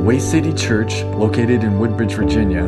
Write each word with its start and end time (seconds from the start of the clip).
Way 0.00 0.18
City 0.18 0.54
Church, 0.54 1.02
located 1.02 1.62
in 1.62 1.78
Woodbridge, 1.78 2.14
Virginia, 2.14 2.64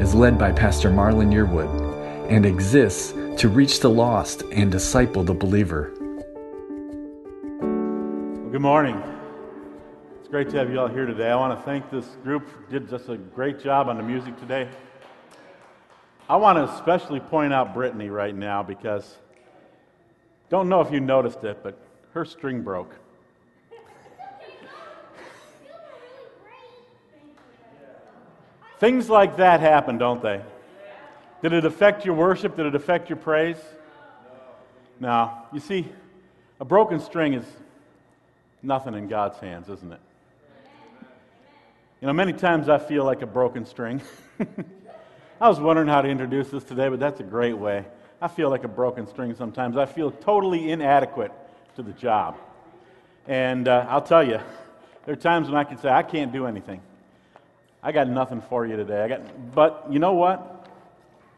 is 0.00 0.16
led 0.16 0.36
by 0.36 0.50
Pastor 0.50 0.90
Marlon 0.90 1.32
Yearwood 1.32 2.28
and 2.28 2.44
exists 2.44 3.12
to 3.40 3.48
reach 3.48 3.78
the 3.78 3.88
lost 3.88 4.42
and 4.50 4.72
disciple 4.72 5.22
the 5.22 5.32
believer. 5.32 5.92
Well, 7.60 8.50
good 8.50 8.60
morning. 8.60 9.00
It's 10.18 10.28
great 10.28 10.50
to 10.50 10.58
have 10.58 10.72
you 10.72 10.80
all 10.80 10.88
here 10.88 11.06
today. 11.06 11.30
I 11.30 11.36
want 11.36 11.56
to 11.56 11.64
thank 11.64 11.88
this 11.88 12.16
group. 12.24 12.48
Did 12.68 12.90
just 12.90 13.08
a 13.08 13.16
great 13.16 13.60
job 13.60 13.86
on 13.88 13.96
the 13.96 14.02
music 14.02 14.36
today. 14.40 14.68
I 16.28 16.34
want 16.34 16.58
to 16.58 16.64
especially 16.74 17.20
point 17.20 17.52
out 17.52 17.74
Brittany 17.74 18.08
right 18.08 18.34
now 18.34 18.60
because 18.64 19.18
don't 20.48 20.68
know 20.68 20.80
if 20.80 20.92
you 20.92 20.98
noticed 20.98 21.44
it, 21.44 21.62
but 21.62 21.78
her 22.12 22.24
string 22.24 22.62
broke. 22.62 22.96
Things 28.82 29.08
like 29.08 29.36
that 29.36 29.60
happen, 29.60 29.96
don't 29.96 30.20
they? 30.20 30.40
Did 31.40 31.52
it 31.52 31.64
affect 31.64 32.04
your 32.04 32.16
worship? 32.16 32.56
Did 32.56 32.66
it 32.66 32.74
affect 32.74 33.08
your 33.08 33.16
praise? 33.16 33.56
No. 34.98 35.30
You 35.52 35.60
see, 35.60 35.86
a 36.58 36.64
broken 36.64 36.98
string 36.98 37.34
is 37.34 37.44
nothing 38.60 38.94
in 38.94 39.06
God's 39.06 39.38
hands, 39.38 39.68
isn't 39.68 39.92
it? 39.92 40.00
You 42.00 42.08
know, 42.08 42.12
many 42.12 42.32
times 42.32 42.68
I 42.68 42.78
feel 42.78 43.04
like 43.04 43.22
a 43.22 43.26
broken 43.26 43.66
string. 43.66 44.02
I 45.40 45.48
was 45.48 45.60
wondering 45.60 45.86
how 45.86 46.02
to 46.02 46.08
introduce 46.08 46.48
this 46.50 46.64
today, 46.64 46.88
but 46.88 46.98
that's 46.98 47.20
a 47.20 47.22
great 47.22 47.56
way. 47.56 47.84
I 48.20 48.26
feel 48.26 48.50
like 48.50 48.64
a 48.64 48.68
broken 48.68 49.06
string 49.06 49.36
sometimes. 49.36 49.76
I 49.76 49.86
feel 49.86 50.10
totally 50.10 50.72
inadequate 50.72 51.30
to 51.76 51.84
the 51.84 51.92
job. 51.92 52.36
And 53.28 53.68
uh, 53.68 53.86
I'll 53.88 54.02
tell 54.02 54.26
you, 54.26 54.40
there 55.04 55.12
are 55.12 55.14
times 55.14 55.46
when 55.46 55.56
I 55.56 55.62
can 55.62 55.78
say, 55.78 55.88
I 55.88 56.02
can't 56.02 56.32
do 56.32 56.46
anything. 56.46 56.80
I 57.82 57.92
got 57.92 58.08
nothing 58.08 58.40
for 58.42 58.64
you 58.64 58.76
today. 58.76 59.02
I 59.02 59.08
got, 59.08 59.54
but 59.54 59.86
you 59.90 59.98
know 59.98 60.12
what? 60.12 60.68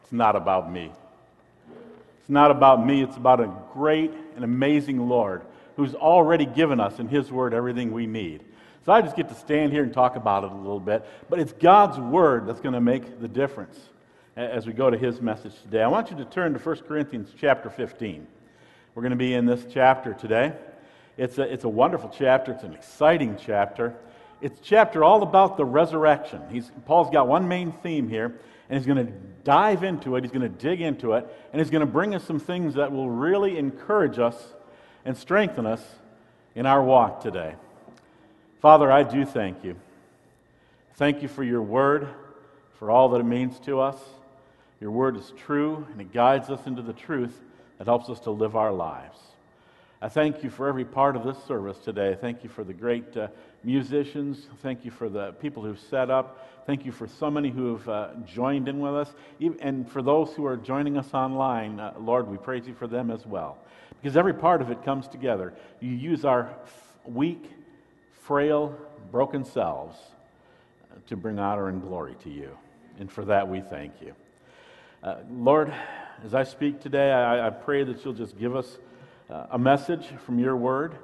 It's 0.02 0.12
not 0.12 0.36
about 0.36 0.70
me. 0.70 0.92
It's 2.20 2.28
not 2.28 2.50
about 2.50 2.84
me. 2.84 3.02
It's 3.02 3.16
about 3.16 3.40
a 3.40 3.50
great 3.72 4.10
and 4.36 4.44
amazing 4.44 5.08
Lord 5.08 5.42
who's 5.76 5.94
already 5.94 6.44
given 6.44 6.80
us 6.80 6.98
in 6.98 7.08
His 7.08 7.32
Word 7.32 7.54
everything 7.54 7.92
we 7.92 8.06
need. 8.06 8.42
So 8.84 8.92
I 8.92 9.00
just 9.00 9.16
get 9.16 9.30
to 9.30 9.34
stand 9.34 9.72
here 9.72 9.82
and 9.82 9.92
talk 9.92 10.16
about 10.16 10.44
it 10.44 10.52
a 10.52 10.54
little 10.54 10.80
bit. 10.80 11.06
But 11.30 11.38
it's 11.40 11.52
God's 11.54 11.98
Word 11.98 12.46
that's 12.46 12.60
going 12.60 12.74
to 12.74 12.80
make 12.80 13.20
the 13.20 13.28
difference 13.28 13.78
as 14.36 14.66
we 14.66 14.74
go 14.74 14.90
to 14.90 14.98
His 14.98 15.22
message 15.22 15.54
today. 15.62 15.82
I 15.82 15.88
want 15.88 16.10
you 16.10 16.16
to 16.18 16.24
turn 16.26 16.52
to 16.52 16.58
1 16.58 16.76
Corinthians 16.86 17.30
chapter 17.38 17.70
15. 17.70 18.26
We're 18.94 19.02
going 19.02 19.10
to 19.10 19.16
be 19.16 19.32
in 19.32 19.46
this 19.46 19.64
chapter 19.72 20.12
today. 20.12 20.52
It's 21.16 21.38
a, 21.38 21.42
it's 21.50 21.64
a 21.64 21.68
wonderful 21.68 22.12
chapter, 22.16 22.52
it's 22.52 22.64
an 22.64 22.74
exciting 22.74 23.38
chapter. 23.40 23.94
It's 24.44 24.60
chapter 24.60 25.02
all 25.02 25.22
about 25.22 25.56
the 25.56 25.64
resurrection. 25.64 26.42
He's, 26.50 26.70
Paul's 26.84 27.08
got 27.08 27.26
one 27.26 27.48
main 27.48 27.72
theme 27.72 28.10
here, 28.10 28.26
and 28.68 28.78
he's 28.78 28.84
going 28.86 29.06
to 29.06 29.10
dive 29.42 29.82
into 29.82 30.16
it, 30.16 30.22
he's 30.22 30.32
going 30.32 30.42
to 30.42 30.50
dig 30.50 30.82
into 30.82 31.14
it, 31.14 31.26
and 31.50 31.62
he's 31.62 31.70
going 31.70 31.80
to 31.80 31.90
bring 31.90 32.14
us 32.14 32.24
some 32.24 32.38
things 32.38 32.74
that 32.74 32.92
will 32.92 33.08
really 33.08 33.56
encourage 33.56 34.18
us 34.18 34.36
and 35.06 35.16
strengthen 35.16 35.64
us 35.64 35.82
in 36.54 36.66
our 36.66 36.82
walk 36.82 37.22
today. 37.22 37.54
Father, 38.60 38.92
I 38.92 39.02
do 39.02 39.24
thank 39.24 39.64
you. 39.64 39.76
Thank 40.96 41.22
you 41.22 41.28
for 41.28 41.42
your 41.42 41.62
word, 41.62 42.06
for 42.78 42.90
all 42.90 43.08
that 43.08 43.20
it 43.20 43.24
means 43.24 43.58
to 43.60 43.80
us. 43.80 43.96
Your 44.78 44.90
word 44.90 45.16
is 45.16 45.32
true, 45.38 45.86
and 45.90 46.02
it 46.02 46.12
guides 46.12 46.50
us 46.50 46.66
into 46.66 46.82
the 46.82 46.92
truth 46.92 47.40
that 47.78 47.86
helps 47.86 48.10
us 48.10 48.20
to 48.20 48.30
live 48.30 48.56
our 48.56 48.74
lives. 48.74 49.16
I 50.02 50.10
thank 50.10 50.44
you 50.44 50.50
for 50.50 50.68
every 50.68 50.84
part 50.84 51.16
of 51.16 51.24
this 51.24 51.42
service 51.44 51.78
today. 51.78 52.14
Thank 52.20 52.44
you 52.44 52.50
for 52.50 52.62
the 52.62 52.74
great 52.74 53.16
uh, 53.16 53.28
musicians. 53.64 54.46
Thank 54.62 54.84
you 54.84 54.90
for 54.90 55.08
the 55.08 55.32
people 55.32 55.62
who've 55.62 55.80
set 55.80 56.10
up. 56.10 56.48
Thank 56.66 56.86
you 56.86 56.92
for 56.92 57.06
so 57.06 57.30
many 57.30 57.50
who 57.50 57.76
have 57.76 57.88
uh, 57.88 58.08
joined 58.26 58.68
in 58.68 58.80
with 58.80 58.94
us. 58.94 59.14
And 59.60 59.90
for 59.90 60.02
those 60.02 60.32
who 60.32 60.46
are 60.46 60.56
joining 60.56 60.96
us 60.96 61.12
online, 61.12 61.80
uh, 61.80 61.94
Lord, 61.98 62.26
we 62.28 62.38
praise 62.38 62.66
you 62.66 62.74
for 62.74 62.86
them 62.86 63.10
as 63.10 63.26
well. 63.26 63.58
Because 64.00 64.16
every 64.16 64.34
part 64.34 64.62
of 64.62 64.70
it 64.70 64.82
comes 64.84 65.08
together. 65.08 65.52
You 65.80 65.90
use 65.90 66.24
our 66.24 66.54
weak, 67.04 67.50
frail, 68.22 68.76
broken 69.10 69.44
selves 69.44 69.96
uh, 70.90 70.96
to 71.08 71.16
bring 71.16 71.38
honor 71.38 71.68
and 71.68 71.82
glory 71.82 72.16
to 72.24 72.30
you. 72.30 72.56
And 72.98 73.10
for 73.10 73.24
that, 73.26 73.48
we 73.48 73.60
thank 73.60 74.00
you. 74.00 74.14
Uh, 75.02 75.16
Lord, 75.30 75.72
as 76.24 76.34
I 76.34 76.44
speak 76.44 76.80
today, 76.80 77.12
I, 77.12 77.48
I 77.48 77.50
pray 77.50 77.84
that 77.84 78.04
you'll 78.04 78.14
just 78.14 78.38
give 78.38 78.56
us 78.56 78.78
uh, 79.28 79.46
a 79.50 79.58
message 79.58 80.06
from 80.24 80.38
your 80.38 80.56
word. 80.56 80.94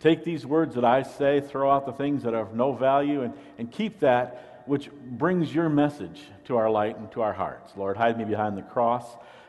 Take 0.00 0.24
these 0.24 0.44
words 0.44 0.74
that 0.74 0.84
I 0.84 1.02
say, 1.02 1.40
throw 1.40 1.70
out 1.70 1.86
the 1.86 1.92
things 1.92 2.22
that 2.22 2.34
are 2.34 2.42
of 2.42 2.54
no 2.54 2.72
value, 2.72 3.22
and, 3.22 3.34
and 3.58 3.70
keep 3.70 4.00
that 4.00 4.62
which 4.66 4.90
brings 4.90 5.54
your 5.54 5.68
message 5.68 6.22
to 6.44 6.56
our 6.56 6.68
light 6.68 6.98
and 6.98 7.10
to 7.12 7.22
our 7.22 7.32
hearts. 7.32 7.72
Lord, 7.76 7.96
hide 7.96 8.18
me 8.18 8.24
behind 8.24 8.58
the 8.58 8.62
cross. 8.62 9.04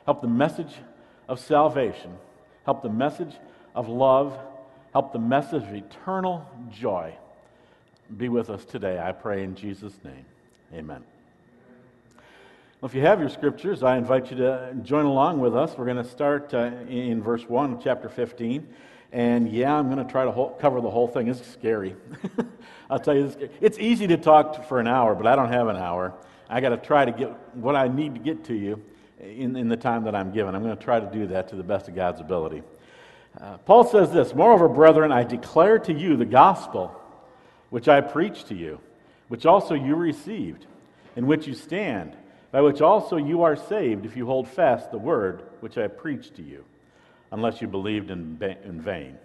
Help 0.06 0.22
the 0.22 0.28
message 0.28 0.74
of 1.28 1.40
salvation, 1.40 2.16
help 2.66 2.82
the 2.82 2.90
message 2.90 3.36
of 3.76 3.90
love, 3.90 4.38
help 4.94 5.12
the 5.12 5.20
message 5.20 5.64
of 5.64 5.74
eternal 5.74 6.50
joy 6.72 7.14
be 8.16 8.30
with 8.30 8.50
us 8.50 8.64
today. 8.64 9.00
I 9.00 9.12
pray 9.12 9.44
in 9.44 9.56
Jesus' 9.56 10.00
name. 10.04 10.26
Amen. 10.74 11.04
Well, 12.80 12.90
if 12.90 12.96
you 12.96 13.02
have 13.02 13.20
your 13.20 13.30
scriptures, 13.30 13.84
I 13.84 13.98
invite 13.98 14.32
you 14.32 14.38
to 14.38 14.76
join 14.84 15.06
along 15.06 15.40
with 15.40 15.56
us. 15.56 15.76
We're 15.78 15.86
going 15.86 15.98
to 15.98 16.10
start 16.10 16.54
uh, 16.54 16.70
in 16.88 17.22
verse 17.22 17.44
1 17.44 17.82
chapter 17.82 18.08
15. 18.08 18.68
And 19.12 19.50
yeah, 19.52 19.74
I'm 19.74 19.90
going 19.90 20.06
to 20.06 20.12
try 20.12 20.26
to 20.26 20.32
whole, 20.32 20.50
cover 20.60 20.82
the 20.82 20.90
whole 20.90 21.08
thing. 21.08 21.28
It's 21.28 21.46
scary. 21.48 21.96
I'll 22.90 23.00
tell 23.00 23.16
you, 23.16 23.30
this, 23.30 23.50
it's 23.62 23.80
easy 23.80 24.08
to 24.08 24.18
talk 24.18 24.68
for 24.68 24.80
an 24.80 24.88
hour, 24.88 25.16
but 25.16 25.28
I 25.28 25.36
don't 25.36 25.52
have 25.52 25.68
an 25.68 25.78
hour. 25.78 26.14
I 26.50 26.62
got 26.62 26.70
to 26.70 26.78
try 26.78 27.06
to 27.06 27.12
get 27.12 27.30
what 27.56 27.76
I 27.76 27.88
need 27.88 28.16
to 28.16 28.20
get 28.20 28.46
to 28.46 28.54
you 28.54 28.82
in, 29.20 29.56
in 29.56 29.70
the 29.70 29.78
time 29.78 30.04
that 30.06 30.16
I'm 30.16 30.32
given. 30.32 30.56
I'm 30.56 30.64
going 30.64 30.78
to 30.78 30.84
try 30.84 31.00
to 31.00 31.10
do 31.12 31.28
that 31.28 31.50
to 31.50 31.56
the 31.56 31.64
best 31.64 31.88
of 31.88 31.96
God's 31.96 32.22
ability. 32.22 32.64
Uh, 33.40 33.58
Paul 33.58 33.84
says 33.84 34.12
this 34.12 34.34
Moreover, 34.34 34.68
brethren, 34.68 35.12
I 35.12 35.24
declare 35.24 35.80
to 35.80 35.94
you 35.94 36.18
the 36.18 36.26
gospel 36.26 37.00
which 37.70 37.88
I 37.88 38.02
preached 38.02 38.48
to 38.48 38.56
you, 38.56 38.80
which 39.28 39.46
also 39.46 39.74
you 39.74 39.96
received, 39.96 40.66
in 41.16 41.28
which 41.28 41.48
you 41.48 41.54
stand 41.54 42.16
by 42.52 42.62
which 42.62 42.82
also 42.82 43.18
you 43.18 43.44
are 43.44 43.56
saved 43.56 44.06
if 44.06 44.16
you 44.16 44.26
hold 44.26 44.48
fast 44.48 44.92
the 44.92 44.98
word 44.98 45.44
which 45.60 45.78
I 45.78 45.88
preached 45.88 46.36
to 46.36 46.42
you, 46.42 46.64
unless 47.32 47.62
you 47.62 47.68
believed 47.68 48.12
in, 48.12 48.38
in 48.64 48.82
vain. 48.82 49.18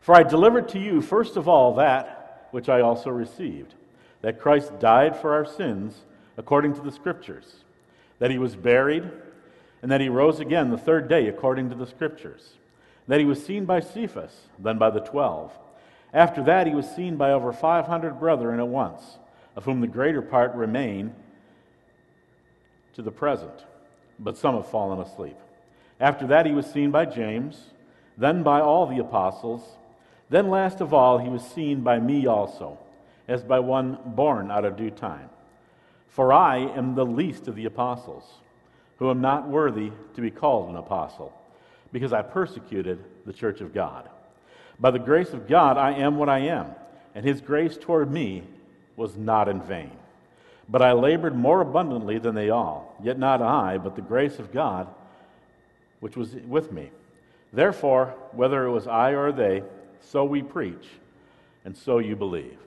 For 0.00 0.14
I 0.14 0.22
delivered 0.22 0.68
to 0.70 0.78
you 0.78 1.00
first 1.00 1.36
of 1.36 1.48
all 1.48 1.74
that 1.76 2.48
which 2.50 2.68
I 2.68 2.80
also 2.80 3.10
received 3.10 3.74
that 4.22 4.40
Christ 4.40 4.78
died 4.78 5.16
for 5.16 5.34
our 5.34 5.44
sins 5.44 6.02
according 6.38 6.74
to 6.74 6.80
the 6.80 6.92
Scriptures, 6.92 7.56
that 8.18 8.30
he 8.30 8.38
was 8.38 8.56
buried, 8.56 9.10
and 9.82 9.90
that 9.90 10.00
he 10.00 10.08
rose 10.08 10.40
again 10.40 10.70
the 10.70 10.78
third 10.78 11.08
day 11.08 11.26
according 11.26 11.68
to 11.70 11.74
the 11.74 11.86
Scriptures, 11.86 12.54
that 13.08 13.20
he 13.20 13.26
was 13.26 13.44
seen 13.44 13.64
by 13.64 13.80
Cephas, 13.80 14.46
then 14.58 14.78
by 14.78 14.90
the 14.90 15.00
twelve. 15.00 15.52
After 16.14 16.42
that, 16.44 16.66
he 16.66 16.74
was 16.74 16.88
seen 16.88 17.16
by 17.16 17.32
over 17.32 17.52
500 17.52 18.20
brethren 18.20 18.60
at 18.60 18.68
once, 18.68 19.18
of 19.56 19.64
whom 19.64 19.80
the 19.80 19.86
greater 19.86 20.22
part 20.22 20.54
remain 20.54 21.14
to 22.94 23.02
the 23.02 23.10
present, 23.10 23.64
but 24.18 24.36
some 24.36 24.54
have 24.54 24.70
fallen 24.70 25.00
asleep. 25.00 25.36
After 26.02 26.26
that, 26.26 26.46
he 26.46 26.52
was 26.52 26.66
seen 26.66 26.90
by 26.90 27.04
James, 27.04 27.70
then 28.18 28.42
by 28.42 28.60
all 28.60 28.86
the 28.86 28.98
apostles. 28.98 29.62
Then, 30.28 30.50
last 30.50 30.80
of 30.80 30.92
all, 30.92 31.18
he 31.18 31.28
was 31.28 31.44
seen 31.44 31.82
by 31.82 32.00
me 32.00 32.26
also, 32.26 32.76
as 33.28 33.44
by 33.44 33.60
one 33.60 33.98
born 34.04 34.50
out 34.50 34.64
of 34.64 34.76
due 34.76 34.90
time. 34.90 35.30
For 36.08 36.32
I 36.32 36.58
am 36.58 36.96
the 36.96 37.06
least 37.06 37.46
of 37.46 37.54
the 37.54 37.66
apostles, 37.66 38.24
who 38.98 39.10
am 39.10 39.20
not 39.20 39.48
worthy 39.48 39.92
to 40.14 40.20
be 40.20 40.32
called 40.32 40.70
an 40.70 40.76
apostle, 40.76 41.32
because 41.92 42.12
I 42.12 42.22
persecuted 42.22 42.98
the 43.24 43.32
church 43.32 43.60
of 43.60 43.72
God. 43.72 44.08
By 44.80 44.90
the 44.90 44.98
grace 44.98 45.32
of 45.32 45.46
God, 45.46 45.78
I 45.78 45.92
am 45.92 46.16
what 46.16 46.28
I 46.28 46.40
am, 46.40 46.66
and 47.14 47.24
his 47.24 47.40
grace 47.40 47.76
toward 47.80 48.10
me 48.10 48.42
was 48.96 49.16
not 49.16 49.48
in 49.48 49.62
vain. 49.62 49.92
But 50.68 50.82
I 50.82 50.94
labored 50.94 51.36
more 51.36 51.60
abundantly 51.60 52.18
than 52.18 52.34
they 52.34 52.50
all, 52.50 52.96
yet 53.00 53.20
not 53.20 53.40
I, 53.40 53.78
but 53.78 53.94
the 53.94 54.02
grace 54.02 54.40
of 54.40 54.52
God 54.52 54.88
which 56.02 56.16
was 56.16 56.34
with 56.48 56.72
me. 56.72 56.90
Therefore, 57.52 58.16
whether 58.32 58.66
it 58.66 58.72
was 58.72 58.88
I 58.88 59.12
or 59.12 59.30
they, 59.30 59.62
so 60.00 60.24
we 60.24 60.42
preach, 60.42 60.84
and 61.64 61.76
so 61.76 62.00
you 62.00 62.16
believe. 62.16 62.58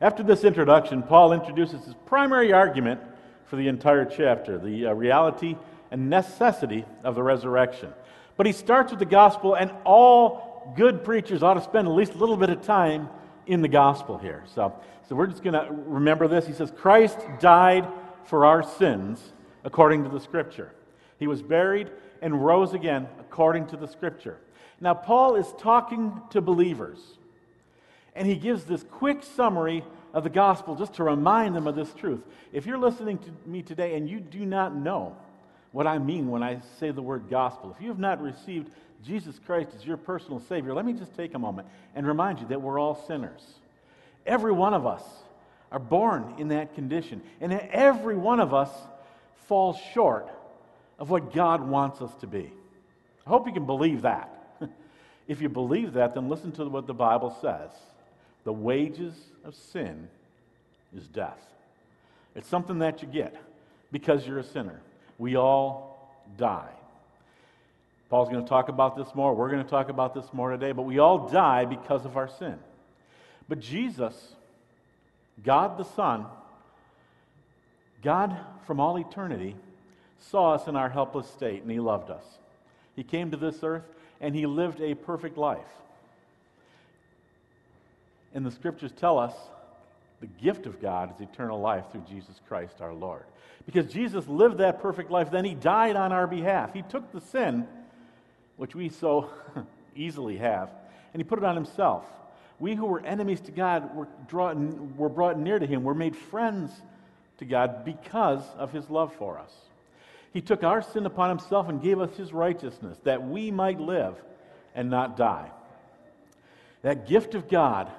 After 0.00 0.22
this 0.22 0.42
introduction, 0.42 1.02
Paul 1.02 1.34
introduces 1.34 1.84
his 1.84 1.94
primary 2.06 2.50
argument 2.50 3.02
for 3.44 3.56
the 3.56 3.68
entire 3.68 4.06
chapter 4.06 4.58
the 4.58 4.86
uh, 4.86 4.94
reality 4.94 5.54
and 5.90 6.08
necessity 6.08 6.86
of 7.04 7.14
the 7.14 7.22
resurrection. 7.22 7.92
But 8.38 8.46
he 8.46 8.52
starts 8.52 8.90
with 8.90 9.00
the 9.00 9.04
gospel, 9.04 9.54
and 9.54 9.70
all 9.84 10.72
good 10.74 11.04
preachers 11.04 11.42
ought 11.42 11.54
to 11.54 11.62
spend 11.62 11.86
at 11.86 11.92
least 11.92 12.14
a 12.14 12.18
little 12.18 12.38
bit 12.38 12.48
of 12.48 12.62
time 12.62 13.10
in 13.46 13.60
the 13.60 13.68
gospel 13.68 14.16
here. 14.16 14.44
So, 14.54 14.74
so 15.06 15.14
we're 15.14 15.26
just 15.26 15.42
going 15.42 15.52
to 15.52 15.68
remember 15.70 16.26
this. 16.26 16.46
He 16.46 16.54
says, 16.54 16.72
Christ 16.74 17.18
died 17.38 17.86
for 18.24 18.46
our 18.46 18.62
sins 18.62 19.20
according 19.62 20.04
to 20.04 20.08
the 20.08 20.20
scripture. 20.20 20.72
He 21.18 21.26
was 21.26 21.42
buried 21.42 21.90
and 22.22 22.42
rose 22.42 22.72
again 22.72 23.06
according 23.20 23.66
to 23.66 23.76
the 23.76 23.88
scripture. 23.88 24.38
Now, 24.80 24.94
Paul 24.94 25.36
is 25.36 25.52
talking 25.58 26.22
to 26.30 26.40
believers, 26.40 26.98
and 28.16 28.26
he 28.26 28.36
gives 28.36 28.64
this 28.64 28.84
quick 28.84 29.22
summary 29.22 29.84
of 30.14 30.24
the 30.24 30.30
gospel 30.30 30.74
just 30.74 30.94
to 30.94 31.04
remind 31.04 31.54
them 31.54 31.66
of 31.66 31.74
this 31.76 31.92
truth. 31.92 32.20
If 32.52 32.64
you're 32.64 32.78
listening 32.78 33.18
to 33.18 33.30
me 33.46 33.62
today 33.62 33.96
and 33.96 34.08
you 34.08 34.20
do 34.20 34.46
not 34.46 34.74
know 34.74 35.16
what 35.72 35.86
I 35.86 35.98
mean 35.98 36.30
when 36.30 36.42
I 36.42 36.60
say 36.78 36.90
the 36.90 37.02
word 37.02 37.24
gospel, 37.28 37.74
if 37.74 37.82
you 37.82 37.88
have 37.88 37.98
not 37.98 38.22
received 38.22 38.70
Jesus 39.04 39.38
Christ 39.44 39.70
as 39.76 39.84
your 39.84 39.96
personal 39.96 40.40
Savior, 40.40 40.74
let 40.74 40.84
me 40.84 40.92
just 40.92 41.14
take 41.16 41.34
a 41.34 41.38
moment 41.38 41.66
and 41.94 42.06
remind 42.06 42.40
you 42.40 42.46
that 42.48 42.60
we're 42.60 42.78
all 42.78 43.04
sinners. 43.06 43.42
Every 44.26 44.52
one 44.52 44.74
of 44.74 44.86
us 44.86 45.02
are 45.72 45.78
born 45.78 46.34
in 46.38 46.48
that 46.48 46.74
condition, 46.74 47.22
and 47.40 47.52
every 47.52 48.16
one 48.16 48.38
of 48.38 48.52
us 48.52 48.70
falls 49.46 49.76
short 49.94 50.28
of 51.02 51.10
what 51.10 51.32
God 51.32 51.68
wants 51.68 52.00
us 52.00 52.14
to 52.20 52.28
be. 52.28 52.52
I 53.26 53.28
hope 53.28 53.48
you 53.48 53.52
can 53.52 53.66
believe 53.66 54.02
that. 54.02 54.56
if 55.26 55.42
you 55.42 55.48
believe 55.48 55.94
that, 55.94 56.14
then 56.14 56.28
listen 56.28 56.52
to 56.52 56.64
what 56.66 56.86
the 56.86 56.94
Bible 56.94 57.36
says. 57.42 57.72
The 58.44 58.52
wages 58.52 59.12
of 59.44 59.56
sin 59.56 60.06
is 60.96 61.08
death. 61.08 61.40
It's 62.36 62.48
something 62.48 62.78
that 62.78 63.02
you 63.02 63.08
get 63.08 63.34
because 63.90 64.24
you're 64.24 64.38
a 64.38 64.44
sinner. 64.44 64.80
We 65.18 65.34
all 65.34 66.08
die. 66.38 66.70
Paul's 68.08 68.28
going 68.28 68.44
to 68.44 68.48
talk 68.48 68.68
about 68.68 68.96
this 68.96 69.12
more. 69.12 69.34
We're 69.34 69.50
going 69.50 69.64
to 69.64 69.68
talk 69.68 69.88
about 69.88 70.14
this 70.14 70.32
more 70.32 70.52
today, 70.52 70.70
but 70.70 70.82
we 70.82 71.00
all 71.00 71.28
die 71.28 71.64
because 71.64 72.04
of 72.04 72.16
our 72.16 72.28
sin. 72.28 72.60
But 73.48 73.58
Jesus, 73.58 74.36
God 75.42 75.78
the 75.78 75.84
Son, 75.84 76.26
God 78.04 78.36
from 78.68 78.78
all 78.78 79.00
eternity, 79.00 79.56
saw 80.30 80.54
us 80.54 80.66
in 80.66 80.76
our 80.76 80.88
helpless 80.88 81.28
state 81.28 81.62
and 81.62 81.70
He 81.70 81.80
loved 81.80 82.10
us. 82.10 82.24
He 82.96 83.02
came 83.02 83.30
to 83.30 83.36
this 83.36 83.62
earth 83.62 83.84
and 84.20 84.34
He 84.34 84.46
lived 84.46 84.80
a 84.80 84.94
perfect 84.94 85.36
life. 85.36 85.60
And 88.34 88.46
the 88.46 88.50
scriptures 88.50 88.92
tell 88.92 89.18
us 89.18 89.34
the 90.20 90.26
gift 90.26 90.66
of 90.66 90.80
God 90.80 91.12
is 91.14 91.20
eternal 91.20 91.60
life 91.60 91.84
through 91.90 92.04
Jesus 92.08 92.40
Christ 92.48 92.80
our 92.80 92.94
Lord. 92.94 93.24
Because 93.66 93.92
Jesus 93.92 94.26
lived 94.26 94.58
that 94.58 94.80
perfect 94.80 95.10
life, 95.10 95.30
then 95.30 95.44
He 95.44 95.54
died 95.54 95.96
on 95.96 96.12
our 96.12 96.26
behalf. 96.26 96.72
He 96.72 96.82
took 96.82 97.12
the 97.12 97.20
sin, 97.20 97.66
which 98.56 98.74
we 98.74 98.88
so 98.88 99.30
easily 99.96 100.38
have, 100.38 100.70
and 101.12 101.20
He 101.20 101.24
put 101.24 101.38
it 101.38 101.44
on 101.44 101.56
Himself. 101.56 102.04
We 102.58 102.74
who 102.76 102.86
were 102.86 103.04
enemies 103.04 103.40
to 103.42 103.52
God 103.52 103.94
were, 103.94 104.08
were 104.96 105.08
brought 105.08 105.38
near 105.38 105.58
to 105.58 105.66
Him, 105.66 105.82
were 105.82 105.94
made 105.94 106.16
friends 106.16 106.70
to 107.38 107.44
God 107.44 107.84
because 107.84 108.42
of 108.56 108.72
His 108.72 108.88
love 108.88 109.12
for 109.14 109.38
us. 109.38 109.52
He 110.32 110.40
took 110.40 110.64
our 110.64 110.82
sin 110.82 111.06
upon 111.06 111.28
Himself 111.28 111.68
and 111.68 111.82
gave 111.82 112.00
us 112.00 112.16
His 112.16 112.32
righteousness 112.32 112.98
that 113.04 113.26
we 113.26 113.50
might 113.50 113.80
live 113.80 114.14
and 114.74 114.90
not 114.90 115.16
die. 115.16 115.50
That 116.82 117.06
gift 117.06 117.34
of 117.34 117.48
God 117.48 117.90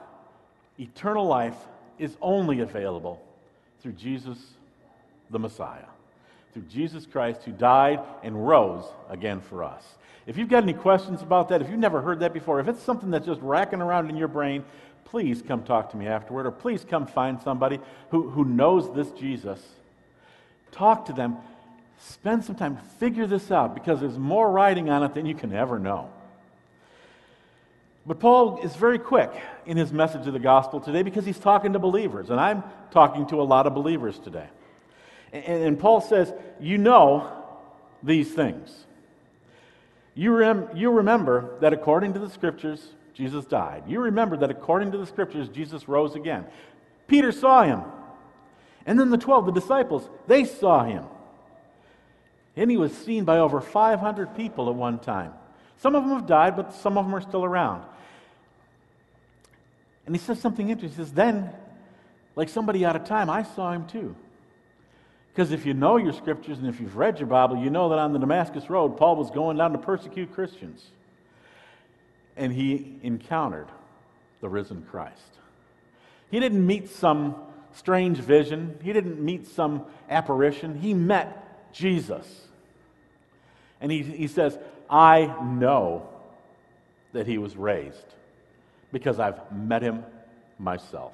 eternal 0.79 1.25
life 1.25 1.55
is 1.99 2.17
only 2.21 2.61
available 2.61 3.21
through 3.81 3.91
Jesus 3.93 4.39
the 5.29 5.39
Messiah, 5.39 5.85
through 6.53 6.63
Jesus 6.63 7.05
Christ 7.05 7.43
who 7.43 7.51
died 7.51 7.99
and 8.23 8.47
rose 8.47 8.83
again 9.09 9.41
for 9.41 9.63
us. 9.63 9.83
If 10.25 10.37
you've 10.37 10.49
got 10.49 10.63
any 10.63 10.73
questions 10.73 11.21
about 11.21 11.49
that, 11.49 11.61
if 11.61 11.69
you've 11.69 11.79
never 11.79 12.01
heard 12.01 12.21
that 12.21 12.33
before, 12.33 12.59
if 12.59 12.67
it's 12.67 12.81
something 12.81 13.11
that's 13.11 13.25
just 13.25 13.41
racking 13.41 13.81
around 13.81 14.09
in 14.09 14.15
your 14.15 14.29
brain, 14.29 14.63
please 15.05 15.41
come 15.41 15.63
talk 15.63 15.91
to 15.91 15.97
me 15.97 16.07
afterward, 16.07 16.45
or 16.45 16.51
please 16.51 16.85
come 16.89 17.05
find 17.05 17.41
somebody 17.41 17.79
who, 18.09 18.29
who 18.29 18.45
knows 18.45 18.93
this 18.95 19.11
Jesus. 19.11 19.61
Talk 20.71 21.05
to 21.05 21.13
them. 21.13 21.37
Spend 21.99 22.43
some 22.43 22.55
time, 22.55 22.77
figure 22.99 23.27
this 23.27 23.51
out, 23.51 23.73
because 23.73 23.99
there's 24.01 24.17
more 24.17 24.51
writing 24.51 24.89
on 24.89 25.03
it 25.03 25.13
than 25.13 25.25
you 25.25 25.35
can 25.35 25.53
ever 25.53 25.79
know. 25.79 26.09
But 28.05 28.19
Paul 28.19 28.59
is 28.61 28.75
very 28.75 28.99
quick 28.99 29.31
in 29.65 29.77
his 29.77 29.93
message 29.93 30.27
of 30.27 30.33
the 30.33 30.39
gospel 30.39 30.81
today 30.81 31.03
because 31.03 31.25
he's 31.25 31.39
talking 31.39 31.73
to 31.73 31.79
believers, 31.79 32.29
and 32.29 32.39
I'm 32.39 32.63
talking 32.91 33.25
to 33.27 33.41
a 33.41 33.43
lot 33.43 33.65
of 33.65 33.73
believers 33.73 34.19
today. 34.19 34.47
And, 35.31 35.63
and 35.63 35.79
Paul 35.79 36.01
says, 36.01 36.33
You 36.59 36.77
know 36.77 37.31
these 38.01 38.31
things. 38.33 38.85
You, 40.15 40.35
rem- 40.35 40.69
you 40.75 40.91
remember 40.91 41.57
that 41.61 41.73
according 41.73 42.13
to 42.13 42.19
the 42.19 42.29
scriptures, 42.29 42.85
Jesus 43.13 43.45
died. 43.45 43.83
You 43.87 44.01
remember 44.01 44.37
that 44.37 44.51
according 44.51 44.91
to 44.91 44.97
the 44.97 45.05
scriptures, 45.05 45.47
Jesus 45.49 45.87
rose 45.87 46.15
again. 46.15 46.45
Peter 47.07 47.31
saw 47.31 47.63
him. 47.63 47.81
And 48.85 48.99
then 48.99 49.09
the 49.09 49.17
12, 49.17 49.47
the 49.47 49.51
disciples, 49.51 50.09
they 50.27 50.43
saw 50.45 50.83
him. 50.83 51.05
And 52.55 52.69
he 52.69 52.77
was 52.77 52.95
seen 52.95 53.23
by 53.25 53.39
over 53.39 53.61
500 53.61 54.35
people 54.35 54.69
at 54.69 54.75
one 54.75 54.99
time. 54.99 55.33
Some 55.79 55.95
of 55.95 56.03
them 56.03 56.13
have 56.13 56.27
died, 56.27 56.55
but 56.55 56.73
some 56.73 56.97
of 56.97 57.05
them 57.05 57.15
are 57.15 57.21
still 57.21 57.43
around. 57.43 57.83
And 60.05 60.15
he 60.15 60.19
says 60.19 60.39
something 60.39 60.69
interesting. 60.69 60.97
He 60.97 61.03
says, 61.03 61.13
Then, 61.13 61.49
like 62.35 62.49
somebody 62.49 62.85
out 62.85 62.95
of 62.95 63.05
time, 63.05 63.29
I 63.29 63.43
saw 63.43 63.71
him 63.71 63.87
too. 63.87 64.15
Because 65.33 65.51
if 65.51 65.65
you 65.65 65.73
know 65.73 65.97
your 65.97 66.13
scriptures 66.13 66.59
and 66.59 66.67
if 66.67 66.79
you've 66.79 66.95
read 66.95 67.17
your 67.17 67.27
Bible, 67.27 67.57
you 67.57 67.71
know 67.71 67.89
that 67.89 67.97
on 67.97 68.13
the 68.13 68.19
Damascus 68.19 68.69
Road, 68.69 68.97
Paul 68.97 69.15
was 69.15 69.31
going 69.31 69.57
down 69.57 69.71
to 69.71 69.79
persecute 69.79 70.31
Christians. 70.33 70.85
And 72.37 72.53
he 72.53 72.99
encountered 73.01 73.67
the 74.41 74.49
risen 74.49 74.85
Christ. 74.91 75.21
He 76.29 76.39
didn't 76.39 76.65
meet 76.65 76.89
some 76.89 77.35
strange 77.73 78.19
vision, 78.19 78.77
he 78.83 78.93
didn't 78.93 79.19
meet 79.19 79.47
some 79.47 79.85
apparition. 80.09 80.79
He 80.79 80.93
met 80.93 81.52
Jesus. 81.73 82.47
And 83.81 83.91
he, 83.91 84.01
he 84.01 84.27
says, 84.27 84.57
I 84.89 85.25
know 85.43 86.07
that 87.11 87.27
he 87.27 87.37
was 87.37 87.55
raised 87.55 88.05
because 88.91 89.19
I've 89.19 89.51
met 89.51 89.81
him 89.81 90.03
myself. 90.57 91.13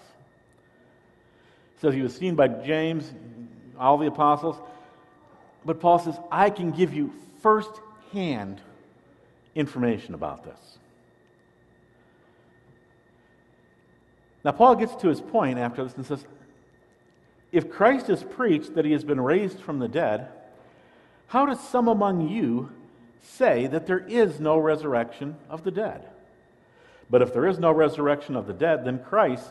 He 1.75 1.81
says 1.81 1.93
he 1.93 2.01
was 2.01 2.15
seen 2.15 2.35
by 2.35 2.47
James, 2.47 3.11
all 3.79 3.97
the 3.97 4.07
apostles. 4.07 4.57
But 5.65 5.79
Paul 5.79 5.99
says, 5.99 6.15
I 6.31 6.49
can 6.49 6.71
give 6.71 6.93
you 6.93 7.13
firsthand 7.41 8.61
information 9.55 10.13
about 10.13 10.43
this. 10.43 10.77
Now, 14.43 14.51
Paul 14.51 14.75
gets 14.75 14.95
to 14.97 15.07
his 15.07 15.19
point 15.19 15.59
after 15.59 15.83
this 15.83 15.95
and 15.95 16.05
says, 16.05 16.23
If 17.51 17.69
Christ 17.69 18.09
is 18.09 18.23
preached 18.23 18.75
that 18.75 18.85
he 18.85 18.93
has 18.93 19.03
been 19.03 19.19
raised 19.19 19.59
from 19.59 19.79
the 19.79 19.87
dead, 19.87 20.29
how 21.29 21.45
does 21.45 21.59
some 21.59 21.87
among 21.87 22.27
you 22.27 22.71
say 23.21 23.67
that 23.67 23.85
there 23.85 23.99
is 23.99 24.39
no 24.39 24.57
resurrection 24.57 25.37
of 25.47 25.63
the 25.63 25.71
dead? 25.71 26.07
But 27.07 27.21
if 27.21 27.33
there 27.33 27.47
is 27.47 27.59
no 27.59 27.71
resurrection 27.71 28.35
of 28.35 28.47
the 28.47 28.53
dead, 28.53 28.83
then 28.83 29.03
Christ 29.03 29.49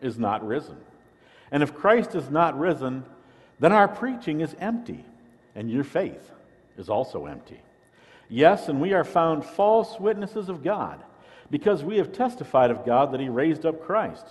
is 0.00 0.18
not 0.18 0.46
risen. 0.46 0.76
And 1.50 1.62
if 1.62 1.74
Christ 1.74 2.14
is 2.14 2.30
not 2.30 2.58
risen, 2.58 3.04
then 3.58 3.72
our 3.72 3.86
preaching 3.86 4.40
is 4.40 4.56
empty, 4.58 5.04
and 5.54 5.70
your 5.70 5.84
faith 5.84 6.30
is 6.78 6.88
also 6.88 7.26
empty. 7.26 7.60
Yes, 8.30 8.68
and 8.68 8.80
we 8.80 8.94
are 8.94 9.04
found 9.04 9.44
false 9.44 10.00
witnesses 10.00 10.48
of 10.48 10.64
God, 10.64 11.02
because 11.50 11.84
we 11.84 11.98
have 11.98 12.12
testified 12.12 12.70
of 12.70 12.86
God 12.86 13.12
that 13.12 13.20
He 13.20 13.28
raised 13.28 13.66
up 13.66 13.84
Christ, 13.84 14.26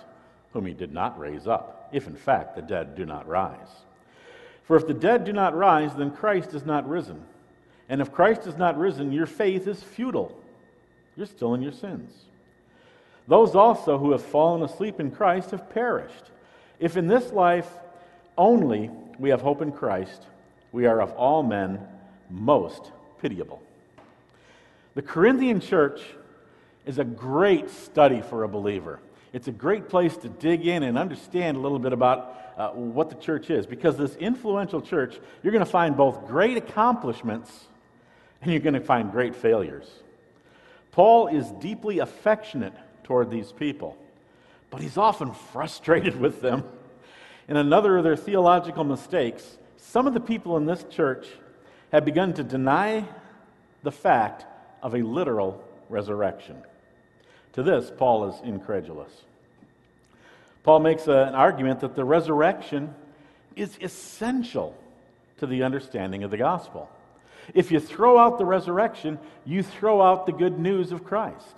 whom 0.52 0.66
He 0.66 0.74
did 0.74 0.92
not 0.92 1.20
raise 1.20 1.46
up, 1.46 1.88
if 1.92 2.08
in 2.08 2.16
fact 2.16 2.56
the 2.56 2.62
dead 2.62 2.96
do 2.96 3.06
not 3.06 3.28
rise. 3.28 3.84
For 4.70 4.76
if 4.76 4.86
the 4.86 4.94
dead 4.94 5.24
do 5.24 5.32
not 5.32 5.56
rise, 5.56 5.96
then 5.96 6.12
Christ 6.12 6.54
is 6.54 6.64
not 6.64 6.88
risen. 6.88 7.24
And 7.88 8.00
if 8.00 8.12
Christ 8.12 8.46
is 8.46 8.56
not 8.56 8.78
risen, 8.78 9.10
your 9.10 9.26
faith 9.26 9.66
is 9.66 9.82
futile. 9.82 10.40
You're 11.16 11.26
still 11.26 11.54
in 11.54 11.60
your 11.60 11.72
sins. 11.72 12.12
Those 13.26 13.56
also 13.56 13.98
who 13.98 14.12
have 14.12 14.22
fallen 14.22 14.62
asleep 14.62 15.00
in 15.00 15.10
Christ 15.10 15.50
have 15.50 15.70
perished. 15.70 16.30
If 16.78 16.96
in 16.96 17.08
this 17.08 17.32
life 17.32 17.68
only 18.38 18.92
we 19.18 19.30
have 19.30 19.40
hope 19.40 19.60
in 19.60 19.72
Christ, 19.72 20.22
we 20.70 20.86
are 20.86 21.00
of 21.00 21.10
all 21.14 21.42
men 21.42 21.80
most 22.30 22.92
pitiable. 23.20 23.60
The 24.94 25.02
Corinthian 25.02 25.58
church 25.58 26.00
is 26.86 27.00
a 27.00 27.04
great 27.04 27.70
study 27.70 28.20
for 28.20 28.44
a 28.44 28.48
believer. 28.48 29.00
It's 29.32 29.48
a 29.48 29.52
great 29.52 29.88
place 29.88 30.16
to 30.18 30.28
dig 30.28 30.64
in 30.64 30.84
and 30.84 30.96
understand 30.96 31.56
a 31.56 31.60
little 31.60 31.80
bit 31.80 31.92
about 31.92 32.49
uh, 32.60 32.72
what 32.72 33.08
the 33.08 33.16
church 33.16 33.48
is. 33.48 33.66
Because 33.66 33.96
this 33.96 34.14
influential 34.16 34.82
church, 34.82 35.18
you're 35.42 35.52
going 35.52 35.64
to 35.64 35.70
find 35.70 35.96
both 35.96 36.26
great 36.26 36.58
accomplishments 36.58 37.50
and 38.42 38.50
you're 38.50 38.60
going 38.60 38.74
to 38.74 38.80
find 38.80 39.10
great 39.10 39.34
failures. 39.34 39.88
Paul 40.92 41.28
is 41.28 41.50
deeply 41.52 42.00
affectionate 42.00 42.74
toward 43.04 43.30
these 43.30 43.50
people. 43.50 43.96
But 44.68 44.82
he's 44.82 44.98
often 44.98 45.32
frustrated 45.32 46.20
with 46.20 46.42
them. 46.42 46.64
In 47.48 47.56
another 47.56 47.96
of 47.96 48.04
their 48.04 48.16
theological 48.16 48.84
mistakes, 48.84 49.56
some 49.78 50.06
of 50.06 50.12
the 50.12 50.20
people 50.20 50.58
in 50.58 50.66
this 50.66 50.84
church 50.90 51.26
have 51.92 52.04
begun 52.04 52.34
to 52.34 52.44
deny 52.44 53.06
the 53.82 53.90
fact 53.90 54.44
of 54.82 54.94
a 54.94 54.98
literal 54.98 55.64
resurrection. 55.88 56.62
To 57.54 57.62
this, 57.62 57.90
Paul 57.96 58.28
is 58.28 58.40
incredulous. 58.44 59.12
Paul 60.62 60.80
makes 60.80 61.06
a, 61.06 61.12
an 61.12 61.34
argument 61.34 61.80
that 61.80 61.94
the 61.94 62.04
resurrection 62.04 62.94
is 63.56 63.76
essential 63.80 64.76
to 65.38 65.46
the 65.46 65.62
understanding 65.62 66.22
of 66.22 66.30
the 66.30 66.36
gospel. 66.36 66.90
If 67.54 67.72
you 67.72 67.80
throw 67.80 68.18
out 68.18 68.38
the 68.38 68.44
resurrection, 68.44 69.18
you 69.44 69.62
throw 69.62 70.02
out 70.02 70.26
the 70.26 70.32
good 70.32 70.58
news 70.58 70.92
of 70.92 71.04
Christ. 71.04 71.56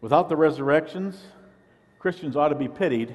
Without 0.00 0.28
the 0.28 0.36
resurrections, 0.36 1.22
Christians 1.98 2.36
ought 2.36 2.48
to 2.48 2.54
be 2.54 2.68
pitied 2.68 3.14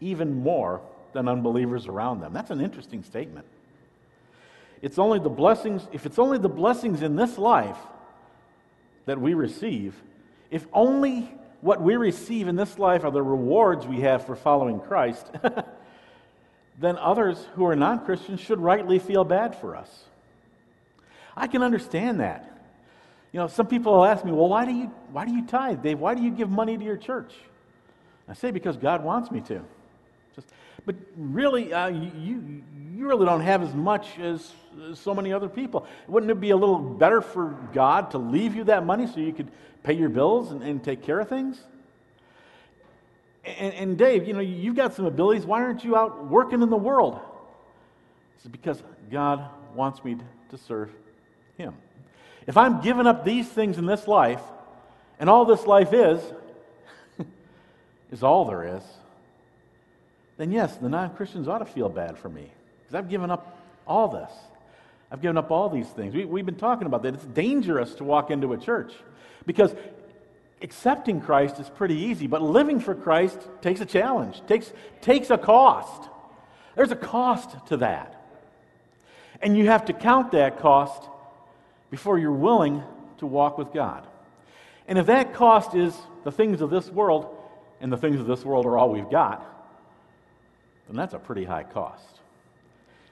even 0.00 0.42
more 0.42 0.80
than 1.12 1.28
unbelievers 1.28 1.86
around 1.86 2.20
them. 2.20 2.32
That's 2.32 2.50
an 2.50 2.60
interesting 2.60 3.02
statement. 3.02 3.46
It's 4.82 4.98
only 4.98 5.18
the 5.18 5.30
blessings, 5.30 5.86
if 5.92 6.06
it's 6.06 6.18
only 6.18 6.38
the 6.38 6.48
blessings 6.48 7.02
in 7.02 7.16
this 7.16 7.38
life 7.38 7.78
that 9.06 9.20
we 9.20 9.34
receive, 9.34 9.94
if 10.50 10.66
only 10.72 11.32
what 11.66 11.82
we 11.82 11.96
receive 11.96 12.46
in 12.46 12.54
this 12.54 12.78
life 12.78 13.02
are 13.02 13.10
the 13.10 13.20
rewards 13.20 13.88
we 13.88 14.00
have 14.02 14.24
for 14.24 14.36
following 14.36 14.78
Christ, 14.78 15.28
then 16.78 16.96
others 16.96 17.44
who 17.56 17.66
are 17.66 17.74
non 17.74 18.04
Christians 18.04 18.38
should 18.38 18.60
rightly 18.60 19.00
feel 19.00 19.24
bad 19.24 19.56
for 19.56 19.74
us. 19.74 20.04
I 21.36 21.48
can 21.48 21.64
understand 21.64 22.20
that. 22.20 22.56
You 23.32 23.40
know, 23.40 23.48
some 23.48 23.66
people 23.66 23.94
will 23.94 24.04
ask 24.04 24.24
me, 24.24 24.30
well, 24.30 24.48
why 24.48 24.64
do 24.64 24.72
you, 24.72 24.92
why 25.10 25.24
do 25.24 25.32
you 25.32 25.44
tithe, 25.44 25.82
Dave? 25.82 25.98
Why 25.98 26.14
do 26.14 26.22
you 26.22 26.30
give 26.30 26.48
money 26.48 26.78
to 26.78 26.84
your 26.84 26.96
church? 26.96 27.34
I 28.28 28.34
say, 28.34 28.52
because 28.52 28.76
God 28.76 29.02
wants 29.02 29.32
me 29.32 29.40
to. 29.42 29.60
Just, 30.36 30.48
but 30.84 30.94
really, 31.16 31.72
uh, 31.72 31.88
you, 31.88 32.12
you 32.94 33.06
really 33.06 33.26
don't 33.26 33.40
have 33.40 33.62
as 33.62 33.74
much 33.74 34.18
as, 34.18 34.52
so 34.94 35.14
many 35.14 35.32
other 35.32 35.48
people. 35.48 35.86
Wouldn't 36.06 36.30
it 36.30 36.40
be 36.40 36.50
a 36.50 36.56
little 36.56 36.78
better 36.78 37.20
for 37.20 37.56
God 37.72 38.10
to 38.12 38.18
leave 38.18 38.54
you 38.54 38.64
that 38.64 38.84
money 38.84 39.06
so 39.06 39.20
you 39.20 39.32
could 39.32 39.50
pay 39.82 39.94
your 39.94 40.08
bills 40.08 40.52
and, 40.52 40.62
and 40.62 40.82
take 40.82 41.02
care 41.02 41.18
of 41.18 41.28
things? 41.28 41.58
And, 43.44 43.74
and, 43.74 43.98
Dave, 43.98 44.26
you 44.26 44.34
know, 44.34 44.40
you've 44.40 44.74
got 44.74 44.94
some 44.94 45.06
abilities. 45.06 45.46
Why 45.46 45.62
aren't 45.62 45.84
you 45.84 45.96
out 45.96 46.26
working 46.26 46.62
in 46.62 46.68
the 46.68 46.76
world? 46.76 47.20
It's 48.36 48.46
because 48.46 48.82
God 49.10 49.48
wants 49.74 50.02
me 50.04 50.16
to 50.50 50.58
serve 50.58 50.90
Him. 51.56 51.74
If 52.46 52.56
I'm 52.56 52.80
giving 52.80 53.06
up 53.06 53.24
these 53.24 53.48
things 53.48 53.78
in 53.78 53.86
this 53.86 54.08
life, 54.08 54.42
and 55.18 55.30
all 55.30 55.44
this 55.44 55.64
life 55.64 55.92
is, 55.92 56.20
is 58.10 58.22
all 58.22 58.44
there 58.44 58.76
is, 58.76 58.82
then 60.36 60.52
yes, 60.52 60.76
the 60.76 60.88
non 60.88 61.14
Christians 61.14 61.48
ought 61.48 61.58
to 61.58 61.64
feel 61.66 61.88
bad 61.88 62.18
for 62.18 62.28
me 62.28 62.50
because 62.80 62.94
I've 62.94 63.08
given 63.08 63.30
up 63.30 63.58
all 63.86 64.08
this. 64.08 64.30
I've 65.10 65.22
given 65.22 65.38
up 65.38 65.50
all 65.50 65.68
these 65.68 65.88
things. 65.88 66.14
We, 66.14 66.40
have 66.40 66.46
been 66.46 66.56
talking 66.56 66.86
about 66.86 67.02
that. 67.04 67.14
It's 67.14 67.24
dangerous 67.24 67.94
to 67.96 68.04
walk 68.04 68.30
into 68.30 68.52
a 68.52 68.58
church 68.58 68.92
because 69.46 69.74
accepting 70.62 71.20
Christ 71.20 71.60
is 71.60 71.70
pretty 71.70 71.94
easy, 71.94 72.26
but 72.26 72.42
living 72.42 72.80
for 72.80 72.94
Christ 72.94 73.38
takes 73.62 73.80
a 73.80 73.86
challenge, 73.86 74.42
takes, 74.48 74.72
takes 75.00 75.30
a 75.30 75.38
cost. 75.38 76.08
There's 76.74 76.90
a 76.90 76.96
cost 76.96 77.56
to 77.68 77.78
that. 77.78 78.12
And 79.40 79.56
you 79.56 79.66
have 79.66 79.84
to 79.86 79.92
count 79.92 80.32
that 80.32 80.58
cost 80.58 81.08
before 81.90 82.18
you're 82.18 82.32
willing 82.32 82.82
to 83.18 83.26
walk 83.26 83.58
with 83.58 83.72
God. 83.72 84.06
And 84.88 84.98
if 84.98 85.06
that 85.06 85.34
cost 85.34 85.74
is 85.74 85.96
the 86.24 86.32
things 86.32 86.60
of 86.60 86.70
this 86.70 86.90
world, 86.90 87.32
and 87.80 87.92
the 87.92 87.96
things 87.96 88.18
of 88.18 88.26
this 88.26 88.44
world 88.44 88.66
are 88.66 88.78
all 88.78 88.90
we've 88.90 89.10
got, 89.10 89.55
then 90.88 90.96
that's 90.96 91.14
a 91.14 91.18
pretty 91.18 91.44
high 91.44 91.64
cost. 91.64 92.20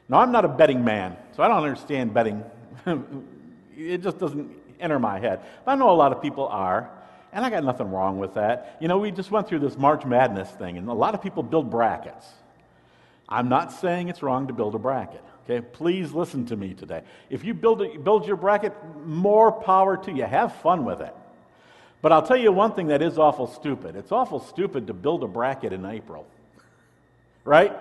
Now, 0.09 0.21
I'm 0.21 0.33
not 0.33 0.45
a 0.45 0.49
betting 0.49 0.85
man, 0.85 1.17
so 1.37 1.43
I 1.43 1.49
don't 1.49 1.63
understand 1.63 2.13
betting. 2.13 2.45
it 3.77 3.99
just 3.99 4.19
doesn't 4.19 4.51
enter 4.79 4.99
my 4.99 5.19
head. 5.19 5.41
But 5.65 5.73
I 5.73 5.75
know 5.77 5.91
a 5.91 5.93
lot 5.93 6.13
of 6.13 6.21
people 6.21 6.47
are, 6.47 6.91
and 7.33 7.45
I 7.45 7.51
got 7.51 7.65
nothing 7.65 7.91
wrong 7.91 8.19
with 8.19 8.35
that. 8.35 8.77
You 8.81 8.89
know, 8.89 8.99
we 8.99 9.11
just 9.11 9.31
went 9.31 9.49
through 9.49 9.61
this 9.61 9.77
March 9.77 10.05
Madness 10.05 10.51
thing, 10.51 10.77
and 10.77 10.89
a 10.89 10.93
lot 10.93 11.15
of 11.15 11.23
people 11.23 11.43
build 11.43 11.71
brackets. 11.71 12.27
I'm 13.29 13.49
not 13.49 13.73
saying 13.73 14.09
it's 14.09 14.23
wrong 14.23 14.47
to 14.49 14.53
build 14.53 14.75
a 14.75 14.79
bracket. 14.79 15.25
Okay, 15.45 15.61
please 15.61 16.13
listen 16.13 16.47
to 16.47 16.57
me 16.57 16.75
today. 16.75 17.03
If 17.31 17.45
you 17.45 17.55
build, 17.55 17.83
a, 17.83 17.99
build 17.99 18.27
your 18.27 18.37
bracket, 18.37 18.73
more 19.05 19.53
power 19.53 19.97
to 19.97 20.13
you. 20.13 20.25
Have 20.25 20.55
fun 20.57 20.85
with 20.85 21.01
it. 21.01 21.15
But 22.01 22.13
I'll 22.13 22.23
tell 22.23 22.37
you 22.37 22.53
one 22.53 22.73
thing 22.73 22.89
that 22.89 23.03
is 23.03 23.19
awful 23.19 23.47
stupid. 23.47 23.97
It's 23.97 24.13
awful 24.13 24.41
stupid 24.41 24.87
to 24.89 24.95
build 24.95 25.25
a 25.25 25.27
bracket 25.27 25.73
in 25.73 25.87
April. 25.87 26.27
Right? 27.45 27.73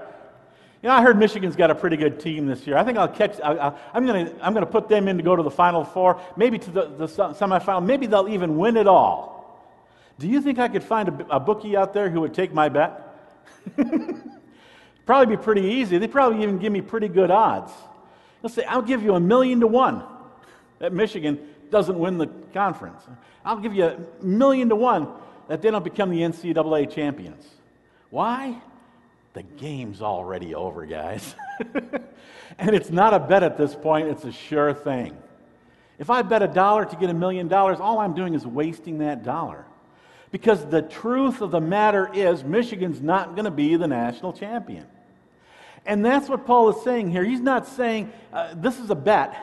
You 0.82 0.90
know, 0.90 0.96
I 0.96 1.02
heard 1.02 1.18
Michigan's 1.18 1.56
got 1.56 1.72
a 1.72 1.76
pretty 1.76 1.96
good 1.96 2.20
team 2.20 2.46
this 2.46 2.68
year. 2.68 2.78
I 2.78 2.84
think 2.84 2.98
I'll 2.98 3.08
catch, 3.08 3.40
I, 3.42 3.74
am 3.94 4.06
going 4.06 4.26
to 4.26 4.46
I'm 4.46 4.54
going 4.54 4.66
to 4.66 4.72
put 4.72 4.90
them 4.90 5.08
in 5.08 5.18
to 5.18 5.24
go 5.24 5.36
to 5.36 5.44
the 5.44 5.52
Final 5.52 5.86
Four, 5.86 6.20
maybe 6.36 6.60
to 6.60 6.72
the, 6.72 6.86
the 6.88 7.08
semifinal. 7.08 7.86
Maybe 7.86 8.06
they'll 8.06 8.28
even 8.28 8.58
win 8.58 8.76
it 8.76 8.88
all. 8.88 9.34
Do 10.20 10.28
you 10.28 10.42
think 10.42 10.60
I 10.60 10.68
could 10.68 10.84
find 10.84 11.10
a, 11.10 11.36
a 11.38 11.40
bookie 11.40 11.78
out 11.78 11.94
there 11.94 12.10
who 12.10 12.22
would 12.22 12.34
take 12.34 12.54
my 12.54 12.70
bet? 12.70 13.02
Probably 15.06 15.36
be 15.36 15.42
pretty 15.42 15.62
easy. 15.62 15.98
They 15.98 16.08
probably 16.08 16.44
even 16.44 16.60
give 16.60 16.72
me 16.72 16.82
pretty 16.82 17.10
good 17.10 17.30
odds. 17.30 17.72
They'll 18.42 18.50
say, 18.50 18.64
I'll 18.64 18.82
give 18.82 19.04
you 19.04 19.16
a 19.16 19.20
million 19.20 19.60
to 19.60 19.68
one 19.68 20.04
that 20.80 20.94
Michigan 20.94 21.40
doesn't 21.70 21.98
win 21.98 22.18
the 22.18 22.28
conference. 22.54 23.04
I'll 23.44 23.60
give 23.60 23.74
you 23.74 23.86
a 23.86 23.98
million 24.24 24.70
to 24.70 24.76
one 24.76 25.10
that 25.48 25.62
they 25.62 25.72
don't 25.72 25.84
become 25.84 26.10
the 26.10 26.22
NCAA 26.22 26.94
champions. 26.94 27.46
Why? 28.10 28.62
The 29.34 29.44
game's 29.44 30.02
already 30.02 30.54
over, 30.54 30.86
guys. 30.86 31.36
and 32.58 32.76
it's 32.76 32.92
not 32.92 33.14
a 33.14 33.20
bet 33.20 33.44
at 33.44 33.58
this 33.58 33.76
point, 33.76 34.08
it's 34.08 34.24
a 34.26 34.32
sure 34.32 34.74
thing. 34.74 35.18
If 36.00 36.10
I 36.10 36.22
bet 36.22 36.42
a 36.44 36.48
dollar 36.48 36.86
to 36.86 36.96
get 36.96 37.10
a 37.10 37.14
million 37.14 37.48
dollars, 37.48 37.80
all 37.80 38.00
I'm 38.00 38.14
doing 38.14 38.36
is 38.36 38.46
wasting 38.46 39.00
that 39.00 39.24
dollar. 39.24 39.66
Because 40.32 40.66
the 40.66 40.82
truth 40.82 41.42
of 41.42 41.52
the 41.52 41.62
matter 41.62 42.10
is, 42.14 42.44
Michigan's 42.44 43.02
not 43.02 43.36
going 43.36 43.46
to 43.46 43.52
be 43.52 43.76
the 43.76 43.88
national 43.88 44.34
champion. 44.34 44.86
And 45.86 46.04
that's 46.04 46.30
what 46.30 46.46
Paul 46.46 46.70
is 46.70 46.84
saying 46.84 47.12
here. 47.12 47.24
He's 47.24 47.42
not 47.42 47.68
saying 47.68 48.12
uh, 48.32 48.54
this 48.56 48.80
is 48.80 48.90
a 48.90 48.96
bet, 48.96 49.36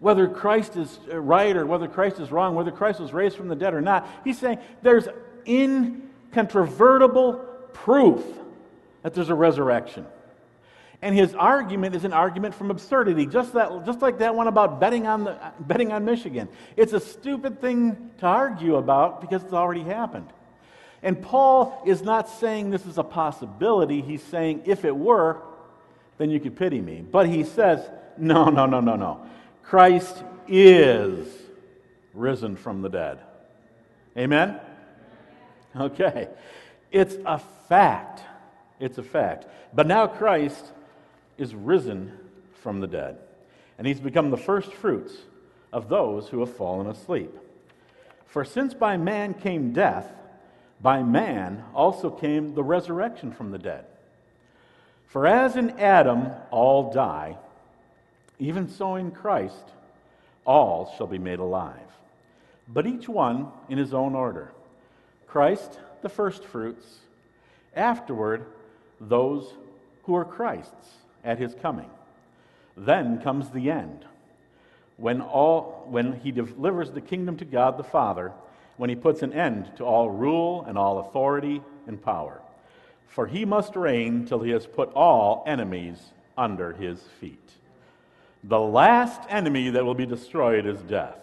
whether 0.00 0.26
Christ 0.28 0.76
is 0.76 0.98
uh, 1.10 1.18
right 1.18 1.56
or 1.56 1.66
whether 1.66 1.86
Christ 1.86 2.20
is 2.20 2.32
wrong, 2.32 2.54
whether 2.54 2.70
Christ 2.70 3.00
was 3.00 3.12
raised 3.12 3.36
from 3.36 3.48
the 3.48 3.56
dead 3.56 3.74
or 3.74 3.80
not. 3.80 4.08
He's 4.24 4.38
saying 4.38 4.58
there's 4.82 5.08
incontrovertible 5.46 7.34
proof 7.72 8.24
that 9.02 9.14
there's 9.14 9.30
a 9.30 9.34
resurrection. 9.34 10.06
And 11.00 11.14
his 11.14 11.34
argument 11.34 11.94
is 11.94 12.04
an 12.04 12.12
argument 12.12 12.54
from 12.54 12.70
absurdity, 12.70 13.26
just, 13.26 13.52
that, 13.54 13.86
just 13.86 14.02
like 14.02 14.18
that 14.18 14.34
one 14.34 14.48
about 14.48 14.80
betting 14.80 15.06
on, 15.06 15.24
the, 15.24 15.38
betting 15.60 15.92
on 15.92 16.04
Michigan. 16.04 16.48
It's 16.76 16.92
a 16.92 16.98
stupid 16.98 17.60
thing 17.60 18.10
to 18.18 18.26
argue 18.26 18.76
about 18.76 19.20
because 19.20 19.44
it's 19.44 19.52
already 19.52 19.84
happened. 19.84 20.28
And 21.02 21.22
Paul 21.22 21.80
is 21.86 22.02
not 22.02 22.28
saying 22.28 22.70
this 22.70 22.84
is 22.84 22.98
a 22.98 23.04
possibility. 23.04 24.00
He's 24.00 24.22
saying 24.24 24.62
if 24.66 24.84
it 24.84 24.96
were, 24.96 25.40
then 26.18 26.30
you 26.30 26.40
could 26.40 26.56
pity 26.56 26.80
me. 26.80 27.04
But 27.08 27.28
he 27.28 27.44
says, 27.44 27.88
no, 28.16 28.46
no, 28.46 28.66
no, 28.66 28.80
no, 28.80 28.96
no. 28.96 29.24
Christ 29.62 30.24
is 30.48 31.28
risen 32.12 32.56
from 32.56 32.82
the 32.82 32.88
dead. 32.88 33.20
Amen? 34.16 34.58
Okay. 35.76 36.28
It's 36.90 37.14
a 37.24 37.38
fact. 37.68 38.22
It's 38.80 38.98
a 38.98 39.02
fact. 39.02 39.46
But 39.74 39.86
now 39.86 40.06
Christ 40.06 40.64
is 41.36 41.54
risen 41.54 42.12
from 42.62 42.80
the 42.80 42.86
dead, 42.86 43.18
and 43.76 43.86
he's 43.86 44.00
become 44.00 44.30
the 44.30 44.36
first 44.36 44.72
fruits 44.72 45.14
of 45.72 45.88
those 45.88 46.28
who 46.28 46.40
have 46.40 46.56
fallen 46.56 46.86
asleep. 46.86 47.34
For 48.26 48.44
since 48.44 48.74
by 48.74 48.96
man 48.96 49.34
came 49.34 49.72
death, 49.72 50.12
by 50.80 51.02
man 51.02 51.64
also 51.74 52.10
came 52.10 52.54
the 52.54 52.62
resurrection 52.62 53.32
from 53.32 53.50
the 53.50 53.58
dead. 53.58 53.84
For 55.06 55.26
as 55.26 55.56
in 55.56 55.70
Adam 55.78 56.28
all 56.50 56.92
die, 56.92 57.36
even 58.38 58.68
so 58.68 58.96
in 58.96 59.10
Christ 59.10 59.72
all 60.44 60.94
shall 60.96 61.06
be 61.06 61.18
made 61.18 61.38
alive, 61.38 61.74
but 62.68 62.86
each 62.86 63.08
one 63.08 63.48
in 63.68 63.78
his 63.78 63.94
own 63.94 64.14
order. 64.14 64.52
Christ 65.26 65.78
the 66.02 66.08
firstfruits, 66.08 66.98
afterward 67.74 68.46
those 69.00 69.52
who 70.04 70.14
are 70.14 70.24
Christ's 70.24 70.96
at 71.24 71.38
his 71.38 71.54
coming. 71.54 71.90
Then 72.76 73.20
comes 73.20 73.50
the 73.50 73.70
end, 73.70 74.04
when, 74.96 75.20
all, 75.20 75.86
when 75.88 76.20
he 76.20 76.32
delivers 76.32 76.90
the 76.90 77.00
kingdom 77.00 77.36
to 77.38 77.44
God 77.44 77.76
the 77.76 77.84
Father, 77.84 78.32
when 78.76 78.90
he 78.90 78.96
puts 78.96 79.22
an 79.22 79.32
end 79.32 79.70
to 79.76 79.84
all 79.84 80.08
rule 80.08 80.64
and 80.66 80.78
all 80.78 81.00
authority 81.00 81.60
and 81.86 82.02
power. 82.02 82.40
For 83.08 83.26
he 83.26 83.44
must 83.44 83.74
reign 83.74 84.26
till 84.26 84.40
he 84.40 84.50
has 84.52 84.66
put 84.66 84.92
all 84.92 85.42
enemies 85.46 85.98
under 86.36 86.72
his 86.72 87.00
feet. 87.20 87.50
The 88.44 88.60
last 88.60 89.20
enemy 89.28 89.70
that 89.70 89.84
will 89.84 89.94
be 89.94 90.06
destroyed 90.06 90.64
is 90.66 90.80
death, 90.82 91.18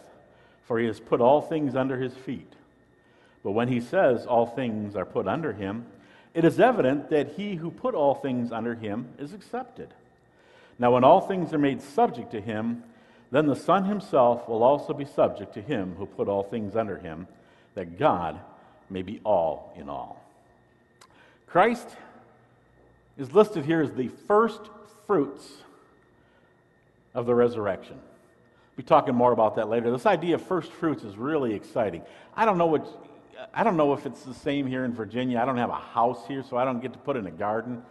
for 0.66 0.78
he 0.78 0.88
has 0.88 1.00
put 1.00 1.22
all 1.22 1.42
things 1.42 1.76
under 1.76 1.98
his 1.98 2.14
feet. 2.14 2.52
But 3.44 3.52
when 3.52 3.70
he 3.70 3.80
says 3.80 4.26
all 4.26 4.46
things 4.46 4.96
are 4.96 5.06
put 5.06 5.28
under 5.28 5.54
him, 5.54 5.86
it 6.36 6.44
is 6.44 6.60
evident 6.60 7.10
that 7.10 7.36
he 7.38 7.56
who 7.56 7.72
put 7.72 7.96
all 7.96 8.14
things 8.14 8.52
under 8.52 8.76
him 8.76 9.08
is 9.18 9.34
accepted. 9.34 9.88
Now, 10.78 10.92
when 10.92 11.06
all 11.06 11.22
things 11.22 11.54
are 11.54 11.58
made 11.58 11.82
subject 11.82 12.32
to 12.32 12.42
him, 12.42 12.84
then 13.32 13.48
the 13.48 13.56
Son 13.56 13.86
himself 13.86 14.48
will 14.50 14.62
also 14.62 14.94
be 14.94 15.06
subject 15.06 15.54
to 15.54 15.62
him 15.62 15.96
who 15.98 16.06
put 16.06 16.28
all 16.28 16.44
things 16.44 16.76
under 16.76 16.98
him, 16.98 17.28
that 17.74 17.98
God 17.98 18.38
may 18.90 19.02
be 19.02 19.22
all 19.24 19.74
in 19.78 19.88
all. 19.88 20.22
Christ 21.48 21.88
is 23.18 23.34
listed 23.34 23.64
here 23.64 23.82
as 23.82 23.94
the 23.94 24.10
first 24.10 24.62
fruits 25.08 25.50
of 27.14 27.26
the 27.26 27.34
resurrection. 27.34 27.96
We'll 27.96 28.84
be 28.84 28.84
talking 28.84 29.16
more 29.16 29.32
about 29.32 29.56
that 29.56 29.70
later. 29.70 29.90
This 29.90 30.06
idea 30.06 30.36
of 30.36 30.42
first 30.42 30.74
fruits 30.74 31.06
is 31.06 31.16
really 31.16 31.54
exciting. 31.54 32.02
I 32.36 32.44
don't 32.44 32.58
know 32.58 32.66
what 32.66 33.05
I 33.54 33.64
don't 33.64 33.78
know 33.78 33.94
if 33.94 34.06
it's 34.06 34.24
the 34.24 34.34
same 34.34 34.68
here 34.68 34.86
in 34.86 34.94
Virginia. 34.94 35.40
I 35.40 35.46
don't 35.46 35.58
have 35.58 35.70
a 35.70 35.76
house 35.76 36.26
here, 36.28 36.44
so 36.44 36.58
I 36.58 36.66
don't 36.66 36.82
get 36.82 36.94
to 36.94 37.00
put 37.00 37.18
in 37.18 37.28
a 37.28 37.32
garden. 37.32 37.84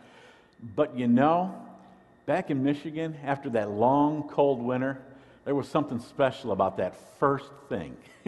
But 0.75 0.97
you 0.97 1.07
know, 1.07 1.55
back 2.27 2.51
in 2.51 2.63
Michigan, 2.63 3.17
after 3.25 3.51
that 3.51 3.71
long, 3.71 4.29
cold 4.29 4.63
winter, 4.63 4.99
there 5.45 5.55
was 5.55 5.69
something 5.69 6.01
special 6.01 6.53
about 6.53 6.79
that 6.79 6.97
first 7.19 7.51
thing. 7.69 7.97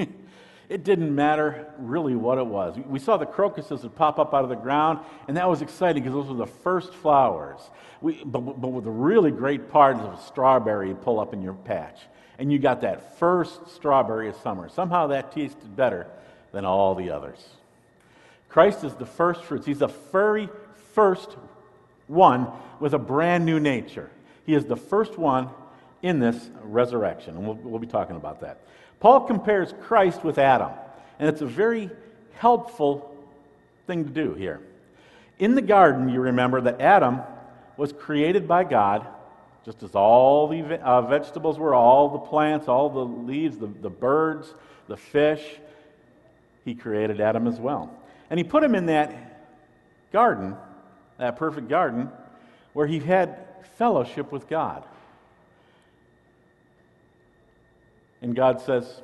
it 0.68 0.84
didn't 0.84 1.14
matter 1.14 1.72
really 1.78 2.14
what 2.14 2.36
it 2.38 2.46
was. 2.46 2.76
We 2.76 2.98
saw 2.98 3.16
the 3.16 3.26
crocuses 3.26 3.82
that 3.82 3.96
pop 3.96 4.18
up 4.18 4.34
out 4.34 4.44
of 4.44 4.50
the 4.50 4.56
ground, 4.56 5.00
and 5.26 5.36
that 5.36 5.48
was 5.48 5.62
exciting 5.62 6.02
because 6.02 6.14
those 6.14 6.28
were 6.28 6.44
the 6.44 6.52
first 6.52 6.92
flowers. 6.92 7.60
We, 8.02 8.22
but, 8.24 8.40
but 8.40 8.68
with 8.68 8.84
the 8.84 8.90
really 8.90 9.30
great 9.30 9.70
part 9.70 9.96
of 9.96 10.12
a 10.12 10.20
strawberry 10.22 10.88
you 10.88 10.94
pull 10.94 11.18
up 11.18 11.32
in 11.32 11.40
your 11.40 11.54
patch. 11.54 12.00
And 12.38 12.52
you 12.52 12.58
got 12.58 12.82
that 12.82 13.18
first 13.18 13.68
strawberry 13.68 14.28
of 14.28 14.36
summer. 14.36 14.68
Somehow 14.68 15.06
that 15.06 15.32
tasted 15.32 15.74
better 15.74 16.06
than 16.56 16.64
all 16.64 16.94
the 16.94 17.10
others. 17.10 17.50
Christ 18.48 18.82
is 18.82 18.94
the 18.94 19.04
first 19.04 19.44
fruits. 19.44 19.66
He's 19.66 19.80
the 19.80 19.88
very 20.10 20.48
first 20.94 21.36
one 22.06 22.48
with 22.80 22.94
a 22.94 22.98
brand 22.98 23.44
new 23.44 23.60
nature. 23.60 24.08
He 24.46 24.54
is 24.54 24.64
the 24.64 24.74
first 24.74 25.18
one 25.18 25.50
in 26.00 26.18
this 26.18 26.48
resurrection, 26.62 27.36
and 27.36 27.46
we'll, 27.46 27.56
we'll 27.56 27.78
be 27.78 27.86
talking 27.86 28.16
about 28.16 28.40
that. 28.40 28.62
Paul 29.00 29.20
compares 29.26 29.74
Christ 29.82 30.24
with 30.24 30.38
Adam, 30.38 30.70
and 31.18 31.28
it's 31.28 31.42
a 31.42 31.46
very 31.46 31.90
helpful 32.36 33.14
thing 33.86 34.04
to 34.04 34.10
do 34.10 34.32
here. 34.32 34.62
In 35.38 35.56
the 35.56 35.60
garden, 35.60 36.08
you 36.08 36.22
remember 36.22 36.62
that 36.62 36.80
Adam 36.80 37.20
was 37.76 37.92
created 37.92 38.48
by 38.48 38.64
God, 38.64 39.06
just 39.66 39.82
as 39.82 39.94
all 39.94 40.48
the 40.48 40.82
uh, 40.82 41.02
vegetables 41.02 41.58
were, 41.58 41.74
all 41.74 42.08
the 42.08 42.18
plants, 42.18 42.66
all 42.66 42.88
the 42.88 43.04
leaves, 43.04 43.58
the, 43.58 43.66
the 43.66 43.90
birds, 43.90 44.54
the 44.88 44.96
fish. 44.96 45.42
He 46.66 46.74
created 46.74 47.20
Adam 47.20 47.46
as 47.46 47.60
well. 47.60 47.94
And 48.28 48.38
he 48.38 48.44
put 48.44 48.64
him 48.64 48.74
in 48.74 48.86
that 48.86 50.12
garden, 50.12 50.56
that 51.16 51.36
perfect 51.36 51.68
garden, 51.68 52.10
where 52.72 52.88
he 52.88 52.98
had 52.98 53.38
fellowship 53.76 54.32
with 54.32 54.48
God. 54.48 54.82
And 58.20 58.34
God 58.34 58.60
says, 58.60 59.00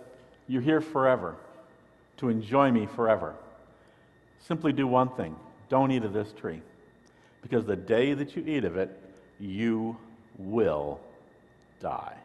You're 0.49 0.61
here 0.61 0.81
forever 0.81 1.37
to 2.16 2.28
enjoy 2.28 2.73
me 2.73 2.87
forever. 2.87 3.37
Simply 4.40 4.73
do 4.73 4.88
one 4.88 5.11
thing 5.11 5.37
don't 5.69 5.92
eat 5.92 6.02
of 6.02 6.12
this 6.12 6.33
tree. 6.33 6.61
Because 7.42 7.64
the 7.64 7.76
day 7.76 8.12
that 8.12 8.35
you 8.35 8.45
eat 8.45 8.64
of 8.64 8.76
it, 8.76 8.90
you 9.38 9.97
will 10.37 10.99
die. 11.81 12.16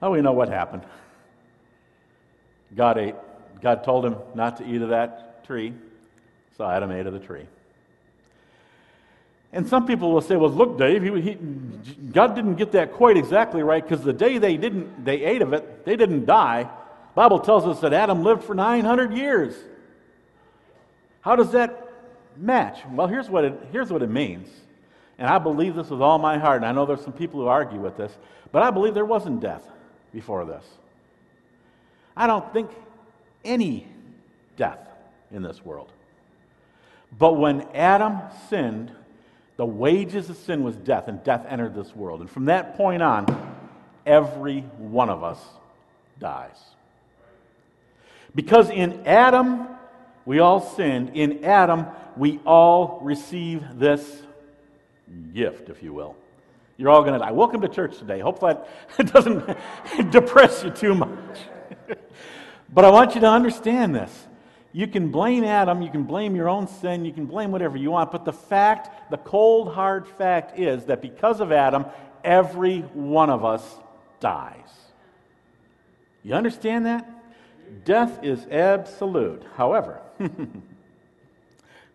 How 0.00 0.08
do 0.08 0.12
we 0.14 0.22
know 0.22 0.32
what 0.32 0.48
happened? 0.48 0.84
God 2.74 2.98
ate. 2.98 3.14
God 3.60 3.84
told 3.84 4.04
him 4.04 4.16
not 4.34 4.58
to 4.58 4.66
eat 4.66 4.82
of 4.82 4.90
that 4.90 5.44
tree, 5.44 5.72
so 6.56 6.64
Adam 6.68 6.90
ate 6.90 7.06
of 7.06 7.12
the 7.12 7.18
tree. 7.18 7.46
And 9.52 9.66
some 9.66 9.86
people 9.86 10.12
will 10.12 10.20
say, 10.20 10.36
well, 10.36 10.50
look, 10.50 10.78
Dave, 10.78 11.02
he, 11.02 11.20
he, 11.20 11.34
God 12.12 12.34
didn't 12.34 12.56
get 12.56 12.72
that 12.72 12.92
quite 12.92 13.16
exactly 13.16 13.62
right 13.62 13.82
because 13.82 14.04
the 14.04 14.12
day 14.12 14.38
they, 14.38 14.56
didn't, 14.56 15.04
they 15.04 15.24
ate 15.24 15.40
of 15.40 15.54
it, 15.54 15.86
they 15.86 15.96
didn't 15.96 16.26
die. 16.26 16.68
Bible 17.14 17.40
tells 17.40 17.64
us 17.64 17.80
that 17.80 17.94
Adam 17.94 18.22
lived 18.22 18.44
for 18.44 18.54
900 18.54 19.14
years. 19.14 19.54
How 21.22 21.34
does 21.34 21.52
that 21.52 21.92
match? 22.36 22.80
Well, 22.90 23.06
here's 23.06 23.30
what 23.30 23.44
it, 23.44 23.58
here's 23.72 23.90
what 23.90 24.02
it 24.02 24.10
means. 24.10 24.48
And 25.18 25.26
I 25.26 25.38
believe 25.38 25.74
this 25.74 25.88
with 25.90 26.02
all 26.02 26.18
my 26.18 26.38
heart. 26.38 26.58
And 26.58 26.66
I 26.66 26.72
know 26.72 26.84
there's 26.86 27.02
some 27.02 27.12
people 27.12 27.40
who 27.40 27.46
argue 27.48 27.80
with 27.80 27.96
this, 27.96 28.12
but 28.52 28.62
I 28.62 28.70
believe 28.70 28.94
there 28.94 29.04
wasn't 29.04 29.40
death 29.40 29.62
before 30.12 30.44
this. 30.44 30.64
I 32.18 32.26
don't 32.26 32.52
think 32.52 32.70
any 33.44 33.86
death 34.56 34.80
in 35.30 35.42
this 35.42 35.64
world. 35.64 35.92
But 37.16 37.34
when 37.34 37.62
Adam 37.74 38.18
sinned, 38.50 38.90
the 39.56 39.64
wages 39.64 40.28
of 40.28 40.36
sin 40.36 40.64
was 40.64 40.76
death, 40.76 41.06
and 41.06 41.22
death 41.22 41.46
entered 41.48 41.76
this 41.76 41.94
world. 41.94 42.20
And 42.20 42.28
from 42.28 42.46
that 42.46 42.76
point 42.76 43.02
on, 43.02 43.56
every 44.04 44.62
one 44.78 45.08
of 45.08 45.22
us 45.22 45.38
dies. 46.18 46.58
Because 48.34 48.68
in 48.68 49.06
Adam, 49.06 49.68
we 50.26 50.40
all 50.40 50.60
sinned. 50.60 51.12
In 51.14 51.44
Adam, 51.44 51.86
we 52.16 52.40
all 52.44 52.98
receive 53.00 53.62
this 53.74 54.22
gift, 55.32 55.70
if 55.70 55.84
you 55.84 55.92
will. 55.92 56.16
You're 56.78 56.90
all 56.90 57.02
going 57.02 57.14
to 57.14 57.18
die. 57.18 57.32
Welcome 57.32 57.60
to 57.62 57.68
church 57.68 57.98
today. 57.98 58.20
Hope 58.20 58.38
that 58.40 58.68
doesn't 59.12 59.56
depress 60.10 60.62
you 60.62 60.70
too 60.70 60.94
much. 60.94 61.07
But 62.68 62.84
I 62.84 62.90
want 62.90 63.14
you 63.14 63.20
to 63.22 63.28
understand 63.28 63.94
this. 63.94 64.26
You 64.72 64.86
can 64.86 65.10
blame 65.10 65.44
Adam, 65.44 65.80
you 65.82 65.90
can 65.90 66.04
blame 66.04 66.36
your 66.36 66.48
own 66.48 66.68
sin, 66.68 67.04
you 67.04 67.12
can 67.12 67.26
blame 67.26 67.50
whatever 67.50 67.76
you 67.76 67.90
want, 67.90 68.12
but 68.12 68.24
the 68.24 68.32
fact, 68.32 69.10
the 69.10 69.16
cold, 69.16 69.72
hard 69.72 70.06
fact 70.06 70.58
is 70.58 70.84
that 70.84 71.00
because 71.00 71.40
of 71.40 71.52
Adam, 71.52 71.86
every 72.22 72.80
one 72.80 73.30
of 73.30 73.44
us 73.44 73.64
dies. 74.20 74.68
You 76.22 76.34
understand 76.34 76.86
that? 76.86 77.08
Death 77.84 78.22
is 78.22 78.46
absolute. 78.50 79.42
However, 79.56 80.00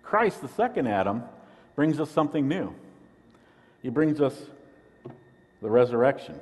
Christ, 0.04 0.42
the 0.42 0.48
second 0.48 0.88
Adam, 0.88 1.24
brings 1.76 2.00
us 2.00 2.10
something 2.10 2.48
new. 2.48 2.74
He 3.82 3.90
brings 3.90 4.22
us 4.22 4.36
the 5.62 5.70
resurrection. 5.70 6.40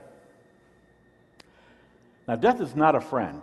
Now, 2.28 2.36
death 2.36 2.62
is 2.62 2.76
not 2.76 2.96
a 2.96 3.02
friend. 3.02 3.42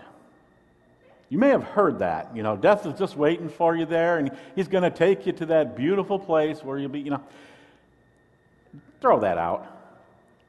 You 1.29 1.39
may 1.39 1.49
have 1.51 1.63
heard 1.63 1.99
that. 1.99 2.35
You 2.35 2.43
know, 2.43 2.57
death 2.57 2.87
is 2.87 2.99
just 2.99 3.17
waiting 3.17 3.49
for 3.49 3.77
you 3.77 3.85
there, 3.85 4.19
and 4.19 4.31
he's 4.55 4.69
going 4.69 4.85
to 4.85 4.91
take 4.91 5.27
you 5.27 5.33
to 5.35 5.47
that 5.47 5.77
beautiful 5.77 6.19
place 6.19 6.63
where 6.63 6.79
you'll 6.79 6.89
be, 6.89 7.01
you 7.01 7.11
know. 7.11 7.23
Throw 9.01 9.21
that 9.21 9.39
out. 9.39 9.67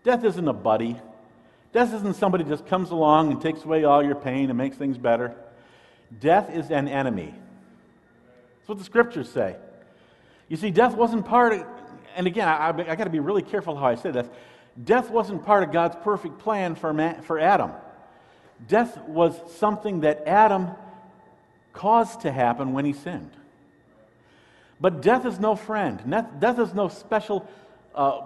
Death 0.03 0.23
isn't 0.23 0.47
a 0.47 0.53
buddy. 0.53 0.95
Death 1.73 1.93
isn't 1.93 2.15
somebody 2.15 2.43
just 2.43 2.65
comes 2.65 2.91
along 2.91 3.31
and 3.31 3.41
takes 3.41 3.63
away 3.63 3.83
all 3.83 4.03
your 4.03 4.15
pain 4.15 4.49
and 4.49 4.57
makes 4.57 4.77
things 4.77 4.97
better. 4.97 5.35
Death 6.19 6.49
is 6.51 6.71
an 6.71 6.87
enemy. 6.87 7.33
That's 8.59 8.69
what 8.69 8.77
the 8.79 8.83
scriptures 8.83 9.29
say. 9.29 9.55
You 10.47 10.57
see, 10.57 10.71
death 10.71 10.95
wasn't 10.95 11.25
part 11.25 11.53
of, 11.53 11.65
and 12.15 12.25
again, 12.25 12.47
I, 12.47 12.69
I 12.69 12.95
got 12.95 13.03
to 13.03 13.09
be 13.11 13.19
really 13.19 13.43
careful 13.43 13.75
how 13.75 13.85
I 13.85 13.95
say 13.95 14.09
this. 14.11 14.27
Death 14.83 15.11
wasn't 15.11 15.45
part 15.45 15.63
of 15.63 15.71
God's 15.71 15.95
perfect 16.03 16.39
plan 16.39 16.73
for, 16.73 16.91
man, 16.93 17.21
for 17.21 17.37
Adam. 17.37 17.71
Death 18.67 18.97
was 19.07 19.35
something 19.57 20.01
that 20.01 20.23
Adam 20.27 20.69
caused 21.73 22.21
to 22.21 22.31
happen 22.31 22.73
when 22.73 22.85
he 22.85 22.93
sinned. 22.93 23.31
But 24.81 25.01
death 25.01 25.25
is 25.25 25.39
no 25.39 25.55
friend. 25.55 26.01
Death 26.39 26.59
is 26.59 26.73
no 26.73 26.87
special 26.87 27.47
uh, 27.93 28.21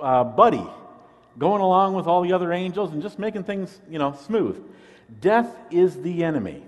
uh, 0.00 0.24
buddy 0.24 0.66
going 1.38 1.62
along 1.62 1.94
with 1.94 2.06
all 2.06 2.22
the 2.22 2.32
other 2.32 2.52
angels 2.52 2.92
and 2.92 3.02
just 3.02 3.18
making 3.18 3.44
things, 3.44 3.80
you 3.88 3.98
know, 3.98 4.14
smooth. 4.26 4.62
Death 5.20 5.54
is 5.70 6.00
the 6.02 6.24
enemy. 6.24 6.62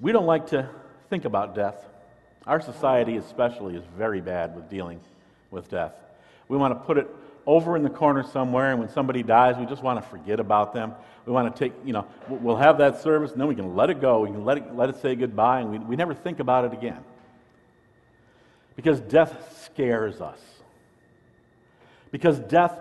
We 0.00 0.12
don't 0.12 0.26
like 0.26 0.48
to 0.48 0.68
think 1.10 1.24
about 1.24 1.54
death. 1.54 1.76
Our 2.46 2.60
society, 2.60 3.16
especially, 3.16 3.76
is 3.76 3.84
very 3.96 4.20
bad 4.20 4.56
with 4.56 4.68
dealing 4.68 5.00
with 5.50 5.70
death. 5.70 5.92
We 6.48 6.56
want 6.56 6.74
to 6.74 6.84
put 6.84 6.98
it 6.98 7.08
over 7.46 7.76
in 7.76 7.82
the 7.82 7.90
corner 7.90 8.22
somewhere, 8.22 8.70
and 8.70 8.80
when 8.80 8.88
somebody 8.88 9.22
dies, 9.22 9.56
we 9.56 9.66
just 9.66 9.82
want 9.82 10.02
to 10.02 10.08
forget 10.08 10.40
about 10.40 10.72
them. 10.72 10.94
We 11.26 11.32
want 11.32 11.54
to 11.54 11.58
take, 11.58 11.72
you 11.84 11.92
know, 11.92 12.06
we'll 12.28 12.56
have 12.56 12.78
that 12.78 13.00
service, 13.00 13.32
and 13.32 13.40
then 13.40 13.48
we 13.48 13.54
can 13.54 13.74
let 13.74 13.90
it 13.90 14.00
go. 14.00 14.20
We 14.20 14.28
can 14.28 14.44
let 14.44 14.58
it, 14.58 14.74
let 14.74 14.88
it 14.88 15.00
say 15.00 15.14
goodbye, 15.14 15.60
and 15.60 15.70
we, 15.70 15.78
we 15.78 15.96
never 15.96 16.14
think 16.14 16.40
about 16.40 16.64
it 16.64 16.72
again. 16.72 16.98
Because 18.76 19.00
death 19.00 19.64
scares 19.64 20.20
us. 20.20 20.40
Because 22.10 22.38
death 22.38 22.78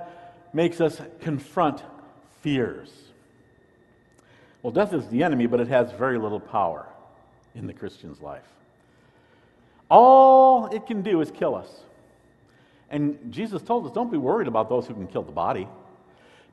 makes 0.54 0.82
us 0.82 1.02
confront 1.22 1.84
fears. 2.42 2.92
Well, 4.62 4.72
death 4.72 4.94
is 4.94 5.08
the 5.08 5.24
enemy, 5.24 5.48
but 5.48 5.60
it 5.60 5.68
has 5.68 5.92
very 5.92 6.18
little 6.18 6.40
power 6.40 6.86
in 7.56 7.68
the 7.68 7.74
Christian's 7.74 8.22
life. 8.22 8.48
All 9.90 10.68
it 10.68 10.86
can 10.88 11.02
do 11.02 11.22
is 11.22 11.32
kill 11.32 11.56
us. 11.56 11.68
And 12.92 13.32
Jesus 13.32 13.62
told 13.62 13.88
us 13.88 13.94
don't 13.94 14.12
be 14.12 14.18
worried 14.18 14.48
about 14.48 14.70
those 14.70 14.86
who 14.86 14.94
can 14.94 15.08
kill 15.08 15.24
the 15.24 15.32
body. 15.32 15.68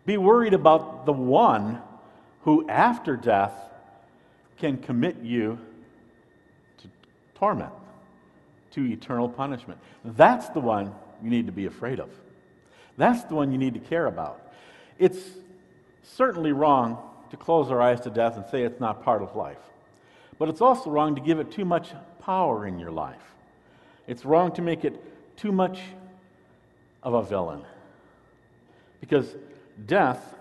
Be 0.06 0.16
worried 0.16 0.54
about 0.54 1.04
the 1.04 1.12
one 1.12 1.82
who, 2.42 2.66
after 2.68 3.16
death, 3.16 3.52
can 4.56 4.78
commit 4.78 5.16
you 5.22 5.58
to 6.78 6.88
torment, 7.34 7.72
to 8.70 8.86
eternal 8.86 9.28
punishment. 9.28 9.80
That's 10.04 10.48
the 10.50 10.60
one 10.60 10.94
you 11.22 11.28
need 11.28 11.46
to 11.46 11.52
be 11.52 11.66
afraid 11.66 12.00
of. 12.00 12.08
That's 12.96 13.24
the 13.24 13.34
one 13.34 13.52
you 13.52 13.58
need 13.58 13.74
to 13.74 13.80
care 13.80 14.06
about. 14.06 14.40
It's 14.98 15.18
certainly 16.02 16.52
wrong 16.52 16.98
to 17.30 17.36
close 17.36 17.70
our 17.70 17.82
eyes 17.82 18.00
to 18.00 18.10
death 18.10 18.36
and 18.36 18.46
say 18.46 18.62
it's 18.62 18.80
not 18.80 19.04
part 19.04 19.22
of 19.22 19.36
life. 19.36 19.58
But 20.38 20.48
it's 20.48 20.60
also 20.60 20.88
wrong 20.90 21.16
to 21.16 21.20
give 21.20 21.40
it 21.40 21.50
too 21.50 21.64
much 21.64 21.92
power 22.20 22.66
in 22.66 22.78
your 22.78 22.92
life. 22.92 23.34
It's 24.06 24.24
wrong 24.24 24.52
to 24.52 24.62
make 24.62 24.84
it 24.84 25.36
too 25.36 25.52
much 25.52 25.80
of 27.08 27.14
a 27.14 27.22
villain. 27.22 27.62
Because 29.00 29.34
death 29.86 30.34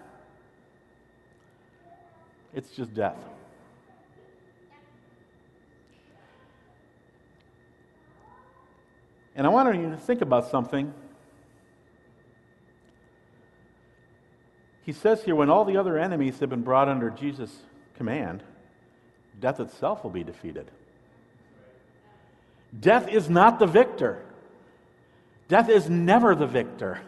it's 2.57 2.71
just 2.71 2.91
death. 2.95 3.17
And 9.35 9.45
I 9.45 9.49
want 9.51 9.75
you 9.75 9.91
to 9.91 9.97
think 9.97 10.21
about 10.21 10.49
something. 10.49 10.91
He 14.81 14.91
says 14.91 15.23
here 15.23 15.35
when 15.35 15.51
all 15.51 15.65
the 15.65 15.77
other 15.77 15.99
enemies 15.99 16.39
have 16.39 16.49
been 16.49 16.63
brought 16.63 16.89
under 16.89 17.11
Jesus' 17.11 17.55
command, 17.95 18.41
death 19.39 19.59
itself 19.59 20.03
will 20.03 20.09
be 20.09 20.23
defeated. 20.23 20.71
Death 22.79 23.07
is 23.07 23.29
not 23.29 23.59
the 23.59 23.67
victor. 23.67 24.25
Death 25.47 25.69
is 25.69 25.89
never 25.89 26.35
the 26.35 26.47
victor. 26.47 26.99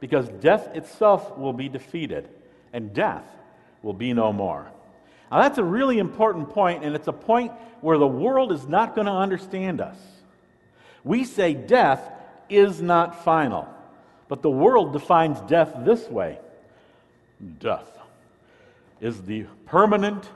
Because 0.00 0.28
death 0.28 0.74
itself 0.74 1.36
will 1.38 1.54
be 1.54 1.68
defeated, 1.68 2.28
and 2.72 2.92
death 2.92 3.24
will 3.82 3.94
be 3.94 4.12
no 4.12 4.32
more. 4.32 4.66
Now, 5.30 5.40
that's 5.40 5.58
a 5.58 5.64
really 5.64 5.98
important 5.98 6.50
point, 6.50 6.84
and 6.84 6.94
it's 6.94 7.08
a 7.08 7.12
point 7.12 7.52
where 7.80 7.98
the 7.98 8.06
world 8.06 8.52
is 8.52 8.66
not 8.68 8.94
going 8.94 9.06
to 9.06 9.12
understand 9.12 9.80
us. 9.80 9.96
We 11.02 11.24
say 11.24 11.54
death 11.54 12.02
is 12.48 12.82
not 12.82 13.24
final, 13.24 13.68
but 14.28 14.42
the 14.42 14.50
world 14.50 14.92
defines 14.92 15.40
death 15.42 15.72
this 15.84 16.08
way 16.08 16.38
death 17.60 17.98
is 19.00 19.22
the 19.22 19.44
permanent, 19.66 20.28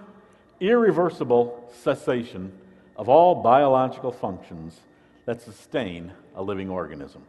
irreversible 0.60 1.70
cessation 1.82 2.52
of 2.94 3.08
all 3.08 3.36
biological 3.36 4.12
functions 4.12 4.78
that 5.26 5.42
sustain 5.42 6.12
a 6.34 6.42
living 6.42 6.70
organism. 6.70 7.22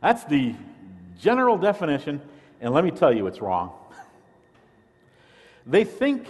That's 0.00 0.24
the 0.24 0.54
general 1.18 1.58
definition, 1.58 2.20
and 2.60 2.72
let 2.72 2.84
me 2.84 2.90
tell 2.90 3.12
you 3.12 3.26
it's 3.26 3.40
wrong. 3.40 3.72
They 5.66 5.84
think 5.84 6.26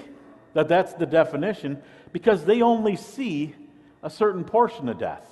that 0.55 0.69
that's 0.69 0.95
the 0.95 1.07
definition 1.07 1.81
because 2.13 2.45
they 2.45 2.63
only 2.63 2.97
see 2.97 3.55
a 4.03 4.11
certain 4.11 4.45
portion 4.45 4.89
of 4.89 4.99
death. 4.99 5.25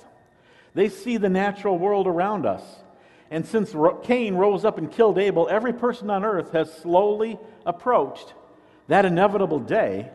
They 0.73 0.89
see 0.89 1.17
the 1.17 1.29
natural 1.29 1.77
world 1.77 2.07
around 2.07 2.45
us. 2.45 2.63
And 3.29 3.45
since 3.45 3.75
Cain 4.03 4.35
rose 4.35 4.63
up 4.63 4.77
and 4.77 4.89
killed 4.91 5.17
Abel, 5.17 5.47
every 5.49 5.73
person 5.73 6.09
on 6.09 6.23
earth 6.23 6.51
has 6.51 6.71
slowly 6.71 7.37
approached 7.65 8.33
that 8.87 9.03
inevitable 9.03 9.59
day 9.59 10.09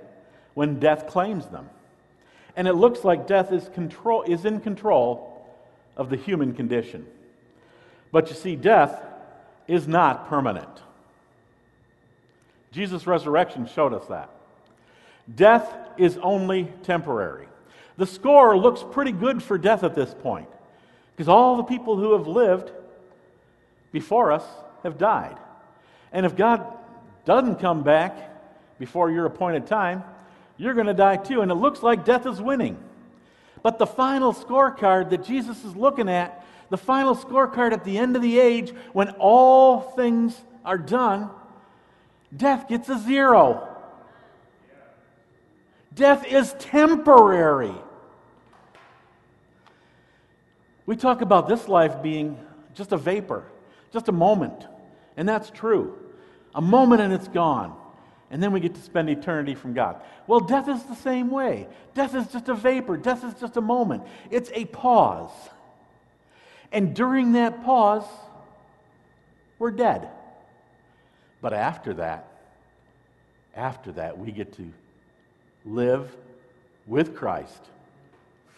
when 0.54 0.78
death 0.78 1.06
claims 1.08 1.46
them. 1.48 1.68
And 2.57 2.69
it 2.69 2.75
looks 2.75 3.05
like 3.05 3.27
death 3.27 3.53
is, 3.53 3.69
control, 3.71 4.23
is 4.23 4.45
in 4.45 4.61
control 4.61 5.47
of 5.97 6.11
the 6.11 6.17
human 6.17 6.55
condition. 6.55 7.07
But 8.11 8.29
you 8.29 8.35
see, 8.35 8.57
death 8.57 9.03
is 9.67 9.88
not 9.88 10.29
permanent. 10.29 10.69
Jesus' 12.73 13.07
resurrection 13.07 13.67
showed 13.67 13.95
us 13.95 14.07
that. 14.07 14.31
Death 15.35 15.71
is 15.97 16.19
only 16.19 16.69
temporary. 16.83 17.47
The 17.97 18.07
score 18.07 18.57
looks 18.57 18.83
pretty 18.91 19.12
good 19.12 19.43
for 19.43 19.59
death 19.59 19.85
at 19.85 19.95
this 19.95 20.15
point 20.15 20.49
because 21.15 21.29
all 21.29 21.57
the 21.57 21.62
people 21.62 21.97
who 21.97 22.12
have 22.12 22.27
lived 22.27 22.73
before 23.93 24.33
us 24.33 24.45
have 24.83 24.99
died. 24.99 25.37
And 26.12 26.27
if 26.27 26.35
God 26.35 26.67
doesn't 27.25 27.57
come 27.57 27.83
back 27.83 28.31
before 28.79 29.11
your 29.11 29.27
appointed 29.27 29.67
time, 29.67 30.03
you're 30.62 30.75
going 30.75 30.87
to 30.87 30.94
die 30.94 31.16
too. 31.16 31.40
And 31.40 31.51
it 31.51 31.57
looks 31.57 31.83
like 31.83 32.05
death 32.05 32.25
is 32.25 32.40
winning. 32.40 32.79
But 33.62 33.79
the 33.79 33.87
final 33.87 34.33
scorecard 34.33 35.11
that 35.11 35.25
Jesus 35.25 35.64
is 35.64 35.75
looking 35.75 36.09
at, 36.09 36.44
the 36.70 36.77
final 36.77 37.16
scorecard 37.16 37.72
at 37.72 37.85
the 37.85 37.98
end 37.98 38.14
of 38.14 38.22
the 38.22 38.38
age, 38.38 38.72
when 38.92 39.11
all 39.18 39.81
things 39.81 40.40
are 40.64 40.79
done, 40.79 41.31
death 42.35 42.68
gets 42.68 42.88
a 42.88 42.98
zero. 42.98 43.68
Death 45.94 46.25
is 46.25 46.55
temporary. 46.59 47.75
We 50.87 50.96
talk 50.96 51.22
about 51.22 51.48
this 51.48 51.68
life 51.68 52.03
being 52.03 52.38
just 52.75 52.92
a 52.92 52.96
vapor, 52.96 53.44
just 53.92 54.09
a 54.09 54.12
moment. 54.12 54.66
And 55.16 55.29
that's 55.29 55.51
true. 55.51 55.98
A 56.55 56.61
moment 56.61 57.03
and 57.03 57.12
it's 57.12 57.29
gone. 57.29 57.77
And 58.33 58.42
then 58.42 58.51
we 58.51 58.61
get 58.61 58.75
to 58.75 58.81
spend 58.81 59.11
eternity 59.11 59.55
from 59.55 59.75
God. 59.75 60.01
Well, 60.27 60.40
death 60.40 60.66
is 60.66 60.83
the 60.85 60.97
same 60.97 61.31
way. 61.31 61.68
Death 61.92 62.14
is 62.14 62.27
just 62.29 62.49
a 62.49 62.55
vapor, 62.55 62.97
death 62.97 63.23
is 63.25 63.35
just 63.35 63.59
a 63.59 63.61
moment. 63.61 64.05
It's 64.31 64.51
a 64.55 64.64
pause. 64.64 65.31
And 66.73 66.97
during 66.97 67.33
that 67.33 67.62
pause, 67.62 68.07
we're 69.59 69.71
dead. 69.71 70.09
But 71.42 71.53
after 71.53 71.92
that, 71.95 72.27
after 73.55 73.92
that, 73.92 74.18
we 74.18 74.33
get 74.33 74.55
to 74.55 74.73
live 75.66 76.16
with 76.87 77.14
Christ 77.14 77.61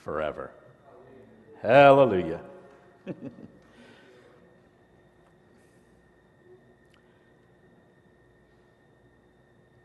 forever. 0.05 0.53
Hallelujah. 1.61 2.41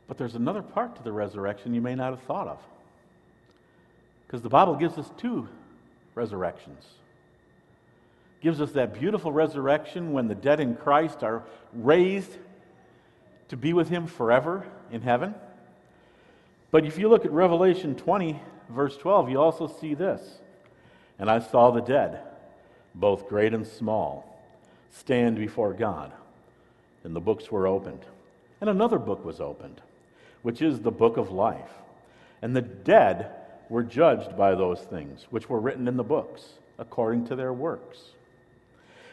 but 0.10 0.17
there's 0.17 0.36
another 0.36 0.63
part 0.63 0.95
to 0.98 1.04
the 1.04 1.12
resurrection 1.12 1.74
you 1.74 1.82
may 1.82 1.93
not 1.95 2.10
have 2.10 2.24
thought 2.24 2.48
of. 2.48 2.60
Because 4.26 4.41
the 4.41 4.50
Bible 4.50 4.76
gives 4.76 4.98
us 4.98 5.10
two 5.17 5.48
resurrections. 6.15 6.84
Gives 8.41 8.60
us 8.60 8.72
that 8.72 9.00
beautiful 9.00 9.32
resurrection 9.32 10.12
when 10.12 10.28
the 10.28 10.36
dead 10.36 10.60
in 10.60 10.76
Christ 10.76 11.24
are 11.24 11.43
raised 11.74 12.36
to 13.50 13.58
be 13.58 13.72
with 13.72 13.89
him 13.89 14.08
forever 14.08 14.65
in 14.91 15.02
heaven. 15.02 15.36
But 16.72 16.86
if 16.86 16.98
you 16.98 17.08
look 17.08 17.24
at 17.24 17.32
Revelation 17.32 17.95
20, 17.95 18.41
verse 18.69 18.98
12, 18.98 19.30
you 19.30 19.39
also 19.39 19.67
see 19.67 19.93
this. 19.93 20.39
And 21.19 21.30
I 21.30 21.39
saw 21.39 21.69
the 21.69 21.82
dead, 21.82 22.19
both 22.95 23.30
great 23.30 23.54
and 23.54 23.67
small, 23.67 24.41
stand 24.89 25.38
before 25.38 25.74
God. 25.74 26.12
And 27.04 27.15
the 27.15 27.19
books 27.19 27.52
were 27.52 27.67
opened. 27.67 28.06
And 28.60 28.69
another 28.69 28.98
book 28.98 29.24
was 29.24 29.39
opened, 29.39 29.82
which 30.41 30.62
is 30.62 30.80
the 30.80 30.91
book 30.91 31.17
of 31.17 31.32
life. 31.32 31.71
And 32.41 32.56
the 32.56 32.62
dead 32.62 33.32
were 33.69 33.84
judged 33.84 34.38
by 34.38 34.56
those 34.56 34.80
things 34.80 35.25
which 35.30 35.49
were 35.49 35.60
written 35.60 35.88
in 35.88 35.97
the 35.97 36.04
books, 36.04 36.47
according 36.78 37.28
to 37.28 37.36
their 37.36 37.54
works. 37.54 37.99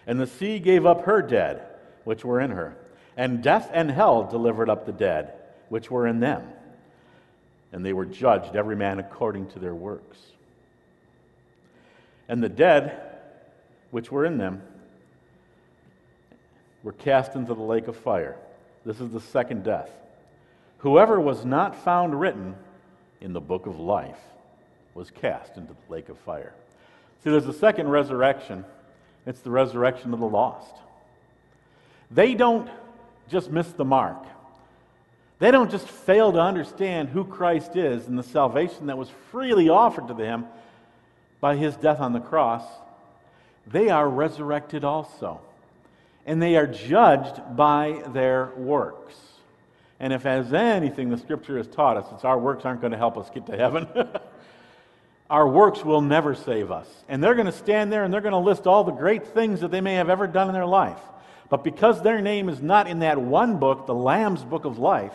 And 0.07 0.21
the 0.21 0.27
sea 0.27 0.59
gave 0.59 0.87
up 0.87 1.05
her 1.05 1.21
dead, 1.23 1.63
which 2.05 2.25
were 2.25 2.41
in 2.41 2.53
her. 2.53 2.77
And 3.17 3.43
death 3.43 3.71
and 3.73 3.91
hell 3.91 4.25
delivered 4.25 4.71
up 4.71 4.87
the 4.87 4.93
dead, 4.93 5.33
which 5.69 5.91
were 5.91 6.07
in 6.07 6.21
them 6.21 6.45
and 7.73 7.85
they 7.85 7.93
were 7.93 8.07
judged, 8.07 8.57
every 8.57 8.75
man 8.75 8.99
according 8.99 9.49
to 9.49 9.59
their 9.59 9.75
works. 9.75 10.19
And 12.27 12.43
the 12.43 12.49
dead, 12.49 12.99
which 13.91 14.11
were 14.11 14.25
in 14.25 14.39
them, 14.39 14.63
were 16.83 16.93
cast 16.93 17.35
into 17.35 17.55
the 17.55 17.63
lake 17.63 17.89
of 17.89 17.97
fire. 17.97 18.37
This 18.87 18.99
is 18.99 19.11
the 19.11 19.21
second 19.21 19.65
death. 19.65 19.91
Whoever 20.79 21.21
was 21.21 21.45
not 21.45 21.85
found 21.85 22.19
written 22.19 22.55
in 23.21 23.33
the 23.33 23.41
book 23.41 23.67
of 23.67 23.81
life 23.81 24.19
was 24.95 25.11
cast 25.11 25.57
into 25.57 25.73
the 25.73 25.93
lake 25.93 26.09
of 26.09 26.19
fire. 26.19 26.53
See, 27.23 27.31
there's 27.31 27.47
a 27.47 27.53
second 27.53 27.89
resurrection. 27.89 28.65
It's 29.27 29.41
the 29.41 29.51
resurrection 29.51 30.13
of 30.13 30.21
the 30.21 30.29
lost. 30.29 30.75
They 32.11 32.35
don't 32.35 32.71
just 33.29 33.51
miss 33.51 33.69
the 33.73 33.85
mark. 33.85 34.25
They 35.39 35.51
don't 35.51 35.71
just 35.71 35.89
fail 35.89 36.33
to 36.33 36.41
understand 36.41 37.09
who 37.11 37.25
Christ 37.25 37.77
is 37.77 38.07
and 38.07 38.19
the 38.19 38.23
salvation 38.23 38.87
that 38.87 38.97
was 38.97 39.11
freely 39.31 39.69
offered 39.69 40.09
to 40.09 40.15
them 40.15 40.47
by 41.41 41.57
his 41.57 41.77
death 41.77 42.01
on 42.01 42.13
the 42.13 42.21
cross. 42.21 42.65
They 43.67 43.91
are 43.91 44.09
resurrected 44.09 44.85
also. 44.85 45.41
And 46.25 46.41
they 46.41 46.57
are 46.57 46.67
judged 46.67 47.41
by 47.57 48.03
their 48.09 48.51
works. 48.57 49.15
And 49.99 50.13
if 50.13 50.27
as 50.27 50.53
anything 50.53 51.09
the 51.09 51.19
scripture 51.19 51.57
has 51.57 51.67
taught 51.67 51.97
us, 51.97 52.07
it's 52.13 52.25
our 52.25 52.39
works 52.39 52.65
aren't 52.65 52.81
going 52.81 52.93
to 52.93 52.99
help 52.99 53.17
us 53.17 53.31
get 53.31 53.47
to 53.47 53.57
heaven. 53.57 53.89
our 55.31 55.49
works 55.49 55.85
will 55.85 56.03
never 56.03 56.35
save 56.35 56.71
us. 56.71 56.89
And 57.09 57.23
they're 57.23 57.35
going 57.35 57.47
to 57.47 57.53
stand 57.53 57.93
there 57.93 58.05
and 58.05 58.13
they're 58.13 58.21
going 58.21 58.33
to 58.33 58.39
list 58.39 58.67
all 58.67 58.85
the 58.85 58.93
great 58.93 59.27
things 59.29 59.61
that 59.61 59.71
they 59.71 59.81
may 59.81 59.95
have 59.95 60.11
ever 60.11 60.27
done 60.27 60.49
in 60.49 60.55
their 60.55 60.67
life. 60.67 61.01
But 61.49 61.65
because 61.65 62.03
their 62.03 62.21
name 62.21 62.49
is 62.49 62.61
not 62.61 62.89
in 62.89 63.01
that 63.01 63.19
one 63.19 63.59
book, 63.59 63.87
the 63.87 63.95
Lamb's 63.95 64.43
book 64.43 64.65
of 64.65 64.79
life, 64.79 65.15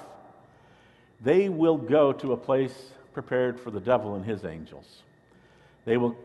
they 1.21 1.49
will 1.49 1.77
go 1.77 2.13
to 2.13 2.33
a 2.33 2.37
place 2.37 2.73
prepared 3.13 3.59
for 3.59 3.69
the 3.69 3.79
devil 3.79 4.15
and 4.15 4.25
his 4.25 4.45
angels. 4.45 5.03
They 5.85 5.97
will 5.97 6.15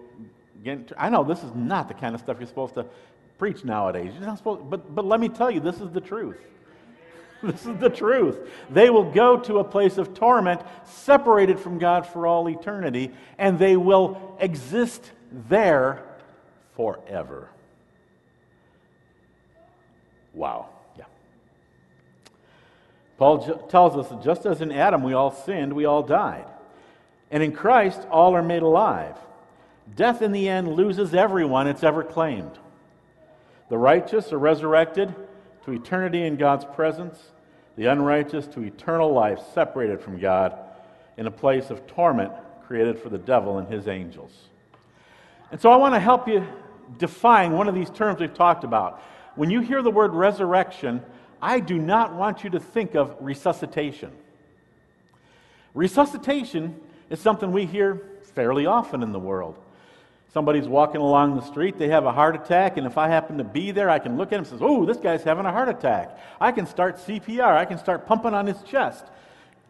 get, 0.65 0.93
I 0.97 1.11
know 1.11 1.25
this 1.25 1.43
is 1.43 1.55
not 1.55 1.89
the 1.89 1.95
kind 1.95 2.15
of 2.15 2.21
stuff 2.21 2.39
you're 2.39 2.49
supposed 2.49 2.75
to 2.75 2.87
preach 3.39 3.65
nowadays. 3.65 4.13
You're 4.15 4.27
not 4.27 4.39
supposed, 4.39 4.71
but, 4.71 4.95
but 4.95 5.05
let 5.05 5.21
me 5.21 5.29
tell 5.29 5.51
you, 5.51 5.61
this 5.61 5.81
is 5.81 5.91
the 5.91 6.01
truth. 6.01 6.39
This 7.43 7.67
is 7.67 7.77
the 7.79 7.91
truth. 7.91 8.39
They 8.71 8.91
will 8.91 9.11
go 9.11 9.39
to 9.41 9.59
a 9.59 9.65
place 9.65 9.99
of 9.99 10.15
torment, 10.15 10.63
separated 10.85 11.61
from 11.61 11.79
God 11.79 12.07
for 12.07 12.27
all 12.27 12.49
eternity, 12.49 13.13
and 13.39 13.59
they 13.59 13.77
will 13.77 14.37
exist 14.41 15.11
there 15.49 16.03
forever. 16.77 17.51
Wow. 20.33 20.69
Yeah. 20.99 21.05
Paul 23.19 23.47
ju- 23.47 23.61
tells 23.69 23.97
us 23.97 24.09
that 24.09 24.23
just 24.23 24.47
as 24.47 24.61
in 24.61 24.73
Adam 24.73 25.03
we 25.03 25.13
all 25.13 25.31
sinned, 25.31 25.73
we 25.73 25.85
all 25.85 26.03
died. 26.03 26.47
And 27.31 27.43
in 27.43 27.53
Christ, 27.53 28.01
all 28.11 28.35
are 28.35 28.43
made 28.43 28.63
alive. 28.63 29.17
Death 29.95 30.23
in 30.23 30.33
the 30.33 30.49
end 30.49 30.75
loses 30.75 31.15
everyone 31.15 31.67
it's 31.67 31.83
ever 31.83 32.03
claimed. 32.03 32.59
The 33.69 33.79
righteous 33.79 34.33
are 34.33 34.39
resurrected 34.39 35.15
to 35.67 35.73
eternity 35.73 36.25
in 36.25 36.37
God's 36.37 36.65
presence, 36.65 37.19
the 37.77 37.87
unrighteous 37.87 38.47
to 38.49 38.63
eternal 38.63 39.13
life 39.13 39.41
separated 39.53 40.01
from 40.01 40.19
God 40.19 40.57
in 41.17 41.27
a 41.27 41.31
place 41.31 41.71
of 41.71 41.87
torment 41.87 42.33
created 42.67 42.99
for 42.99 43.09
the 43.09 43.19
devil 43.19 43.59
and 43.59 43.69
his 43.69 43.87
angels. 43.89 44.33
And 45.51 45.61
so 45.61 45.71
I 45.71 45.77
want 45.77 45.95
to 45.95 46.01
help 46.01 46.27
you 46.29 46.47
define 46.99 47.53
one 47.53 47.69
of 47.69 47.75
these 47.75 47.91
terms 47.91 48.21
we've 48.21 48.33
talked 48.33 48.65
about. 48.65 49.03
When 49.35 49.51
you 49.51 49.61
hear 49.61 49.83
the 49.83 49.91
word 49.91 50.15
resurrection, 50.15 51.03
I 51.43 51.61
do 51.61 51.79
not 51.79 52.15
want 52.15 52.45
you 52.45 52.51
to 52.51 52.61
think 52.61 52.95
of 52.95 53.17
resuscitation. 53.21 54.13
Resuscitation 55.75 56.81
is 57.11 57.21
something 57.21 57.53
we 57.53 57.67
hear 57.67 58.03
fairly 58.35 58.67
often 58.67 59.03
in 59.03 59.13
the 59.13 59.19
world. 59.19 59.59
Somebody's 60.37 60.69
walking 60.69 61.01
along 61.01 61.35
the 61.35 61.41
street, 61.41 61.79
they 61.79 61.89
have 61.89 62.05
a 62.05 62.13
heart 62.13 62.37
attack, 62.37 62.77
and 62.77 62.87
if 62.87 62.99
I 62.99 63.09
happen 63.09 63.39
to 63.39 63.43
be 63.43 63.71
there, 63.71 63.89
I 63.89 63.99
can 63.99 64.19
look 64.19 64.35
at 64.35 64.35
him 64.35 64.41
and 64.41 64.47
say, 64.47 64.59
Oh, 64.61 64.85
this 64.85 64.99
guy's 64.99 65.23
having 65.23 65.47
a 65.47 65.51
heart 65.51 65.71
attack. 65.71 66.19
I 66.39 66.53
can 66.53 66.67
start 66.67 66.99
CPR, 66.99 67.57
I 67.57 67.65
can 67.65 67.79
start 67.79 68.07
pumping 68.07 68.35
on 68.35 68.47
his 68.47 68.61
chest 68.61 69.07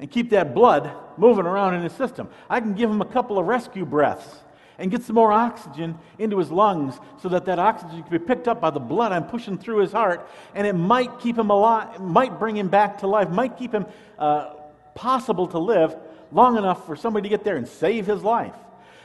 and 0.00 0.10
keep 0.10 0.30
that 0.30 0.56
blood 0.56 0.90
moving 1.16 1.46
around 1.46 1.74
in 1.74 1.82
his 1.82 1.92
system. 1.92 2.28
I 2.50 2.58
can 2.58 2.74
give 2.74 2.90
him 2.90 3.00
a 3.00 3.04
couple 3.04 3.38
of 3.38 3.46
rescue 3.46 3.84
breaths 3.86 4.40
and 4.76 4.90
get 4.90 5.04
some 5.04 5.14
more 5.14 5.30
oxygen 5.30 6.00
into 6.18 6.36
his 6.36 6.50
lungs 6.50 6.98
so 7.22 7.28
that 7.28 7.44
that 7.44 7.60
oxygen 7.60 8.02
can 8.02 8.10
be 8.10 8.18
picked 8.18 8.48
up 8.48 8.60
by 8.60 8.70
the 8.70 8.80
blood 8.80 9.12
I'm 9.12 9.28
pushing 9.28 9.58
through 9.58 9.82
his 9.82 9.92
heart, 9.92 10.28
and 10.52 10.66
it 10.66 10.72
might 10.72 11.20
keep 11.20 11.38
him 11.38 11.50
alive, 11.50 12.00
might 12.00 12.40
bring 12.40 12.56
him 12.56 12.66
back 12.66 12.98
to 13.02 13.06
life, 13.06 13.30
might 13.30 13.56
keep 13.56 13.70
him 13.70 13.86
uh, 14.18 14.54
possible 14.96 15.46
to 15.46 15.60
live 15.60 15.94
long 16.32 16.58
enough 16.58 16.84
for 16.86 16.96
somebody 16.96 17.28
to 17.28 17.36
get 17.36 17.44
there 17.44 17.56
and 17.56 17.68
save 17.68 18.04
his 18.04 18.24
life. 18.24 18.56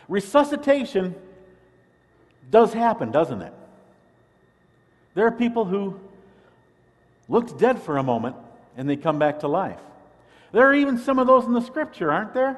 Resuscitation 0.08 1.14
does 2.50 2.74
happen, 2.74 3.12
doesn't 3.12 3.42
it? 3.42 3.54
There 5.14 5.26
are 5.26 5.32
people 5.32 5.66
who 5.66 6.00
looked 7.28 7.58
dead 7.60 7.82
for 7.82 7.98
a 7.98 8.04
moment 8.04 8.36
and 8.78 8.90
they 8.90 8.96
come 8.96 9.20
back 9.20 9.42
to 9.42 9.48
life. 9.48 9.80
There 10.52 10.68
are 10.68 10.74
even 10.74 10.98
some 10.98 11.20
of 11.20 11.28
those 11.28 11.46
in 11.46 11.54
the 11.54 11.62
scripture, 11.62 12.12
aren't 12.12 12.34
there? 12.34 12.58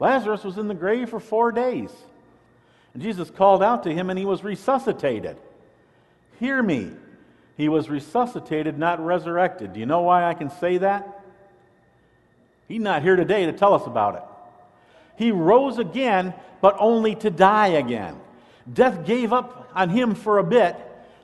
Lazarus 0.00 0.44
was 0.44 0.58
in 0.58 0.68
the 0.68 0.74
grave 0.74 1.10
for 1.10 1.20
four 1.20 1.52
days. 1.52 1.90
And 2.94 3.02
Jesus 3.02 3.30
called 3.30 3.62
out 3.62 3.84
to 3.84 3.92
him 3.92 4.10
and 4.10 4.18
he 4.18 4.24
was 4.24 4.44
resuscitated. 4.44 5.36
Hear 6.38 6.62
me. 6.62 6.92
He 7.56 7.68
was 7.68 7.88
resuscitated, 7.90 8.78
not 8.78 9.04
resurrected. 9.04 9.72
Do 9.72 9.80
you 9.80 9.86
know 9.86 10.02
why 10.02 10.24
I 10.24 10.34
can 10.34 10.50
say 10.50 10.78
that? 10.78 11.24
He's 12.68 12.80
not 12.80 13.02
here 13.02 13.16
today 13.16 13.46
to 13.46 13.52
tell 13.52 13.74
us 13.74 13.86
about 13.86 14.14
it. 14.14 14.22
He 15.16 15.32
rose 15.32 15.78
again, 15.78 16.34
but 16.60 16.76
only 16.78 17.16
to 17.16 17.30
die 17.30 17.68
again. 17.68 18.20
Death 18.72 19.06
gave 19.06 19.32
up 19.32 19.70
on 19.74 19.90
him 19.90 20.14
for 20.14 20.38
a 20.38 20.44
bit 20.44 20.76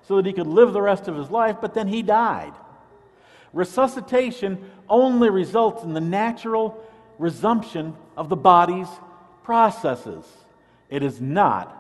so 0.07 0.16
that 0.16 0.26
he 0.26 0.33
could 0.33 0.46
live 0.46 0.72
the 0.72 0.83
rest 0.83 1.09
of 1.09 1.16
his 1.16 1.30
life, 1.30 1.57
but 1.61 1.74
then 1.74 1.88
he 1.88 2.02
died. 2.02 2.52
Resuscitation 3.52 4.70
only 4.88 5.30
results 5.30 5.85
in 5.85 5.94
the 5.94 6.00
natural 6.00 6.83
resumption 7.18 7.94
of 8.16 8.28
the 8.28 8.37
body's 8.37 8.88
processes. 9.44 10.24
It 10.90 11.02
is 11.02 11.20
not 11.20 11.74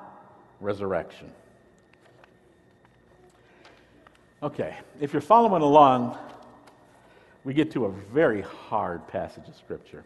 resurrection. 0.60 1.30
Okay, 4.42 4.76
if 5.00 5.12
you're 5.12 5.22
following 5.22 5.62
along, 5.62 6.18
we 7.44 7.54
get 7.54 7.70
to 7.72 7.86
a 7.86 7.90
very 7.90 8.42
hard 8.42 9.06
passage 9.08 9.48
of 9.48 9.56
Scripture. 9.56 10.04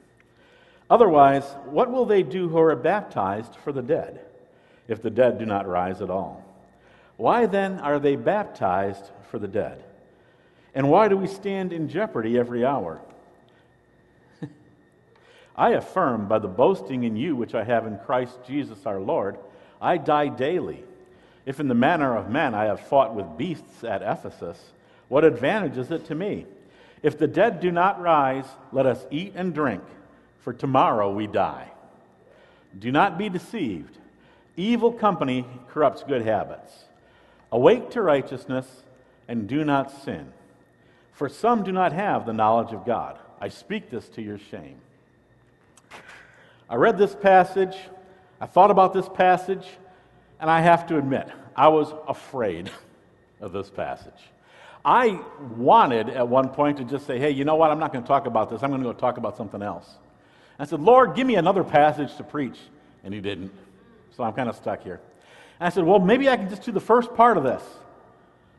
Otherwise, 0.90 1.44
what 1.66 1.90
will 1.90 2.06
they 2.06 2.22
do 2.22 2.48
who 2.48 2.58
are 2.58 2.74
baptized 2.76 3.56
for 3.56 3.72
the 3.72 3.82
dead, 3.82 4.20
if 4.88 5.02
the 5.02 5.10
dead 5.10 5.38
do 5.38 5.46
not 5.46 5.68
rise 5.68 6.02
at 6.02 6.10
all? 6.10 6.44
Why 7.16 7.46
then 7.46 7.78
are 7.80 7.98
they 7.98 8.16
baptized 8.16 9.10
for 9.30 9.38
the 9.38 9.48
dead? 9.48 9.84
And 10.74 10.90
why 10.90 11.08
do 11.08 11.16
we 11.16 11.26
stand 11.26 11.72
in 11.72 11.88
jeopardy 11.88 12.38
every 12.38 12.64
hour? 12.64 13.00
I 15.56 15.70
affirm 15.70 16.28
by 16.28 16.38
the 16.38 16.48
boasting 16.48 17.04
in 17.04 17.16
you 17.16 17.36
which 17.36 17.54
I 17.54 17.64
have 17.64 17.86
in 17.86 17.98
Christ 17.98 18.38
Jesus 18.46 18.86
our 18.86 19.00
Lord, 19.00 19.38
I 19.80 19.96
die 19.96 20.28
daily. 20.28 20.84
If 21.46 21.60
in 21.60 21.68
the 21.68 21.74
manner 21.74 22.16
of 22.16 22.30
men 22.30 22.54
I 22.54 22.64
have 22.64 22.80
fought 22.80 23.14
with 23.14 23.38
beasts 23.38 23.82
at 23.82 24.02
Ephesus, 24.02 24.58
what 25.08 25.24
advantage 25.24 25.78
is 25.78 25.90
it 25.90 26.04
to 26.06 26.14
me? 26.14 26.46
If 27.02 27.18
the 27.18 27.26
dead 27.26 27.60
do 27.60 27.70
not 27.70 28.00
rise, 28.00 28.46
let 28.72 28.86
us 28.86 29.04
eat 29.10 29.32
and 29.34 29.54
drink, 29.54 29.82
for 30.40 30.52
tomorrow 30.52 31.12
we 31.12 31.26
die. 31.26 31.70
Do 32.78 32.92
not 32.92 33.18
be 33.18 33.28
deceived. 33.28 33.96
Evil 34.58 34.92
company 34.92 35.46
corrupts 35.68 36.02
good 36.02 36.22
habits. 36.22 36.84
Awake 37.52 37.90
to 37.90 38.02
righteousness 38.02 38.82
and 39.28 39.48
do 39.48 39.64
not 39.64 39.92
sin. 40.02 40.32
For 41.12 41.28
some 41.28 41.62
do 41.62 41.70
not 41.70 41.92
have 41.92 42.26
the 42.26 42.32
knowledge 42.32 42.72
of 42.72 42.84
God. 42.84 43.20
I 43.40 43.50
speak 43.50 43.88
this 43.88 44.08
to 44.10 44.22
your 44.22 44.36
shame. 44.36 44.80
I 46.68 46.74
read 46.74 46.98
this 46.98 47.14
passage, 47.14 47.76
I 48.40 48.46
thought 48.46 48.72
about 48.72 48.92
this 48.92 49.08
passage, 49.08 49.64
and 50.40 50.50
I 50.50 50.60
have 50.60 50.88
to 50.88 50.98
admit, 50.98 51.28
I 51.54 51.68
was 51.68 51.94
afraid 52.08 52.68
of 53.40 53.52
this 53.52 53.70
passage. 53.70 54.20
I 54.84 55.20
wanted 55.56 56.08
at 56.08 56.26
one 56.26 56.48
point 56.48 56.78
to 56.78 56.84
just 56.84 57.06
say, 57.06 57.20
hey, 57.20 57.30
you 57.30 57.44
know 57.44 57.54
what? 57.54 57.70
I'm 57.70 57.78
not 57.78 57.92
going 57.92 58.02
to 58.02 58.08
talk 58.08 58.26
about 58.26 58.50
this. 58.50 58.64
I'm 58.64 58.70
going 58.70 58.82
to 58.82 58.88
go 58.88 58.92
talk 58.92 59.18
about 59.18 59.36
something 59.36 59.62
else. 59.62 59.88
I 60.58 60.64
said, 60.64 60.80
Lord, 60.80 61.14
give 61.14 61.28
me 61.28 61.36
another 61.36 61.62
passage 61.62 62.16
to 62.16 62.24
preach. 62.24 62.58
And 63.04 63.14
he 63.14 63.20
didn't. 63.20 63.52
So 64.18 64.24
I'm 64.24 64.32
kind 64.32 64.48
of 64.48 64.56
stuck 64.56 64.82
here. 64.82 65.00
And 65.60 65.68
I 65.68 65.70
said, 65.70 65.84
well, 65.84 66.00
maybe 66.00 66.28
I 66.28 66.36
can 66.36 66.50
just 66.50 66.64
do 66.64 66.72
the 66.72 66.80
first 66.80 67.14
part 67.14 67.36
of 67.36 67.44
this. 67.44 67.62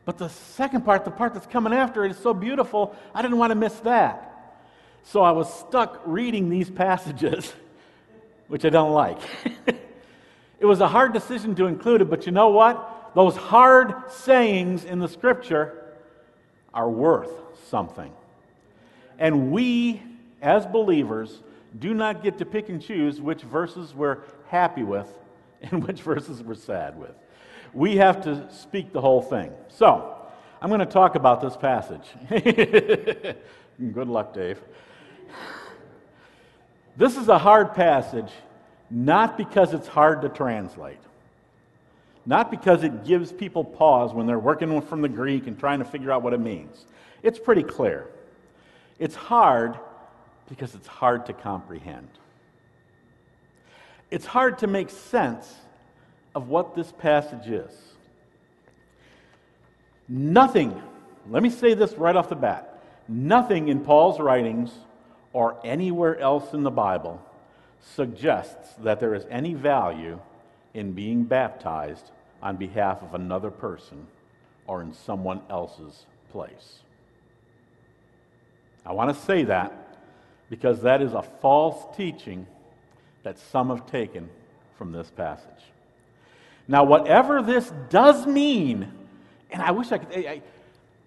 But 0.06 0.16
the 0.16 0.30
second 0.30 0.86
part, 0.86 1.04
the 1.04 1.10
part 1.10 1.34
that's 1.34 1.46
coming 1.46 1.74
after 1.74 2.02
it, 2.02 2.10
is 2.10 2.16
so 2.16 2.32
beautiful, 2.32 2.96
I 3.14 3.20
didn't 3.20 3.36
want 3.36 3.50
to 3.50 3.54
miss 3.54 3.74
that. 3.80 4.26
So 5.04 5.20
I 5.20 5.32
was 5.32 5.52
stuck 5.52 6.00
reading 6.06 6.48
these 6.48 6.70
passages 6.70 7.52
which 8.48 8.64
I 8.64 8.70
don't 8.70 8.92
like. 8.92 9.18
it 10.58 10.64
was 10.64 10.80
a 10.80 10.88
hard 10.88 11.12
decision 11.12 11.54
to 11.56 11.66
include 11.66 12.00
it, 12.00 12.10
but 12.10 12.24
you 12.24 12.32
know 12.32 12.48
what? 12.48 13.12
Those 13.14 13.36
hard 13.36 14.10
sayings 14.10 14.84
in 14.84 14.98
the 14.98 15.08
scripture 15.08 15.94
are 16.72 16.88
worth 16.88 17.30
something. 17.68 18.12
And 19.18 19.52
we, 19.52 20.02
as 20.40 20.64
believers, 20.64 21.42
do 21.78 21.92
not 21.92 22.22
get 22.24 22.38
to 22.38 22.46
pick 22.46 22.70
and 22.70 22.82
choose 22.82 23.20
which 23.20 23.42
verses 23.42 23.94
we're 23.94 24.20
happy 24.48 24.82
with 24.82 25.06
and 25.70 25.86
which 25.86 26.02
verses 26.02 26.42
we're 26.42 26.54
sad 26.54 26.98
with. 26.98 27.14
We 27.72 27.96
have 27.96 28.22
to 28.24 28.52
speak 28.52 28.92
the 28.92 29.00
whole 29.00 29.22
thing. 29.22 29.52
So, 29.68 30.16
I'm 30.60 30.68
going 30.68 30.80
to 30.80 30.86
talk 30.86 31.14
about 31.14 31.40
this 31.40 31.56
passage. 31.56 32.06
Good 33.94 34.08
luck, 34.08 34.34
Dave. 34.34 34.60
This 36.96 37.16
is 37.16 37.28
a 37.28 37.38
hard 37.38 37.74
passage, 37.74 38.30
not 38.90 39.38
because 39.38 39.72
it's 39.72 39.86
hard 39.86 40.20
to 40.22 40.28
translate, 40.28 40.98
not 42.26 42.50
because 42.50 42.82
it 42.82 43.04
gives 43.04 43.32
people 43.32 43.64
pause 43.64 44.12
when 44.12 44.26
they're 44.26 44.38
working 44.38 44.82
from 44.82 45.00
the 45.00 45.08
Greek 45.08 45.46
and 45.46 45.58
trying 45.58 45.78
to 45.78 45.84
figure 45.84 46.12
out 46.12 46.22
what 46.22 46.34
it 46.34 46.40
means. 46.40 46.84
It's 47.22 47.38
pretty 47.38 47.62
clear. 47.62 48.08
It's 48.98 49.14
hard 49.14 49.78
because 50.48 50.74
it's 50.74 50.88
hard 50.88 51.24
to 51.26 51.32
comprehend. 51.32 52.08
It's 54.10 54.26
hard 54.26 54.58
to 54.58 54.66
make 54.66 54.90
sense 54.90 55.52
of 56.34 56.48
what 56.48 56.74
this 56.74 56.92
passage 56.92 57.48
is. 57.48 57.72
Nothing, 60.08 60.80
let 61.28 61.42
me 61.42 61.50
say 61.50 61.74
this 61.74 61.94
right 61.94 62.16
off 62.16 62.28
the 62.28 62.36
bat 62.36 62.70
nothing 63.10 63.68
in 63.68 63.80
Paul's 63.80 64.20
writings 64.20 64.70
or 65.32 65.58
anywhere 65.64 66.18
else 66.18 66.54
in 66.54 66.62
the 66.62 66.70
Bible 66.70 67.20
suggests 67.80 68.74
that 68.84 69.00
there 69.00 69.14
is 69.14 69.26
any 69.30 69.52
value 69.52 70.20
in 70.74 70.92
being 70.92 71.24
baptized 71.24 72.10
on 72.40 72.56
behalf 72.56 73.02
of 73.02 73.14
another 73.14 73.50
person 73.50 74.06
or 74.66 74.80
in 74.80 74.94
someone 74.94 75.40
else's 75.50 76.06
place. 76.30 76.80
I 78.86 78.92
want 78.92 79.14
to 79.14 79.24
say 79.24 79.44
that 79.44 79.98
because 80.48 80.82
that 80.82 81.02
is 81.02 81.12
a 81.12 81.22
false 81.22 81.96
teaching 81.96 82.46
that 83.22 83.38
some 83.38 83.68
have 83.68 83.86
taken 83.86 84.28
from 84.78 84.92
this 84.92 85.10
passage. 85.10 85.46
Now, 86.66 86.84
whatever 86.84 87.42
this 87.42 87.72
does 87.88 88.26
mean, 88.26 88.90
and 89.50 89.60
I 89.62 89.72
wish 89.72 89.92
I 89.92 89.98
could. 89.98 90.26
I, 90.26 90.42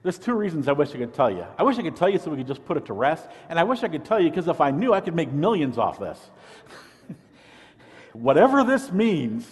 there's 0.03 0.17
two 0.17 0.33
reasons 0.33 0.67
I 0.67 0.73
wish 0.73 0.89
I 0.89 0.97
could 0.97 1.13
tell 1.13 1.31
you. 1.31 1.45
I 1.57 1.63
wish 1.63 1.77
I 1.77 1.81
could 1.81 1.95
tell 1.95 2.09
you 2.09 2.19
so 2.19 2.29
we 2.29 2.37
could 2.37 2.47
just 2.47 2.65
put 2.65 2.75
it 2.75 2.85
to 2.87 2.93
rest, 2.93 3.27
and 3.47 3.57
I 3.57 3.63
wish 3.63 3.83
I 3.83 3.87
could 3.87 4.03
tell 4.03 4.19
you 4.19 4.29
because 4.29 4.47
if 4.47 4.59
I 4.59 4.71
knew, 4.71 4.93
I 4.93 4.99
could 4.99 5.15
make 5.15 5.31
millions 5.31 5.77
off 5.77 5.99
this. 5.99 6.19
Whatever 8.13 8.63
this 8.63 8.91
means, 8.91 9.49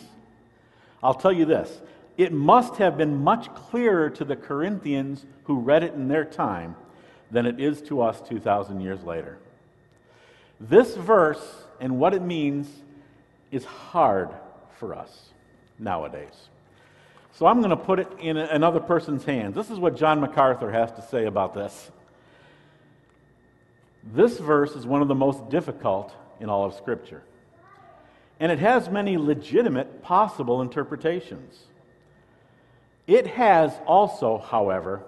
I'll 1.02 1.14
tell 1.14 1.32
you 1.32 1.46
this 1.46 1.82
it 2.18 2.34
must 2.34 2.76
have 2.76 2.98
been 2.98 3.24
much 3.24 3.54
clearer 3.56 4.10
to 4.10 4.26
the 4.26 4.36
Corinthians 4.36 5.26
who 5.46 5.60
read 5.60 5.84
it 5.84 5.94
in 5.94 6.08
their 6.08 6.26
time 6.26 6.76
than 7.32 7.46
it 7.46 7.60
is 7.60 7.82
to 7.84 8.02
us 8.02 8.22
2,000 8.28 8.82
years 8.82 9.02
later. 9.04 9.38
This 10.60 10.96
verse 10.96 11.64
and 11.82 11.98
what 12.00 12.14
it 12.14 12.22
means 12.22 12.70
is 13.52 13.66
hard 13.66 14.30
for 14.80 14.96
us 14.96 15.32
nowadays. 15.78 16.48
So 17.34 17.48
I'm 17.48 17.58
going 17.58 17.72
to 17.72 17.76
put 17.76 18.00
it 18.00 18.08
in 18.20 18.38
another 18.38 18.80
person's 18.80 19.26
hands. 19.26 19.56
This 19.56 19.72
is 19.72 19.80
what 19.80 19.98
John 19.98 20.22
MacArthur 20.22 20.72
has 20.72 20.92
to 20.94 21.02
say 21.02 21.26
about 21.26 21.56
this. 21.56 21.92
This 24.14 24.38
verse 24.38 24.76
is 24.76 24.86
one 24.86 25.02
of 25.02 25.08
the 25.08 25.16
most 25.16 25.50
difficult 25.50 26.14
in 26.40 26.50
all 26.50 26.66
of 26.66 26.76
Scripture. 26.76 27.24
And 28.40 28.52
it 28.52 28.60
has 28.60 28.90
many 28.90 29.18
legitimate 29.18 30.04
possible 30.04 30.62
interpretations. 30.62 31.60
It 33.08 33.26
has 33.28 33.74
also, 33.88 34.38
however, 34.38 35.02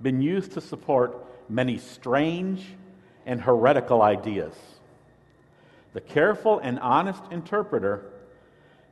been 0.00 0.22
used 0.22 0.52
to 0.52 0.60
support 0.60 1.26
many 1.48 1.78
strange 1.78 2.64
and 3.26 3.40
heretical 3.40 4.00
ideas. 4.00 4.54
The 5.96 6.02
careful 6.02 6.58
and 6.58 6.78
honest 6.80 7.22
interpreter 7.30 8.02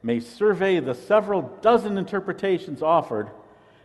may 0.02 0.20
survey 0.20 0.80
the 0.80 0.94
several 0.94 1.42
dozen 1.60 1.98
interpretations 1.98 2.80
offered 2.80 3.28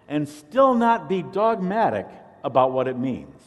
and 0.08 0.26
still 0.26 0.74
not 0.74 1.10
be 1.10 1.22
dogmatic 1.22 2.08
about 2.46 2.72
what 2.72 2.88
it 2.88 2.98
means. 2.98 3.42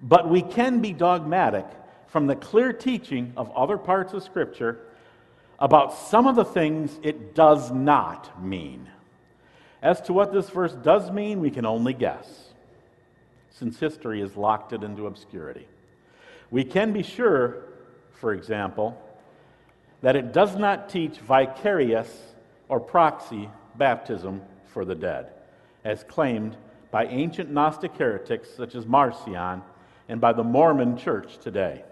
But 0.00 0.30
we 0.30 0.40
can 0.40 0.80
be 0.80 0.94
dogmatic 0.94 1.66
from 2.06 2.26
the 2.26 2.36
clear 2.36 2.72
teaching 2.72 3.34
of 3.36 3.50
other 3.50 3.76
parts 3.76 4.14
of 4.14 4.22
Scripture 4.22 4.78
about 5.58 5.92
some 5.92 6.26
of 6.26 6.36
the 6.36 6.44
things 6.46 6.98
it 7.02 7.34
does 7.34 7.70
not 7.70 8.42
mean. 8.42 8.88
As 9.82 10.00
to 10.00 10.14
what 10.14 10.32
this 10.32 10.48
verse 10.48 10.72
does 10.72 11.10
mean, 11.10 11.40
we 11.40 11.50
can 11.50 11.66
only 11.66 11.92
guess, 11.92 12.48
since 13.50 13.78
history 13.78 14.22
has 14.22 14.38
locked 14.38 14.72
it 14.72 14.82
into 14.82 15.06
obscurity. 15.06 15.68
We 16.50 16.64
can 16.64 16.94
be 16.94 17.02
sure, 17.02 17.66
for 18.20 18.34
example, 18.34 19.00
that 20.02 20.16
it 20.16 20.32
does 20.32 20.56
not 20.56 20.88
teach 20.88 21.18
vicarious 21.18 22.34
or 22.68 22.78
proxy 22.78 23.48
baptism 23.76 24.42
for 24.66 24.84
the 24.84 24.94
dead, 24.94 25.32
as 25.84 26.04
claimed 26.04 26.56
by 26.90 27.06
ancient 27.06 27.50
Gnostic 27.50 27.96
heretics 27.96 28.50
such 28.50 28.74
as 28.74 28.86
Marcion 28.86 29.62
and 30.08 30.20
by 30.20 30.32
the 30.32 30.44
Mormon 30.44 30.96
church 30.96 31.38
today. 31.38 31.82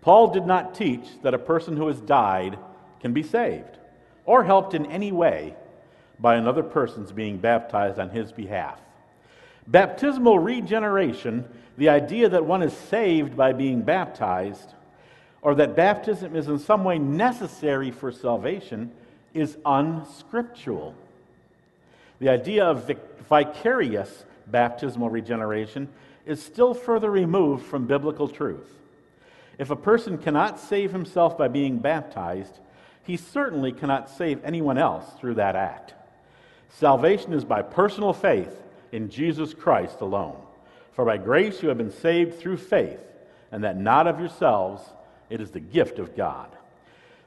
Paul 0.00 0.28
did 0.28 0.46
not 0.46 0.74
teach 0.74 1.06
that 1.22 1.34
a 1.34 1.38
person 1.38 1.76
who 1.76 1.88
has 1.88 2.00
died 2.00 2.58
can 3.00 3.12
be 3.12 3.22
saved 3.22 3.78
or 4.26 4.44
helped 4.44 4.74
in 4.74 4.86
any 4.86 5.12
way 5.12 5.54
by 6.18 6.36
another 6.36 6.62
person's 6.62 7.10
being 7.10 7.38
baptized 7.38 7.98
on 7.98 8.10
his 8.10 8.30
behalf. 8.30 8.80
Baptismal 9.66 10.38
regeneration, 10.38 11.48
the 11.78 11.88
idea 11.88 12.28
that 12.28 12.44
one 12.44 12.62
is 12.62 12.72
saved 12.72 13.36
by 13.36 13.52
being 13.52 13.82
baptized, 13.82 14.74
or 15.44 15.54
that 15.54 15.76
baptism 15.76 16.34
is 16.34 16.48
in 16.48 16.58
some 16.58 16.82
way 16.82 16.98
necessary 16.98 17.90
for 17.90 18.10
salvation, 18.10 18.90
is 19.34 19.58
unscriptural. 19.64 20.94
The 22.18 22.30
idea 22.30 22.64
of 22.64 22.90
vicarious 23.28 24.24
baptismal 24.46 25.10
regeneration 25.10 25.88
is 26.24 26.42
still 26.42 26.72
further 26.72 27.10
removed 27.10 27.66
from 27.66 27.86
biblical 27.86 28.26
truth. 28.26 28.70
If 29.58 29.70
a 29.70 29.76
person 29.76 30.16
cannot 30.16 30.58
save 30.58 30.92
himself 30.92 31.36
by 31.36 31.48
being 31.48 31.78
baptized, 31.78 32.58
he 33.02 33.18
certainly 33.18 33.70
cannot 33.70 34.08
save 34.08 34.42
anyone 34.44 34.78
else 34.78 35.04
through 35.20 35.34
that 35.34 35.56
act. 35.56 35.92
Salvation 36.70 37.34
is 37.34 37.44
by 37.44 37.60
personal 37.60 38.14
faith 38.14 38.62
in 38.92 39.10
Jesus 39.10 39.52
Christ 39.52 40.00
alone. 40.00 40.36
For 40.92 41.04
by 41.04 41.18
grace 41.18 41.62
you 41.62 41.68
have 41.68 41.78
been 41.78 41.92
saved 41.92 42.38
through 42.38 42.56
faith, 42.56 43.00
and 43.52 43.62
that 43.62 43.76
not 43.76 44.06
of 44.06 44.18
yourselves, 44.18 44.82
it 45.30 45.40
is 45.40 45.50
the 45.50 45.60
gift 45.60 45.98
of 45.98 46.16
God. 46.16 46.48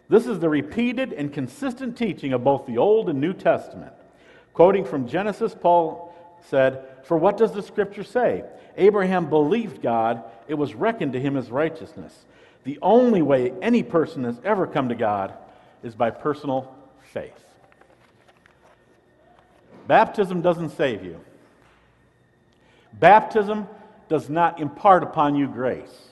This 0.09 0.25
is 0.25 0.39
the 0.39 0.49
repeated 0.49 1.11
and 1.13 1.33
consistent 1.33 1.97
teaching 1.97 2.33
of 2.33 2.43
both 2.43 2.65
the 2.65 2.77
Old 2.77 3.09
and 3.09 3.19
New 3.19 3.33
Testament. 3.33 3.93
Quoting 4.53 4.85
from 4.85 5.07
Genesis, 5.07 5.53
Paul 5.53 6.13
said, 6.49 6.85
For 7.03 7.17
what 7.17 7.37
does 7.37 7.51
the 7.51 7.61
scripture 7.61 8.03
say? 8.03 8.43
Abraham 8.77 9.29
believed 9.29 9.81
God, 9.81 10.23
it 10.47 10.53
was 10.53 10.75
reckoned 10.75 11.13
to 11.13 11.19
him 11.19 11.35
as 11.35 11.49
righteousness. 11.49 12.25
The 12.63 12.79
only 12.81 13.21
way 13.21 13.53
any 13.61 13.83
person 13.83 14.23
has 14.23 14.39
ever 14.43 14.67
come 14.67 14.89
to 14.89 14.95
God 14.95 15.33
is 15.83 15.95
by 15.95 16.09
personal 16.09 16.73
faith. 17.13 17.45
Baptism 19.87 20.41
doesn't 20.41 20.71
save 20.71 21.03
you. 21.03 21.19
Baptism 22.93 23.67
does 24.09 24.29
not 24.29 24.59
impart 24.59 25.03
upon 25.03 25.35
you 25.35 25.47
grace. 25.47 26.07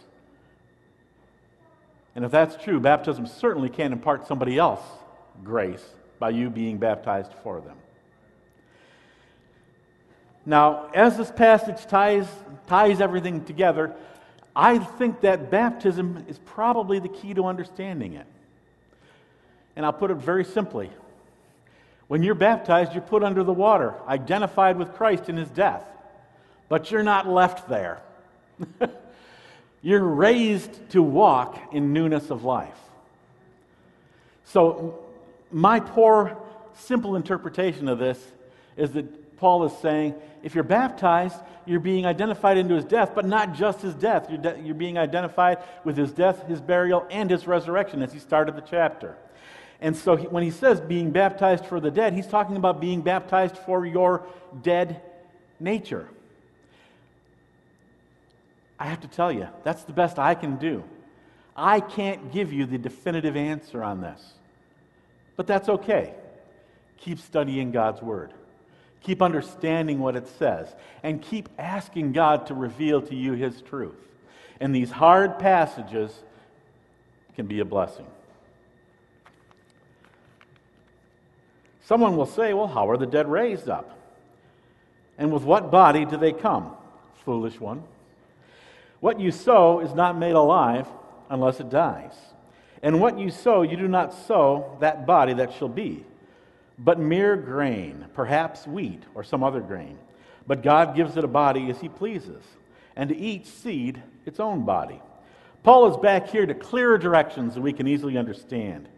And 2.15 2.23
if 2.23 2.31
that's 2.31 2.61
true, 2.63 2.79
baptism 2.79 3.27
certainly 3.27 3.69
can't 3.69 3.93
impart 3.93 4.27
somebody 4.27 4.57
else 4.57 4.81
grace 5.43 5.83
by 6.17 6.29
you 6.29 6.49
being 6.49 6.77
baptized 6.77 7.33
for 7.43 7.59
them. 7.59 7.77
Now, 10.45 10.89
as 10.93 11.17
this 11.17 11.31
passage 11.31 11.85
ties, 11.87 12.27
ties 12.67 13.01
everything 13.01 13.43
together, 13.43 13.93
I 14.55 14.77
think 14.77 15.21
that 15.21 15.51
baptism 15.51 16.25
is 16.29 16.39
probably 16.45 16.99
the 16.99 17.09
key 17.09 17.33
to 17.33 17.45
understanding 17.45 18.13
it. 18.13 18.27
And 19.75 19.85
I'll 19.85 19.93
put 19.93 20.11
it 20.11 20.17
very 20.17 20.45
simply 20.45 20.89
when 22.07 22.21
you're 22.21 22.35
baptized, 22.35 22.93
you're 22.93 23.01
put 23.01 23.23
under 23.23 23.43
the 23.43 23.53
water, 23.53 23.95
identified 24.07 24.77
with 24.77 24.93
Christ 24.93 25.27
in 25.27 25.37
his 25.37 25.49
death. 25.49 25.83
But 26.69 26.91
you're 26.91 27.03
not 27.03 27.27
left 27.27 27.67
there. 27.67 28.01
you're 29.85 30.03
raised 30.03 30.89
to 30.89 31.03
walk 31.03 31.61
in 31.71 31.93
newness 31.93 32.31
of 32.31 32.43
life. 32.43 32.79
So, 34.45 35.05
my 35.51 35.79
poor, 35.79 36.39
simple 36.73 37.15
interpretation 37.15 37.87
of 37.87 37.99
this 37.99 38.19
is 38.77 38.93
that 38.93 39.37
Paul 39.37 39.63
is 39.65 39.77
saying 39.83 40.15
if 40.41 40.55
you're 40.55 40.63
baptized, 40.63 41.37
you're 41.67 41.79
being 41.79 42.07
identified 42.07 42.57
into 42.57 42.73
his 42.73 42.85
death, 42.85 43.11
but 43.13 43.27
not 43.27 43.53
just 43.53 43.83
his 43.83 43.93
death. 43.93 44.25
You're, 44.27 44.39
de- 44.39 44.59
you're 44.63 44.73
being 44.73 44.97
identified 44.97 45.59
with 45.83 45.95
his 45.97 46.11
death, 46.11 46.47
his 46.47 46.61
burial, 46.61 47.05
and 47.11 47.29
his 47.29 47.45
resurrection 47.45 48.01
as 48.01 48.11
he 48.11 48.17
started 48.17 48.55
the 48.55 48.61
chapter. 48.61 49.15
And 49.79 49.95
so 49.95 50.15
he, 50.15 50.25
when 50.25 50.41
he 50.41 50.49
says 50.49 50.81
being 50.81 51.11
baptized 51.11 51.67
for 51.67 51.79
the 51.79 51.91
dead, 51.91 52.13
he's 52.13 52.25
talking 52.25 52.55
about 52.55 52.81
being 52.81 53.01
baptized 53.01 53.55
for 53.55 53.85
your 53.85 54.25
dead 54.63 55.03
nature. 55.59 56.09
I 58.79 58.87
have 58.87 59.01
to 59.01 59.07
tell 59.07 59.31
you, 59.31 59.47
that's 59.63 59.83
the 59.83 59.93
best 59.93 60.19
I 60.19 60.35
can 60.35 60.57
do. 60.57 60.83
I 61.55 61.79
can't 61.79 62.31
give 62.31 62.51
you 62.51 62.65
the 62.65 62.77
definitive 62.77 63.37
answer 63.37 63.83
on 63.83 64.01
this. 64.01 64.33
But 65.37 65.47
that's 65.47 65.69
okay. 65.69 66.13
Keep 66.97 67.19
studying 67.19 67.71
God's 67.71 68.01
Word. 68.01 68.33
Keep 69.01 69.21
understanding 69.21 69.99
what 69.99 70.15
it 70.15 70.27
says. 70.27 70.73
And 71.03 71.21
keep 71.21 71.47
asking 71.57 72.11
God 72.11 72.47
to 72.47 72.53
reveal 72.53 73.01
to 73.03 73.15
you 73.15 73.33
His 73.33 73.61
truth. 73.61 73.95
And 74.59 74.73
these 74.73 74.91
hard 74.91 75.39
passages 75.39 76.11
can 77.35 77.45
be 77.45 77.59
a 77.59 77.65
blessing. 77.65 78.07
Someone 81.83 82.17
will 82.17 82.25
say, 82.25 82.53
Well, 82.53 82.67
how 82.67 82.89
are 82.89 82.97
the 82.97 83.05
dead 83.05 83.29
raised 83.29 83.69
up? 83.69 83.97
And 85.17 85.31
with 85.31 85.43
what 85.43 85.71
body 85.71 86.03
do 86.05 86.17
they 86.17 86.33
come? 86.33 86.71
Foolish 87.23 87.59
one. 87.59 87.83
What 89.05 89.19
you 89.19 89.29
sow 89.29 89.81
is 89.81 89.93
not 89.93 90.17
made 90.17 90.33
alive 90.33 90.87
unless 91.29 91.59
it 91.59 91.69
dies. 91.69 92.15
And 92.81 92.99
what 92.99 93.19
you 93.19 93.29
sow, 93.29 93.61
you 93.61 93.77
do 93.77 93.87
not 93.87 94.15
sow 94.15 94.77
that 94.79 95.05
body 95.05 95.35
that 95.35 95.53
shall 95.53 95.69
be, 95.69 96.03
but 96.79 96.97
mere 96.97 97.35
grain, 97.37 98.07
perhaps 98.15 98.65
wheat 98.65 99.03
or 99.13 99.23
some 99.23 99.43
other 99.43 99.61
grain. 99.61 99.99
But 100.47 100.63
God 100.63 100.95
gives 100.95 101.17
it 101.17 101.23
a 101.23 101.27
body 101.27 101.69
as 101.69 101.79
He 101.79 101.87
pleases, 101.87 102.41
and 102.95 103.09
to 103.09 103.15
each 103.15 103.45
seed 103.45 104.01
its 104.25 104.39
own 104.39 104.65
body. 104.65 104.99
Paul 105.61 105.91
is 105.91 105.97
back 105.97 106.27
here 106.27 106.47
to 106.47 106.55
clearer 106.55 106.97
directions 106.97 107.53
that 107.53 107.61
we 107.61 107.73
can 107.73 107.87
easily 107.87 108.17
understand, 108.17 108.89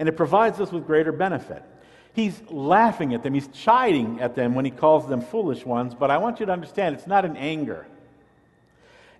and 0.00 0.08
it 0.08 0.16
provides 0.16 0.58
us 0.58 0.72
with 0.72 0.88
greater 0.88 1.12
benefit. 1.12 1.62
He's 2.14 2.42
laughing 2.50 3.14
at 3.14 3.22
them, 3.22 3.32
he's 3.32 3.46
chiding 3.46 4.20
at 4.22 4.34
them 4.34 4.56
when 4.56 4.64
he 4.64 4.72
calls 4.72 5.08
them 5.08 5.20
foolish 5.20 5.64
ones, 5.64 5.94
but 5.94 6.10
I 6.10 6.18
want 6.18 6.40
you 6.40 6.46
to 6.46 6.52
understand 6.52 6.96
it's 6.96 7.06
not 7.06 7.24
in 7.24 7.36
anger, 7.36 7.86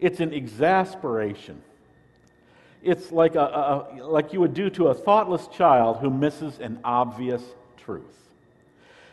it's 0.02 0.18
an 0.18 0.34
exasperation. 0.34 1.62
It's 2.82 3.12
like, 3.12 3.36
a, 3.36 3.40
a, 3.40 4.02
like 4.04 4.32
you 4.32 4.40
would 4.40 4.52
do 4.52 4.68
to 4.70 4.88
a 4.88 4.94
thoughtless 4.94 5.46
child 5.46 5.98
who 5.98 6.10
misses 6.10 6.58
an 6.58 6.80
obvious 6.82 7.40
truth. 7.76 8.02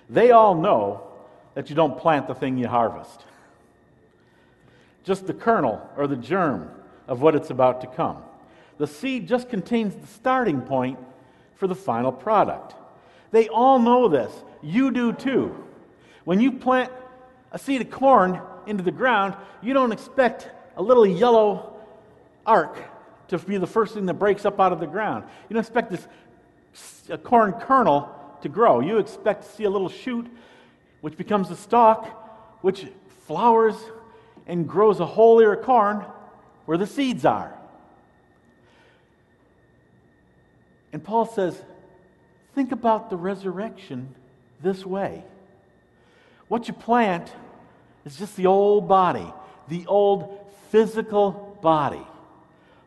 They 0.10 0.32
all 0.32 0.56
know 0.56 1.04
that 1.54 1.70
you 1.70 1.76
don't 1.76 1.96
plant 2.00 2.28
the 2.28 2.34
thing 2.34 2.58
you 2.58 2.68
harvest, 2.68 3.22
just 5.04 5.28
the 5.28 5.34
kernel 5.34 5.88
or 5.96 6.08
the 6.08 6.16
germ 6.16 6.72
of 7.08 7.22
what 7.22 7.36
it's 7.36 7.52
about 7.52 7.82
to 7.82 7.88
come. 7.88 8.24
The 8.80 8.88
seed 8.88 9.28
just 9.28 9.48
contains 9.48 9.94
the 9.94 10.08
starting 10.08 10.62
point 10.62 10.98
for 11.56 11.68
the 11.68 11.76
final 11.76 12.12
product. 12.12 12.74
They 13.30 13.48
all 13.48 13.78
know 13.78 14.08
this. 14.08 14.32
You 14.64 14.90
do 14.90 15.14
too. 15.14 15.56
When 16.24 16.40
you 16.40 16.54
plant 16.54 16.92
a 17.52 17.60
seed 17.60 17.82
of 17.82 17.92
corn 17.92 18.42
into 18.66 18.84
the 18.84 18.92
ground, 18.92 19.36
you 19.62 19.74
don't 19.74 19.92
expect 19.92 20.50
a 20.80 20.82
little 20.82 21.06
yellow 21.06 21.74
arc 22.46 22.78
to 23.28 23.38
be 23.38 23.58
the 23.58 23.68
first 23.68 23.94
thing 23.94 24.06
that 24.06 24.16
breaks 24.16 24.46
up 24.46 24.60
out 24.60 24.72
of 24.72 24.80
the 24.80 24.88
ground. 24.88 25.26
You 25.50 25.54
don't 25.54 25.64
expect 25.64 25.92
this 25.92 26.08
corn 27.24 27.52
kernel 27.52 28.10
to 28.42 28.50
grow. 28.50 28.80
You 28.80 28.98
expect 28.98 29.44
to 29.44 29.50
see 29.50 29.66
a 29.66 29.70
little 29.70 29.90
shoot, 29.90 30.26
which 31.02 31.18
becomes 31.18 31.52
a 31.52 31.58
stalk, 31.58 32.08
which 32.62 32.88
flowers 33.28 33.76
and 34.48 34.68
grows 34.68 35.02
a 35.02 35.06
whole 35.06 35.40
ear 35.42 35.54
of 35.54 35.66
corn 35.66 36.06
where 36.66 36.78
the 36.78 36.88
seeds 36.88 37.26
are. 37.26 37.54
And 40.94 41.04
Paul 41.04 41.26
says, 41.26 41.62
think 42.56 42.72
about 42.72 43.10
the 43.10 43.18
resurrection 43.18 44.16
this 44.64 44.86
way. 44.86 45.26
What 46.48 46.70
you 46.70 46.74
plant 46.74 47.32
is 48.06 48.16
just 48.18 48.38
the 48.38 48.46
old 48.46 48.88
body, 48.88 49.32
the 49.68 49.86
old 49.86 50.39
physical 50.70 51.58
body. 51.62 52.06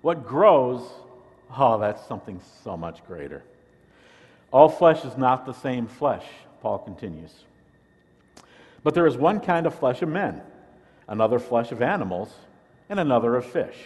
What 0.00 0.26
grows, 0.26 0.82
oh, 1.56 1.78
that's 1.78 2.06
something 2.06 2.40
so 2.64 2.76
much 2.76 3.04
greater. 3.06 3.42
All 4.52 4.68
flesh 4.68 5.04
is 5.04 5.16
not 5.16 5.46
the 5.46 5.54
same 5.54 5.86
flesh, 5.86 6.24
Paul 6.60 6.78
continues. 6.78 7.32
But 8.82 8.94
there 8.94 9.06
is 9.06 9.16
one 9.16 9.40
kind 9.40 9.66
of 9.66 9.74
flesh 9.74 10.02
of 10.02 10.08
men, 10.08 10.42
another 11.08 11.38
flesh 11.38 11.72
of 11.72 11.82
animals, 11.82 12.32
and 12.88 12.98
another 12.98 13.36
of 13.36 13.46
fish, 13.46 13.76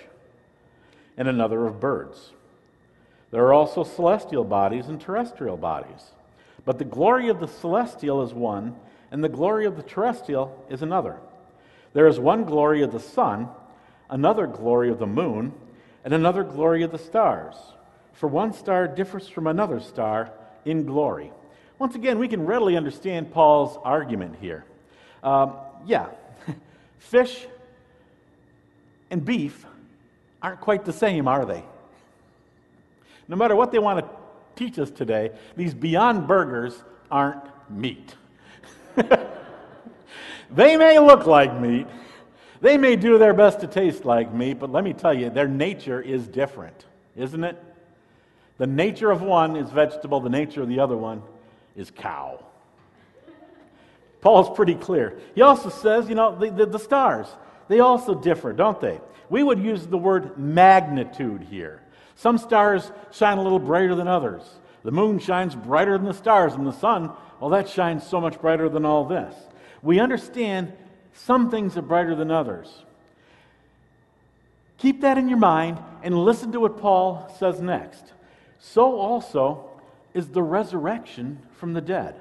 and 1.17 1.29
another 1.29 1.67
of 1.67 1.81
birds. 1.81 2.33
There 3.31 3.45
are 3.45 3.53
also 3.53 3.85
celestial 3.85 4.45
bodies 4.45 4.89
and 4.89 5.01
terrestrial 5.01 5.57
bodies. 5.57 6.13
But 6.65 6.79
the 6.79 6.85
glory 6.85 7.29
of 7.29 7.39
the 7.39 7.47
celestial 7.47 8.23
is 8.23 8.33
one, 8.33 8.75
and 9.11 9.23
the 9.23 9.29
glory 9.29 9.67
of 9.67 9.77
the 9.77 9.83
terrestrial 9.83 10.65
is 10.69 10.83
another. 10.83 11.17
There 11.93 12.09
is 12.09 12.19
one 12.19 12.45
glory 12.45 12.83
of 12.83 12.93
the 12.93 13.01
sun, 13.01 13.49
another 14.11 14.47
glory 14.47 14.91
of 14.91 14.99
the 14.99 15.07
moon, 15.07 15.53
and 16.05 16.15
another 16.15 16.45
glory 16.45 16.83
of 16.83 16.93
the 16.93 16.99
stars. 16.99 17.57
For 18.13 18.29
one 18.29 18.53
star 18.53 18.89
differs 18.89 19.29
from 19.29 19.47
another 19.47 19.81
star 19.81 20.31
in 20.65 20.85
glory. 20.85 21.33
Once 21.79 21.95
again, 21.95 22.19
we 22.19 22.29
can 22.29 22.47
readily 22.47 22.77
understand 22.77 23.33
Paul's 23.33 23.79
argument 23.85 24.37
here. 24.41 24.65
Um, 25.23 25.55
yeah, 25.87 26.07
fish 26.99 27.47
and 29.11 29.25
beef 29.25 29.67
aren't 30.43 30.61
quite 30.61 30.85
the 30.85 30.93
same, 30.93 31.29
are 31.29 31.45
they? 31.45 31.63
No 33.29 33.37
matter 33.37 33.57
what 33.57 33.73
they 33.73 33.79
want 33.79 33.99
to 34.05 34.11
teach 34.55 34.79
us 34.79 34.91
today, 34.91 35.33
these 35.57 35.75
beyond 35.75 36.27
burgers 36.27 36.83
aren't 37.11 37.43
meat. 37.69 38.15
they 40.51 40.77
may 40.77 40.99
look 40.99 41.27
like 41.27 41.59
meat, 41.61 41.87
they 42.67 42.77
may 42.77 42.97
do 42.97 43.17
their 43.17 43.33
best 43.33 43.61
to 43.61 43.69
taste 43.69 44.05
like 44.05 44.35
meat, 44.35 44.59
but 44.59 44.73
let 44.73 44.83
me 44.83 44.93
tell 44.93 45.15
you, 45.15 45.31
their 45.31 45.47
nature 45.47 46.01
is 46.01 46.27
different, 46.27 46.85
isn't 47.15 47.45
it? 47.45 47.63
The 48.59 48.67
nature 48.67 49.13
of 49.13 49.23
one 49.23 49.55
is 49.55 49.71
vegetable, 49.71 50.19
the 50.19 50.31
nature 50.31 50.63
of 50.63 50.69
the 50.69 50.81
other 50.81 50.97
one 50.97 51.23
is 51.77 51.93
cow. 51.93 52.45
Paul's 54.21 54.51
pretty 54.57 54.75
clear. 54.75 55.17
He 55.37 55.43
also 55.43 55.69
says, 55.69 56.09
you 56.09 56.17
know, 56.17 56.37
the, 56.37 56.51
the, 56.51 56.67
the, 56.67 56.79
stars, 56.81 57.29
they 57.69 57.79
also 57.79 58.17
differ, 58.17 58.53
don't 58.53 58.81
they? 58.81 59.01
We 59.31 59.45
would 59.45 59.61
use 59.61 59.87
the 59.87 59.97
word 59.97 60.37
magnitude 60.37 61.43
here. 61.49 61.83
Some 62.17 62.37
stars 62.37 62.91
shine 63.13 63.39
a 63.39 63.43
little 63.45 63.61
brighter 63.61 63.95
than 63.95 64.09
others. 64.09 64.43
The 64.83 64.91
moon 64.91 65.21
shines 65.21 65.55
brighter 65.55 65.97
than 65.97 66.09
the 66.09 66.15
stars, 66.15 66.55
and 66.55 66.67
the 66.67 66.73
sun, 66.73 67.13
well, 67.39 67.51
that 67.51 67.69
shines 67.69 68.05
so 68.05 68.21
much 68.21 68.41
brighter 68.41 68.69
than 68.69 68.85
all 68.85 69.05
this. 69.05 69.37
We 69.83 70.01
understand 70.01 70.73
some 71.17 71.51
things 71.51 71.77
are 71.77 71.83
brighter 71.83 72.15
than 72.15 72.31
others. 72.31 72.85
Keep 74.79 75.01
that 75.01 75.19
in 75.19 75.29
your 75.29 75.39
mind 75.39 75.79
and 76.03 76.15
listen 76.15 76.53
to 76.53 76.61
what 76.61 76.79
Paul 76.79 77.35
says 77.39 77.61
next 77.61 78.13
so 78.59 78.99
also 78.99 79.71
is 80.15 80.29
the 80.29 80.43
resurrection 80.43 81.41
from 81.53 81.73
the 81.73 81.81
dead. 81.81 82.15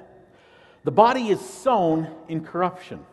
The 0.84 0.90
body 0.90 1.28
is 1.28 1.40
sown 1.40 2.08
in 2.28 2.44
corruption, 2.44 3.04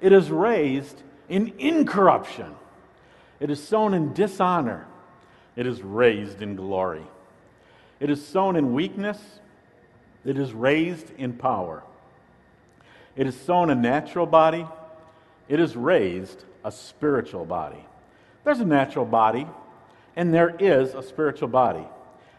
it 0.00 0.12
is 0.12 0.30
raised 0.30 1.02
in 1.28 1.52
incorruption. 1.58 2.54
It 3.40 3.50
is 3.50 3.62
sown 3.62 3.94
in 3.94 4.14
dishonor, 4.14 4.86
it 5.54 5.66
is 5.66 5.80
raised 5.82 6.42
in 6.42 6.56
glory. 6.56 7.06
It 8.00 8.10
is 8.10 8.24
sown 8.26 8.56
in 8.56 8.74
weakness, 8.74 9.18
it 10.24 10.38
is 10.38 10.52
raised 10.52 11.12
in 11.18 11.34
power. 11.34 11.84
It 13.14 13.26
is 13.26 13.38
sown 13.38 13.70
a 13.70 13.74
natural 13.74 14.26
body, 14.26 14.66
it 15.48 15.60
is 15.60 15.76
raised 15.76 16.44
a 16.64 16.72
spiritual 16.72 17.44
body. 17.44 17.84
There's 18.44 18.60
a 18.60 18.64
natural 18.64 19.04
body, 19.04 19.46
and 20.16 20.32
there 20.32 20.54
is 20.58 20.94
a 20.94 21.02
spiritual 21.02 21.48
body. 21.48 21.86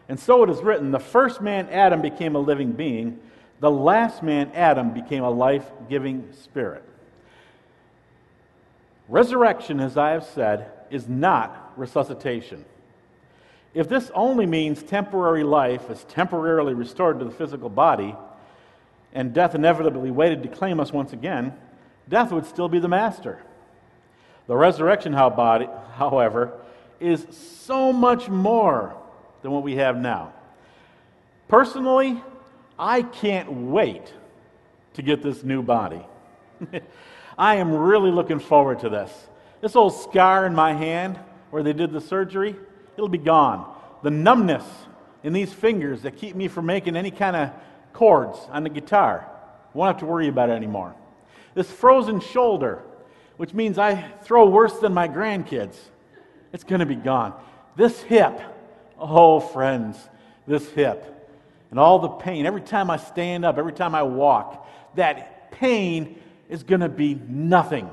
And 0.08 0.18
so 0.18 0.42
it 0.42 0.50
is 0.50 0.60
written 0.60 0.90
the 0.90 0.98
first 0.98 1.40
man, 1.40 1.68
Adam, 1.70 2.02
became 2.02 2.34
a 2.34 2.40
living 2.40 2.72
being, 2.72 3.20
the 3.60 3.70
last 3.70 4.22
man, 4.22 4.50
Adam, 4.54 4.92
became 4.92 5.22
a 5.22 5.30
life 5.30 5.70
giving 5.88 6.32
spirit. 6.32 6.82
Resurrection, 9.08 9.80
as 9.80 9.96
I 9.96 10.10
have 10.10 10.24
said, 10.24 10.70
is 10.90 11.08
not 11.08 11.72
resuscitation. 11.76 12.64
If 13.74 13.88
this 13.88 14.10
only 14.14 14.46
means 14.46 14.82
temporary 14.82 15.44
life 15.44 15.90
is 15.90 16.04
temporarily 16.04 16.74
restored 16.74 17.18
to 17.18 17.24
the 17.24 17.30
physical 17.30 17.68
body, 17.68 18.16
and 19.12 19.32
death 19.32 19.54
inevitably 19.54 20.10
waited 20.10 20.42
to 20.42 20.48
claim 20.48 20.80
us 20.80 20.92
once 20.92 21.12
again, 21.12 21.52
death 22.10 22.32
would 22.32 22.44
still 22.44 22.68
be 22.68 22.78
the 22.78 22.88
master. 22.88 23.40
The 24.46 24.56
resurrection, 24.56 25.12
however, 25.12 26.52
is 26.98 27.26
so 27.30 27.92
much 27.92 28.28
more 28.28 28.96
than 29.42 29.52
what 29.52 29.62
we 29.62 29.76
have 29.76 29.96
now. 29.96 30.32
Personally, 31.48 32.22
I 32.78 33.02
can't 33.02 33.50
wait 33.50 34.12
to 34.94 35.02
get 35.02 35.22
this 35.22 35.42
new 35.42 35.62
body. 35.62 36.04
I 37.38 37.56
am 37.56 37.72
really 37.72 38.10
looking 38.10 38.40
forward 38.40 38.80
to 38.80 38.88
this. 38.88 39.12
This 39.60 39.76
old 39.76 39.94
scar 39.94 40.46
in 40.46 40.54
my 40.54 40.74
hand 40.74 41.18
where 41.50 41.62
they 41.62 41.72
did 41.72 41.92
the 41.92 42.00
surgery, 42.00 42.56
it'll 42.96 43.08
be 43.08 43.18
gone. 43.18 43.72
The 44.02 44.10
numbness 44.10 44.64
in 45.22 45.32
these 45.32 45.52
fingers 45.52 46.02
that 46.02 46.16
keep 46.16 46.34
me 46.34 46.48
from 46.48 46.66
making 46.66 46.96
any 46.96 47.10
kind 47.10 47.36
of 47.36 47.50
chords 47.92 48.38
on 48.50 48.64
the 48.64 48.70
guitar, 48.70 49.28
won't 49.74 49.94
have 49.94 50.00
to 50.00 50.06
worry 50.06 50.28
about 50.28 50.50
it 50.50 50.54
anymore. 50.54 50.94
This 51.54 51.70
frozen 51.70 52.20
shoulder, 52.20 52.82
which 53.36 53.54
means 53.54 53.78
I 53.78 54.02
throw 54.22 54.48
worse 54.48 54.78
than 54.78 54.94
my 54.94 55.08
grandkids, 55.08 55.76
it's 56.52 56.64
going 56.64 56.80
to 56.80 56.86
be 56.86 56.96
gone. 56.96 57.34
This 57.76 58.00
hip, 58.02 58.40
Oh, 59.00 59.40
friends, 59.40 59.96
this 60.46 60.68
hip 60.70 61.06
and 61.70 61.78
all 61.78 62.00
the 62.00 62.08
pain, 62.08 62.44
every 62.44 62.60
time 62.60 62.90
I 62.90 62.98
stand 62.98 63.44
up, 63.44 63.56
every 63.56 63.72
time 63.72 63.94
I 63.94 64.02
walk, 64.02 64.68
that 64.96 65.50
pain 65.52 66.20
is 66.50 66.62
going 66.62 66.82
to 66.82 66.88
be 66.88 67.14
nothing. 67.14 67.88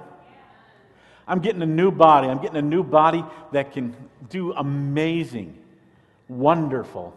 I'm 1.28 1.40
getting 1.40 1.62
a 1.62 1.68
new 1.68 1.92
body. 1.92 2.28
I'm 2.28 2.42
getting 2.42 2.58
a 2.58 2.62
new 2.62 2.84
body 2.84 3.24
that 3.54 3.72
can 3.72 3.96
do 4.30 4.54
amazing, 4.54 5.58
wonderful 6.28 7.16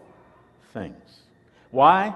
things. 0.72 1.20
Why? 1.70 2.14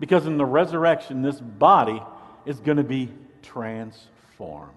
Because 0.00 0.26
in 0.26 0.36
the 0.36 0.44
resurrection, 0.44 1.22
this 1.22 1.40
body 1.40 2.02
is 2.46 2.58
going 2.58 2.78
to 2.78 2.84
be 2.84 3.10
transformed. 3.44 4.70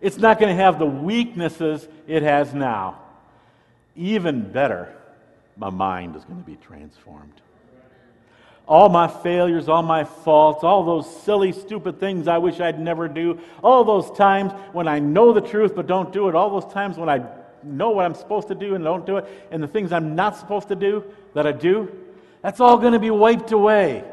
It's 0.00 0.18
not 0.18 0.38
going 0.38 0.54
to 0.54 0.62
have 0.62 0.78
the 0.78 0.86
weaknesses 0.86 1.86
it 2.06 2.22
has 2.22 2.54
now. 2.54 2.98
Even 3.96 4.52
better, 4.52 4.94
my 5.56 5.70
mind 5.70 6.14
is 6.16 6.24
going 6.24 6.38
to 6.38 6.46
be 6.46 6.56
transformed. 6.56 7.32
All 8.66 8.90
my 8.90 9.08
failures, 9.08 9.68
all 9.68 9.82
my 9.82 10.04
faults, 10.04 10.62
all 10.62 10.84
those 10.84 11.22
silly, 11.22 11.52
stupid 11.52 11.98
things 11.98 12.28
I 12.28 12.38
wish 12.38 12.60
I'd 12.60 12.78
never 12.78 13.08
do, 13.08 13.40
all 13.62 13.82
those 13.82 14.10
times 14.10 14.52
when 14.72 14.86
I 14.86 14.98
know 14.98 15.32
the 15.32 15.40
truth 15.40 15.74
but 15.74 15.86
don't 15.86 16.12
do 16.12 16.28
it, 16.28 16.34
all 16.34 16.60
those 16.60 16.70
times 16.72 16.98
when 16.98 17.08
I 17.08 17.24
know 17.62 17.90
what 17.90 18.04
I'm 18.04 18.14
supposed 18.14 18.48
to 18.48 18.54
do 18.54 18.74
and 18.74 18.84
don't 18.84 19.06
do 19.06 19.16
it, 19.16 19.48
and 19.50 19.62
the 19.62 19.66
things 19.66 19.90
I'm 19.90 20.14
not 20.14 20.36
supposed 20.36 20.68
to 20.68 20.76
do 20.76 21.02
that 21.34 21.46
I 21.46 21.52
do, 21.52 21.90
that's 22.42 22.60
all 22.60 22.76
going 22.76 22.92
to 22.92 22.98
be 22.98 23.10
wiped 23.10 23.52
away. 23.52 24.04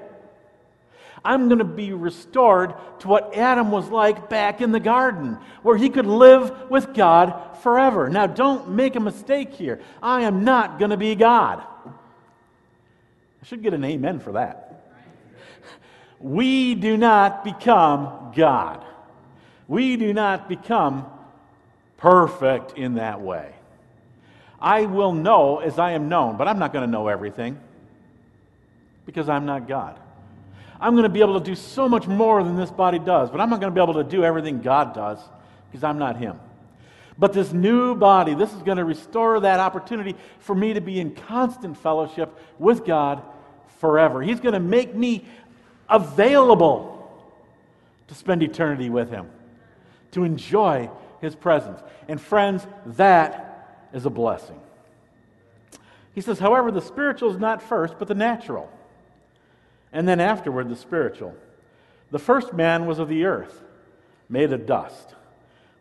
I'm 1.25 1.47
going 1.49 1.59
to 1.59 1.65
be 1.65 1.91
restored 1.91 2.75
to 2.99 3.07
what 3.07 3.35
Adam 3.35 3.71
was 3.71 3.89
like 3.89 4.29
back 4.29 4.61
in 4.61 4.71
the 4.71 4.79
garden, 4.79 5.37
where 5.63 5.75
he 5.75 5.89
could 5.89 6.05
live 6.05 6.69
with 6.69 6.93
God 6.93 7.57
forever. 7.61 8.07
Now, 8.09 8.27
don't 8.27 8.69
make 8.69 8.95
a 8.95 8.99
mistake 8.99 9.53
here. 9.53 9.81
I 10.01 10.21
am 10.21 10.43
not 10.43 10.77
going 10.77 10.91
to 10.91 10.97
be 10.97 11.15
God. 11.15 11.63
I 11.85 13.45
should 13.45 13.63
get 13.63 13.73
an 13.73 13.83
amen 13.83 14.19
for 14.19 14.33
that. 14.33 14.71
We 16.19 16.75
do 16.75 16.95
not 16.95 17.43
become 17.43 18.31
God. 18.35 18.85
We 19.67 19.97
do 19.97 20.13
not 20.13 20.47
become 20.47 21.07
perfect 21.97 22.77
in 22.77 22.95
that 22.95 23.21
way. 23.21 23.53
I 24.59 24.85
will 24.85 25.11
know 25.11 25.59
as 25.59 25.77
I 25.79 25.91
am 25.91 26.07
known, 26.07 26.37
but 26.37 26.47
I'm 26.47 26.59
not 26.59 26.71
going 26.71 26.85
to 26.85 26.91
know 26.91 27.07
everything 27.07 27.59
because 29.05 29.29
I'm 29.29 29.45
not 29.45 29.67
God. 29.67 29.99
I'm 30.79 30.93
going 30.93 31.03
to 31.03 31.09
be 31.09 31.21
able 31.21 31.39
to 31.39 31.45
do 31.45 31.55
so 31.55 31.87
much 31.87 32.07
more 32.07 32.43
than 32.43 32.55
this 32.55 32.71
body 32.71 32.99
does, 32.99 33.29
but 33.29 33.39
I'm 33.39 33.49
not 33.49 33.59
going 33.59 33.71
to 33.71 33.75
be 33.75 33.81
able 33.81 33.93
to 33.95 34.03
do 34.03 34.23
everything 34.23 34.61
God 34.61 34.93
does 34.93 35.19
because 35.71 35.83
I'm 35.83 35.97
not 35.97 36.17
Him. 36.17 36.39
But 37.17 37.31
this 37.31 37.53
new 37.53 37.95
body, 37.95 38.33
this 38.33 38.53
is 38.53 38.61
going 38.61 38.77
to 38.77 38.83
restore 38.83 39.39
that 39.39 39.59
opportunity 39.59 40.15
for 40.39 40.53
me 40.53 40.73
to 40.73 40.81
be 40.81 40.99
in 40.99 41.15
constant 41.15 41.77
fellowship 41.77 42.37
with 42.59 42.85
God 42.85 43.21
forever. 43.79 44.21
He's 44.21 44.39
going 44.39 44.53
to 44.53 44.59
make 44.59 44.93
me 44.93 45.25
available 45.89 46.91
to 48.07 48.15
spend 48.15 48.43
eternity 48.43 48.89
with 48.89 49.09
Him, 49.09 49.29
to 50.11 50.23
enjoy 50.23 50.89
His 51.21 51.35
presence. 51.35 51.79
And 52.07 52.19
friends, 52.19 52.67
that 52.85 53.87
is 53.93 54.05
a 54.05 54.09
blessing. 54.09 54.59
He 56.13 56.21
says, 56.21 56.39
however, 56.39 56.71
the 56.71 56.81
spiritual 56.81 57.31
is 57.31 57.37
not 57.37 57.61
first, 57.61 57.95
but 57.97 58.07
the 58.07 58.15
natural. 58.15 58.69
And 59.95 60.05
then 60.05 60.19
afterward, 60.19 60.67
the 60.67 60.75
spiritual. 60.75 61.33
The 62.11 62.19
first 62.19 62.53
man 62.53 62.85
was 62.85 62.99
of 62.99 63.07
the 63.07 63.23
earth, 63.23 63.63
made 64.27 64.51
of 64.51 64.65
dust. 64.65 65.15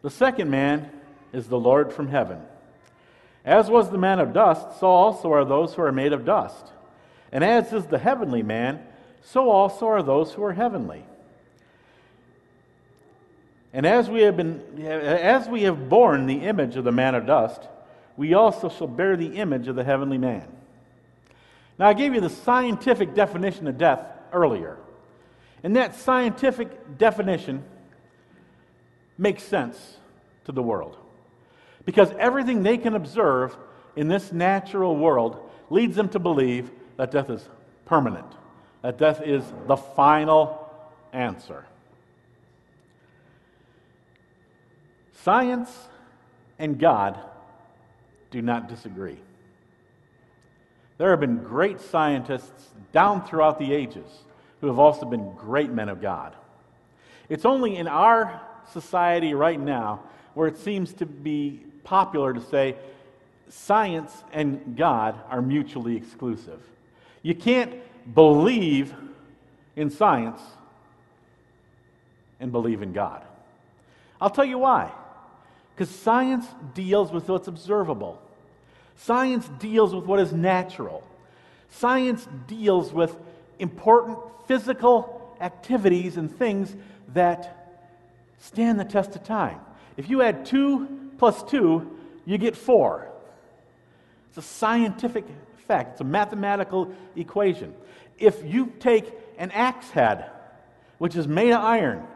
The 0.03 0.11
second 0.11 0.49
man 0.51 0.89
is 1.33 1.49
the 1.49 1.59
Lord 1.59 1.93
from 1.93 2.07
heaven. 2.07 2.41
As 3.45 3.69
was 3.69 3.91
the 3.91 3.99
man 3.99 4.21
of 4.21 4.33
dust, 4.33 4.79
so 4.79 4.87
also 4.87 5.33
are 5.33 5.45
those 5.45 5.75
who 5.75 5.83
are 5.83 5.91
made 5.91 6.13
of 6.13 6.25
dust. 6.25 6.65
And 7.33 7.43
as 7.43 7.73
is 7.73 7.87
the 7.87 7.99
heavenly 7.99 8.45
man, 8.45 8.87
so 9.21 9.51
also 9.51 9.89
are 9.89 10.03
those 10.03 10.33
who 10.33 10.45
are 10.45 10.53
heavenly. 10.53 11.05
And 13.73 13.85
as 13.85 14.09
we 14.09 14.23
have 14.23 14.37
been 14.37 14.63
as 14.79 15.49
we 15.49 15.65
have 15.65 15.89
borne 15.89 16.27
the 16.27 16.45
image 16.45 16.77
of 16.77 16.85
the 16.85 16.93
man 16.93 17.17
of 17.17 17.27
dust, 17.27 17.63
we 18.17 18.33
also 18.33 18.69
shall 18.69 18.87
bear 18.87 19.17
the 19.17 19.39
image 19.39 19.67
of 19.67 19.75
the 19.75 19.83
heavenly 19.83 20.19
man. 20.19 20.47
Now 21.79 21.89
I 21.89 21.93
gave 21.93 22.15
you 22.15 22.21
the 22.21 22.31
scientific 22.31 23.15
definition 23.15 23.67
of 23.67 23.79
death 23.79 24.05
earlier. 24.33 24.77
And 25.63 25.77
that 25.77 25.95
scientific 25.95 26.99
definition 26.99 27.65
makes 29.17 29.43
sense 29.43 29.97
to 30.45 30.53
the 30.53 30.63
world. 30.63 30.97
Because 31.85 32.13
everything 32.19 32.63
they 32.63 32.79
can 32.79 32.95
observe 32.95 33.57
in 33.97 34.09
this 34.09 34.33
natural 34.33 34.97
world 34.97 35.39
leads 35.71 35.97
them 35.97 36.09
to 36.11 36.19
believe 36.19 36.71
that 36.97 37.11
death 37.11 37.31
is 37.31 37.49
permanent, 37.87 38.27
that 38.83 38.99
death 38.99 39.23
is 39.25 39.45
the 39.67 39.77
final 39.77 40.71
answer. 41.13 41.65
Science 45.23 45.71
and 46.59 46.79
God 46.79 47.19
do 48.31 48.43
not 48.43 48.69
disagree. 48.69 49.19
There 50.99 51.11
have 51.11 51.21
been 51.21 51.39
great 51.39 51.81
scientists 51.81 52.69
down 52.93 53.27
throughout 53.27 53.59
the 53.59 53.73
ages 53.73 54.07
who 54.61 54.69
have 54.69 54.79
also 54.79 55.07
been 55.07 55.35
great 55.35 55.71
men 55.71 55.89
of 55.89 56.01
God. 56.01 56.35
It's 57.29 57.45
only 57.45 57.77
in 57.77 57.89
our 57.89 58.41
society 58.73 59.35
right 59.35 59.59
now 59.59 60.03
where 60.35 60.47
it 60.47 60.57
seems 60.57 60.93
to 60.95 61.07
be 61.07 61.61
popular 61.83 62.33
to 62.33 62.41
say 62.41 62.77
science 63.49 64.13
and 64.33 64.77
God 64.77 65.19
are 65.29 65.43
mutually 65.43 65.97
exclusive. 65.97 66.61
You 67.23 67.35
can't 67.35 67.75
believe 68.15 68.95
in 69.77 69.91
science 69.91 70.41
and 72.41 72.53
believe 72.53 72.83
in 72.83 72.93
God. 72.93 73.23
I'll 74.21 74.31
tell 74.31 74.45
you 74.45 74.59
why. 74.59 74.93
Because 75.75 75.93
science 75.95 76.47
deals 76.75 77.11
with 77.11 77.29
what's 77.29 77.49
observable, 77.49 78.21
science 78.97 79.49
deals 79.59 79.95
with 79.95 80.05
what 80.05 80.21
is 80.21 80.33
natural, 80.33 81.03
science 81.71 82.27
deals 82.47 82.93
with 82.93 83.17
important 83.59 84.19
physical 84.47 85.37
activities 85.41 86.17
and 86.17 86.35
things 86.37 86.75
that 87.13 87.83
stand 88.39 88.79
the 88.79 88.85
test 88.85 89.17
of 89.17 89.25
time. 89.25 89.61
If 89.97 90.09
you 90.11 90.23
add 90.23 90.47
2 90.47 91.13
plus 91.19 91.43
2, 91.45 91.99
you 92.25 92.39
get 92.39 92.57
4. 92.57 93.09
It's 94.29 94.39
a 94.39 94.43
scientific 94.43 95.25
fact, 95.67 95.93
it's 95.93 96.01
a 96.01 96.05
mathematical 96.05 96.93
equation. 97.17 97.75
If 98.19 98.45
you 98.45 98.73
take 98.81 99.13
an 99.39 99.51
axe 99.51 99.91
head, 99.91 100.31
which 100.99 101.17
is 101.17 101.27
made 101.27 101.53
of 101.53 101.61
iron, 101.61 102.07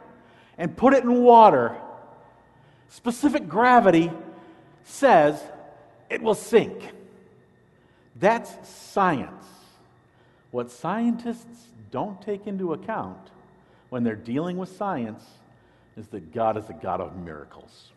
and 0.57 0.76
put 0.76 0.95
it 0.95 1.05
in 1.05 1.22
water, 1.22 1.76
specific 2.89 3.49
gravity 3.49 4.11
says 4.85 5.43
it 6.11 6.22
will 6.22 6.34
sink. 6.34 6.92
That's 8.16 8.68
science. 8.68 9.46
What 10.50 10.70
scientists 10.70 11.68
don't 11.90 12.20
take 12.20 12.46
into 12.46 12.72
account 12.72 13.30
when 13.90 14.04
they're 14.04 14.16
dealing 14.16 14.56
with 14.56 14.76
science 14.76 15.24
is 15.96 16.06
that 16.09 16.32
God 16.32 16.56
is 16.56 16.68
a 16.68 16.72
God 16.72 17.00
of 17.00 17.16
miracles. 17.16 17.90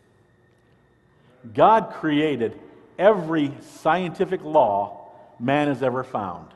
God 1.54 1.92
created 1.92 2.58
every 2.98 3.52
scientific 3.60 4.42
law 4.44 5.10
man 5.38 5.68
has 5.68 5.82
ever 5.82 6.04
found. 6.04 6.48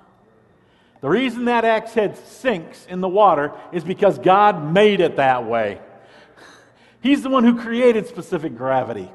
The 1.01 1.09
reason 1.09 1.47
that 1.47 1.65
axe 1.65 1.93
head 1.93 2.17
sinks 2.17 2.87
in 2.89 3.01
the 3.01 3.09
water 3.09 3.53
is 3.73 3.85
because 3.85 4.19
God 4.19 4.73
made 4.73 5.01
it 5.01 5.17
that 5.17 5.45
way. 5.45 5.81
He's 7.01 7.23
the 7.23 7.31
one 7.31 7.45
who 7.45 7.61
created 7.61 8.07
specific 8.07 8.57
gravity. 8.57 9.11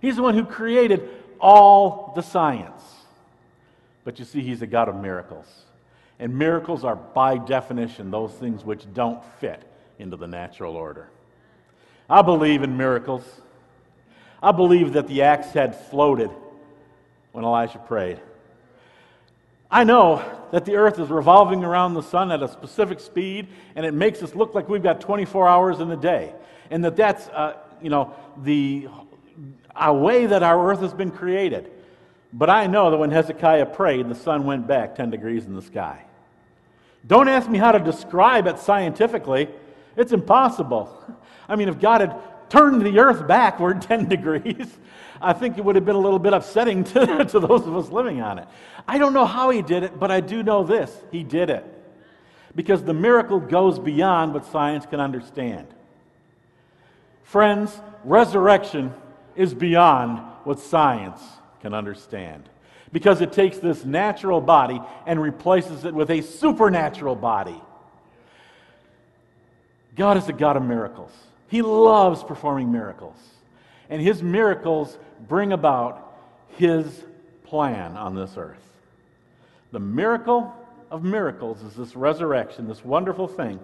He's 0.00 0.16
the 0.16 0.22
one 0.22 0.34
who 0.34 0.44
created 0.44 1.08
all 1.44 2.12
the 2.16 2.22
science. 2.22 2.82
But 4.04 4.18
you 4.18 4.24
see, 4.24 4.40
He's 4.40 4.62
a 4.62 4.66
God 4.66 4.88
of 4.88 4.96
miracles. 4.96 5.46
And 6.18 6.38
miracles 6.38 6.84
are, 6.84 6.96
by 6.96 7.38
definition, 7.38 8.10
those 8.10 8.32
things 8.32 8.64
which 8.64 8.92
don't 8.94 9.22
fit 9.40 9.62
into 9.98 10.16
the 10.16 10.26
natural 10.26 10.76
order. 10.76 11.08
I 12.08 12.22
believe 12.22 12.62
in 12.62 12.76
miracles. 12.76 13.22
I 14.42 14.52
believe 14.52 14.94
that 14.94 15.06
the 15.06 15.22
axe 15.22 15.48
head 15.48 15.76
floated 15.90 16.30
when 17.32 17.44
Elijah 17.44 17.78
prayed. 17.78 18.20
I 19.70 19.84
know 19.84 20.24
that 20.52 20.64
the 20.64 20.76
earth 20.76 20.98
is 20.98 21.08
revolving 21.08 21.64
around 21.64 21.94
the 21.94 22.02
sun 22.02 22.30
at 22.30 22.42
a 22.42 22.48
specific 22.48 23.00
speed, 23.00 23.48
and 23.74 23.84
it 23.84 23.92
makes 23.92 24.22
us 24.22 24.34
look 24.34 24.54
like 24.54 24.68
we've 24.68 24.82
got 24.82 25.00
24 25.00 25.48
hours 25.48 25.80
in 25.80 25.90
a 25.90 25.96
day 25.96 26.32
and 26.70 26.84
that 26.84 26.96
that's, 26.96 27.28
uh, 27.28 27.56
you 27.80 27.90
know, 27.90 28.14
the 28.42 28.88
a 29.74 29.92
way 29.92 30.26
that 30.26 30.42
our 30.42 30.70
earth 30.70 30.80
has 30.80 30.94
been 30.94 31.10
created. 31.10 31.70
But 32.32 32.50
I 32.50 32.66
know 32.66 32.90
that 32.90 32.96
when 32.96 33.10
Hezekiah 33.10 33.66
prayed, 33.66 34.08
the 34.08 34.14
sun 34.14 34.44
went 34.44 34.66
back 34.66 34.96
10 34.96 35.10
degrees 35.10 35.46
in 35.46 35.54
the 35.54 35.62
sky. 35.62 36.04
Don't 37.06 37.28
ask 37.28 37.48
me 37.48 37.58
how 37.58 37.72
to 37.72 37.78
describe 37.78 38.46
it 38.46 38.58
scientifically. 38.58 39.48
It's 39.96 40.12
impossible. 40.12 40.90
I 41.48 41.56
mean, 41.56 41.68
if 41.68 41.78
God 41.78 42.00
had 42.00 42.16
turned 42.48 42.82
the 42.82 42.98
earth 42.98 43.26
backward 43.28 43.82
10 43.82 44.08
degrees, 44.08 44.66
I 45.20 45.32
think 45.32 45.58
it 45.58 45.64
would 45.64 45.76
have 45.76 45.84
been 45.84 45.96
a 45.96 46.00
little 46.00 46.18
bit 46.18 46.32
upsetting 46.32 46.84
to, 46.84 47.24
to 47.30 47.40
those 47.40 47.66
of 47.66 47.76
us 47.76 47.88
living 47.90 48.20
on 48.20 48.38
it. 48.38 48.48
I 48.88 48.98
don't 48.98 49.12
know 49.12 49.26
how 49.26 49.50
he 49.50 49.62
did 49.62 49.82
it, 49.82 49.98
but 49.98 50.10
I 50.10 50.20
do 50.20 50.42
know 50.42 50.64
this 50.64 50.90
he 51.12 51.22
did 51.22 51.50
it. 51.50 51.64
Because 52.54 52.82
the 52.82 52.94
miracle 52.94 53.40
goes 53.40 53.78
beyond 53.78 54.32
what 54.32 54.46
science 54.46 54.86
can 54.86 55.00
understand. 55.00 55.66
Friends, 57.24 57.80
resurrection 58.04 58.92
is 59.36 59.54
beyond 59.54 60.18
what 60.44 60.60
science 60.60 61.20
can 61.60 61.74
understand 61.74 62.48
because 62.92 63.20
it 63.20 63.32
takes 63.32 63.58
this 63.58 63.84
natural 63.84 64.40
body 64.40 64.80
and 65.04 65.20
replaces 65.20 65.84
it 65.84 65.92
with 65.92 66.10
a 66.10 66.22
supernatural 66.22 67.16
body. 67.16 67.60
God 69.96 70.16
is 70.16 70.28
a 70.28 70.32
God 70.32 70.56
of 70.56 70.62
miracles. 70.62 71.10
He 71.48 71.60
loves 71.60 72.22
performing 72.22 72.70
miracles. 72.70 73.16
And 73.90 74.00
his 74.00 74.22
miracles 74.22 74.96
bring 75.28 75.52
about 75.52 76.14
his 76.56 76.86
plan 77.44 77.96
on 77.96 78.14
this 78.14 78.36
earth. 78.36 78.56
The 79.72 79.80
miracle 79.80 80.54
of 80.90 81.02
miracles 81.02 81.62
is 81.62 81.74
this 81.74 81.96
resurrection, 81.96 82.68
this 82.68 82.84
wonderful 82.84 83.26
thing 83.26 83.58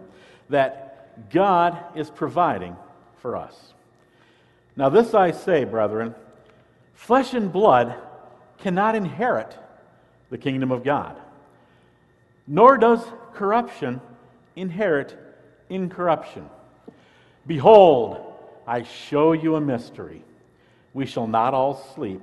that 0.48 1.30
God 1.30 1.78
is 1.94 2.10
providing 2.10 2.76
for 3.22 3.36
us. 3.36 3.72
Now, 4.80 4.88
this 4.88 5.12
I 5.12 5.32
say, 5.32 5.64
brethren 5.64 6.14
flesh 6.94 7.34
and 7.34 7.52
blood 7.52 7.96
cannot 8.60 8.94
inherit 8.94 9.54
the 10.30 10.38
kingdom 10.38 10.72
of 10.72 10.84
God, 10.84 11.18
nor 12.46 12.78
does 12.78 13.04
corruption 13.34 14.00
inherit 14.56 15.18
incorruption. 15.68 16.48
Behold, 17.46 18.32
I 18.66 18.84
show 18.84 19.32
you 19.32 19.56
a 19.56 19.60
mystery. 19.60 20.24
We 20.94 21.04
shall 21.04 21.26
not 21.26 21.52
all 21.52 21.74
sleep, 21.94 22.22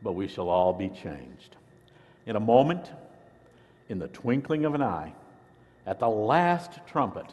but 0.00 0.12
we 0.12 0.28
shall 0.28 0.48
all 0.48 0.72
be 0.72 0.90
changed. 0.90 1.56
In 2.24 2.36
a 2.36 2.40
moment, 2.40 2.88
in 3.88 3.98
the 3.98 4.06
twinkling 4.06 4.64
of 4.64 4.76
an 4.76 4.82
eye, 4.82 5.12
at 5.86 5.98
the 5.98 6.08
last 6.08 6.78
trumpet, 6.86 7.26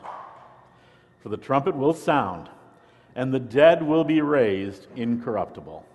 for 1.22 1.30
the 1.30 1.38
trumpet 1.38 1.76
will 1.76 1.94
sound, 1.94 2.50
and 3.20 3.34
the 3.34 3.40
dead 3.40 3.84
will 3.84 4.06
be 4.06 4.22
raised 4.22 4.88
incorruptible, 4.96 5.86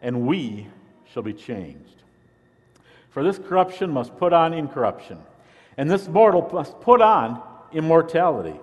and 0.00 0.26
we 0.26 0.66
shall 1.12 1.22
be 1.22 1.34
changed. 1.34 2.02
For 3.10 3.22
this 3.22 3.38
corruption 3.38 3.90
must 3.90 4.16
put 4.16 4.32
on 4.32 4.54
incorruption, 4.54 5.18
and 5.76 5.90
this 5.90 6.08
mortal 6.08 6.48
must 6.50 6.80
put 6.80 7.02
on 7.02 7.42
immortality. 7.74 8.58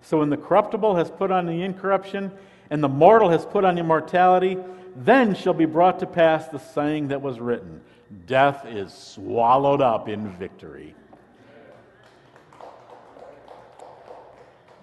So 0.00 0.20
when 0.20 0.30
the 0.30 0.36
corruptible 0.36 0.94
has 0.94 1.10
put 1.10 1.32
on 1.32 1.46
the 1.46 1.62
incorruption, 1.62 2.30
and 2.70 2.84
the 2.84 2.88
mortal 2.88 3.30
has 3.30 3.44
put 3.44 3.64
on 3.64 3.78
immortality, 3.78 4.56
then 4.94 5.34
shall 5.34 5.52
be 5.52 5.66
brought 5.66 5.98
to 5.98 6.06
pass 6.06 6.46
the 6.46 6.58
saying 6.58 7.08
that 7.08 7.20
was 7.20 7.40
written 7.40 7.80
Death 8.28 8.64
is 8.64 8.94
swallowed 8.94 9.80
up 9.80 10.08
in 10.08 10.28
victory. 10.36 10.94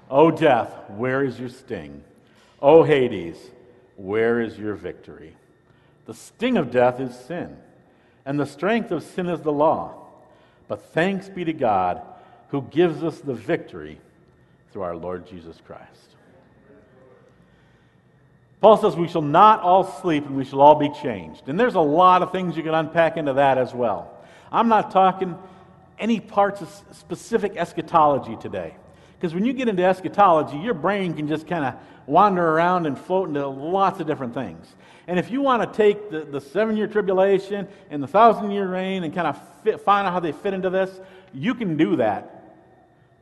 O 0.10 0.32
death, 0.32 0.74
where 0.90 1.24
is 1.24 1.40
your 1.40 1.48
sting? 1.48 2.04
O 2.62 2.84
Hades, 2.84 3.38
where 3.96 4.40
is 4.40 4.58
your 4.58 4.76
victory? 4.76 5.36
The 6.06 6.14
sting 6.14 6.58
of 6.58 6.72
death 6.72 7.00
is 7.00 7.16
sin, 7.18 7.58
and 8.26 8.40
the 8.40 8.46
strength 8.46 8.92
of 8.92 9.04
sin 9.04 9.28
is 9.28 9.42
the 9.42 9.52
law. 9.52 10.06
But 10.68 10.82
thanks 10.94 11.30
be 11.30 11.46
to 11.46 11.54
God 11.54 12.02
who 12.50 12.62
gives 12.62 13.04
us 13.04 13.20
the 13.20 13.34
victory 13.34 14.00
through 14.72 14.84
our 14.84 14.96
Lord 14.96 15.28
Jesus 15.28 15.62
Christ. 15.66 16.16
Paul 18.60 18.78
says 18.78 18.96
we 18.96 19.08
shall 19.08 19.22
not 19.22 19.62
all 19.62 19.84
sleep 19.84 20.26
and 20.26 20.36
we 20.36 20.44
shall 20.44 20.62
all 20.62 20.76
be 20.76 20.90
changed. 20.90 21.48
And 21.48 21.60
there's 21.60 21.76
a 21.76 21.80
lot 21.80 22.24
of 22.24 22.32
things 22.32 22.58
you 22.58 22.64
can 22.64 22.74
unpack 22.74 23.18
into 23.18 23.34
that 23.34 23.58
as 23.58 23.74
well. 23.74 24.12
I'm 24.52 24.68
not 24.68 24.92
talking 24.92 25.38
any 26.00 26.20
parts 26.20 26.62
of 26.62 26.70
specific 26.92 27.56
eschatology 27.56 28.36
today. 28.38 28.76
Because 29.18 29.34
when 29.34 29.46
you 29.46 29.54
get 29.54 29.68
into 29.68 29.84
eschatology, 29.84 30.58
your 30.58 30.74
brain 30.74 31.14
can 31.14 31.28
just 31.28 31.48
kind 31.48 31.66
of 31.66 31.76
wander 32.06 32.48
around 32.48 32.86
and 32.86 32.98
float 32.98 33.28
into 33.28 33.48
lots 33.48 34.00
of 34.00 34.08
different 34.08 34.34
things. 34.34 34.68
And 35.08 35.18
if 35.18 35.32
you 35.32 35.42
want 35.42 35.64
to 35.64 35.78
take 35.78 36.12
the, 36.12 36.22
the 36.22 36.42
seven 36.42 36.78
year 36.78 36.88
tribulation 36.88 37.68
and 37.90 38.04
the 38.04 38.08
thousand 38.08 38.52
year 38.52 38.68
reign 38.68 39.04
and 39.04 39.14
kind 39.14 39.28
of 39.28 39.82
find 39.82 40.08
out 40.08 40.14
how 40.14 40.20
they 40.20 40.34
fit 40.34 40.54
into 40.54 40.70
this, 40.70 41.00
you 41.34 41.56
can 41.56 41.78
do 41.78 41.96
that. 41.96 42.34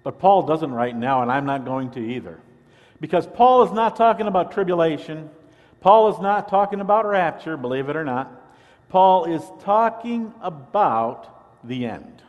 But 0.03 0.19
Paul 0.19 0.43
doesn't 0.43 0.71
right 0.71 0.95
now, 0.95 1.21
and 1.21 1.31
I'm 1.31 1.45
not 1.45 1.65
going 1.65 1.91
to 1.91 1.99
either. 1.99 2.39
Because 2.99 3.25
Paul 3.27 3.63
is 3.63 3.71
not 3.71 3.95
talking 3.95 4.27
about 4.27 4.51
tribulation. 4.51 5.29
Paul 5.81 6.13
is 6.13 6.19
not 6.19 6.49
talking 6.49 6.79
about 6.79 7.05
rapture, 7.05 7.57
believe 7.57 7.89
it 7.89 7.95
or 7.95 8.03
not. 8.03 8.31
Paul 8.89 9.25
is 9.25 9.41
talking 9.61 10.33
about 10.41 11.67
the 11.67 11.85
end. 11.85 12.21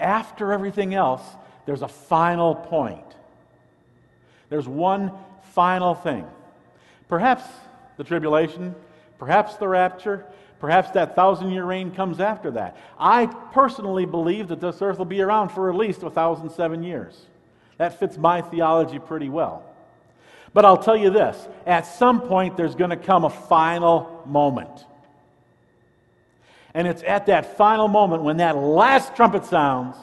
After 0.00 0.52
everything 0.52 0.94
else, 0.94 1.22
there's 1.66 1.82
a 1.82 1.88
final 1.88 2.54
point. 2.54 3.04
There's 4.48 4.68
one 4.68 5.12
final 5.52 5.94
thing. 5.94 6.26
Perhaps 7.08 7.44
the 7.96 8.04
tribulation, 8.04 8.74
perhaps 9.18 9.56
the 9.56 9.68
rapture, 9.68 10.24
perhaps 10.60 10.90
that 10.92 11.14
thousand 11.14 11.50
year 11.50 11.64
reign 11.64 11.90
comes 11.90 12.20
after 12.20 12.50
that. 12.52 12.76
I 12.98 13.26
personally 13.52 14.06
believe 14.06 14.48
that 14.48 14.60
this 14.60 14.82
earth 14.82 14.98
will 14.98 15.04
be 15.04 15.20
around 15.20 15.50
for 15.50 15.70
at 15.70 15.76
least 15.76 16.02
a 16.02 16.10
thousand 16.10 16.50
seven 16.50 16.82
years. 16.82 17.26
That 17.78 17.98
fits 17.98 18.16
my 18.16 18.40
theology 18.40 18.98
pretty 18.98 19.28
well. 19.28 19.64
But 20.52 20.64
I'll 20.64 20.78
tell 20.78 20.96
you 20.96 21.10
this 21.10 21.48
at 21.66 21.86
some 21.86 22.20
point, 22.20 22.56
there's 22.56 22.74
going 22.74 22.90
to 22.90 22.96
come 22.96 23.24
a 23.24 23.30
final 23.30 24.22
moment. 24.26 24.84
And 26.72 26.88
it's 26.88 27.02
at 27.04 27.26
that 27.26 27.56
final 27.56 27.86
moment 27.86 28.22
when 28.22 28.38
that 28.38 28.56
last 28.56 29.14
trumpet 29.14 29.44
sounds, 29.44 29.96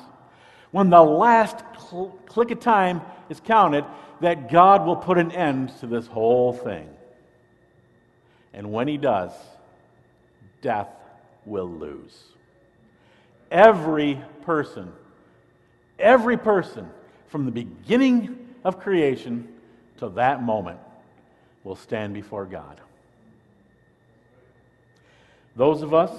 when 0.71 0.89
the 0.89 1.01
last 1.01 1.57
cl- 1.77 2.17
click 2.25 2.51
of 2.51 2.59
time 2.59 3.01
is 3.29 3.39
counted, 3.39 3.85
that 4.21 4.51
God 4.51 4.85
will 4.85 4.95
put 4.95 5.17
an 5.17 5.31
end 5.31 5.73
to 5.79 5.87
this 5.87 6.07
whole 6.07 6.53
thing. 6.53 6.89
And 8.53 8.71
when 8.71 8.87
He 8.87 8.97
does, 8.97 9.31
death 10.61 10.89
will 11.45 11.69
lose. 11.69 12.23
Every 13.49 14.21
person, 14.43 14.91
every 15.99 16.37
person 16.37 16.89
from 17.27 17.45
the 17.45 17.51
beginning 17.51 18.55
of 18.63 18.79
creation 18.79 19.47
to 19.97 20.09
that 20.09 20.41
moment 20.41 20.79
will 21.63 21.75
stand 21.75 22.13
before 22.13 22.45
God. 22.45 22.79
Those 25.55 25.81
of 25.81 25.93
us 25.93 26.11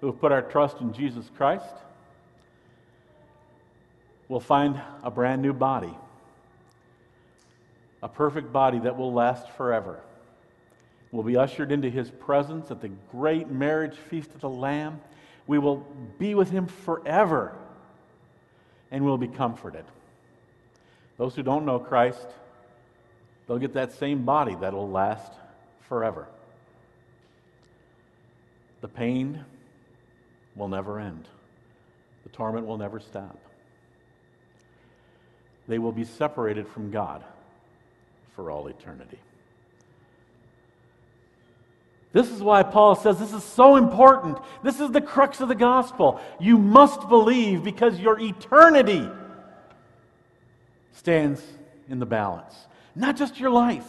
who 0.00 0.08
have 0.08 0.20
put 0.20 0.32
our 0.32 0.42
trust 0.42 0.80
in 0.80 0.92
Jesus 0.92 1.30
Christ 1.36 1.74
will 4.28 4.40
find 4.40 4.80
a 5.02 5.10
brand 5.10 5.42
new 5.42 5.52
body, 5.52 5.94
a 8.02 8.08
perfect 8.08 8.52
body 8.52 8.78
that 8.80 8.96
will 8.96 9.12
last 9.12 9.50
forever. 9.50 10.00
We'll 11.12 11.22
be 11.22 11.36
ushered 11.36 11.70
into 11.70 11.90
his 11.90 12.10
presence 12.10 12.70
at 12.70 12.80
the 12.80 12.88
great 12.88 13.48
marriage 13.48 13.96
feast 13.96 14.30
of 14.34 14.40
the 14.40 14.50
Lamb. 14.50 15.00
We 15.46 15.58
will 15.58 15.86
be 16.18 16.34
with 16.34 16.50
him 16.50 16.66
forever 16.66 17.56
and 18.90 19.04
we'll 19.04 19.18
be 19.18 19.28
comforted. 19.28 19.84
Those 21.16 21.34
who 21.34 21.42
don't 21.42 21.64
know 21.64 21.78
Christ, 21.78 22.26
they'll 23.46 23.58
get 23.58 23.74
that 23.74 23.92
same 23.92 24.24
body 24.24 24.56
that'll 24.60 24.90
last 24.90 25.32
forever. 25.88 26.26
The 28.80 28.88
pain 28.88 29.44
will 30.56 30.68
never 30.68 30.98
end, 31.00 31.28
the 32.22 32.30
torment 32.30 32.66
will 32.66 32.78
never 32.78 33.00
stop. 33.00 33.38
They 35.66 35.78
will 35.78 35.92
be 35.92 36.04
separated 36.04 36.68
from 36.68 36.90
God 36.90 37.24
for 38.34 38.50
all 38.50 38.66
eternity. 38.66 39.18
This 42.12 42.30
is 42.30 42.40
why 42.40 42.62
Paul 42.62 42.94
says 42.94 43.18
this 43.18 43.32
is 43.32 43.42
so 43.42 43.74
important. 43.74 44.38
This 44.62 44.78
is 44.78 44.92
the 44.92 45.00
crux 45.00 45.40
of 45.40 45.48
the 45.48 45.54
gospel. 45.56 46.20
You 46.38 46.58
must 46.58 47.08
believe 47.08 47.64
because 47.64 47.98
your 47.98 48.20
eternity 48.20 49.08
stands 50.92 51.42
in 51.88 51.98
the 51.98 52.06
balance. 52.06 52.54
Not 52.94 53.16
just 53.16 53.40
your 53.40 53.50
life, 53.50 53.86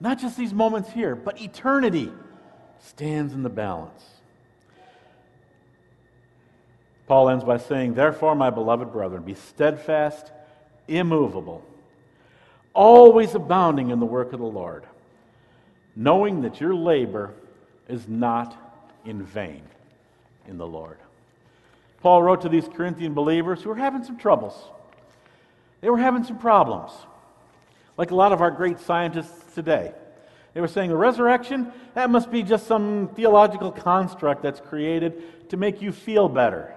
not 0.00 0.18
just 0.18 0.38
these 0.38 0.54
moments 0.54 0.90
here, 0.90 1.14
but 1.14 1.40
eternity 1.40 2.10
stands 2.80 3.34
in 3.34 3.42
the 3.42 3.50
balance. 3.50 4.02
Paul 7.08 7.30
ends 7.30 7.42
by 7.42 7.56
saying, 7.56 7.94
Therefore, 7.94 8.34
my 8.34 8.50
beloved 8.50 8.92
brethren, 8.92 9.22
be 9.22 9.34
steadfast, 9.34 10.30
immovable, 10.86 11.64
always 12.74 13.34
abounding 13.34 13.90
in 13.90 13.98
the 13.98 14.06
work 14.06 14.34
of 14.34 14.38
the 14.38 14.46
Lord, 14.46 14.84
knowing 15.96 16.42
that 16.42 16.60
your 16.60 16.74
labor 16.74 17.32
is 17.88 18.06
not 18.06 18.54
in 19.06 19.22
vain 19.22 19.62
in 20.46 20.58
the 20.58 20.66
Lord. 20.66 20.98
Paul 22.02 22.22
wrote 22.22 22.42
to 22.42 22.48
these 22.48 22.68
Corinthian 22.68 23.14
believers 23.14 23.62
who 23.62 23.70
were 23.70 23.76
having 23.76 24.04
some 24.04 24.18
troubles. 24.18 24.54
They 25.80 25.88
were 25.88 25.98
having 25.98 26.24
some 26.24 26.38
problems, 26.38 26.92
like 27.96 28.10
a 28.10 28.14
lot 28.14 28.32
of 28.32 28.42
our 28.42 28.50
great 28.50 28.80
scientists 28.80 29.54
today. 29.54 29.92
They 30.52 30.60
were 30.60 30.68
saying 30.68 30.90
the 30.90 30.96
resurrection, 30.96 31.72
that 31.94 32.10
must 32.10 32.30
be 32.30 32.42
just 32.42 32.66
some 32.66 33.08
theological 33.14 33.72
construct 33.72 34.42
that's 34.42 34.60
created 34.60 35.50
to 35.50 35.56
make 35.56 35.80
you 35.80 35.92
feel 35.92 36.28
better, 36.28 36.74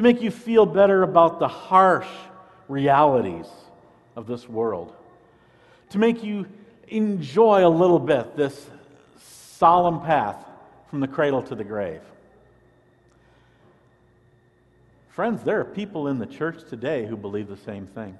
to 0.00 0.04
make 0.04 0.22
you 0.22 0.30
feel 0.30 0.64
better 0.64 1.02
about 1.02 1.38
the 1.40 1.46
harsh 1.46 2.08
realities 2.68 3.44
of 4.16 4.26
this 4.26 4.48
world, 4.48 4.94
to 5.90 5.98
make 5.98 6.24
you 6.24 6.46
enjoy 6.88 7.66
a 7.66 7.68
little 7.68 7.98
bit 7.98 8.34
this 8.34 8.70
solemn 9.18 10.00
path 10.00 10.42
from 10.88 11.00
the 11.00 11.06
cradle 11.06 11.42
to 11.42 11.54
the 11.54 11.64
grave. 11.64 12.00
Friends, 15.10 15.42
there 15.42 15.60
are 15.60 15.66
people 15.66 16.08
in 16.08 16.18
the 16.18 16.24
church 16.24 16.66
today 16.70 17.04
who 17.04 17.14
believe 17.14 17.48
the 17.48 17.58
same 17.58 17.86
thing. 17.86 18.16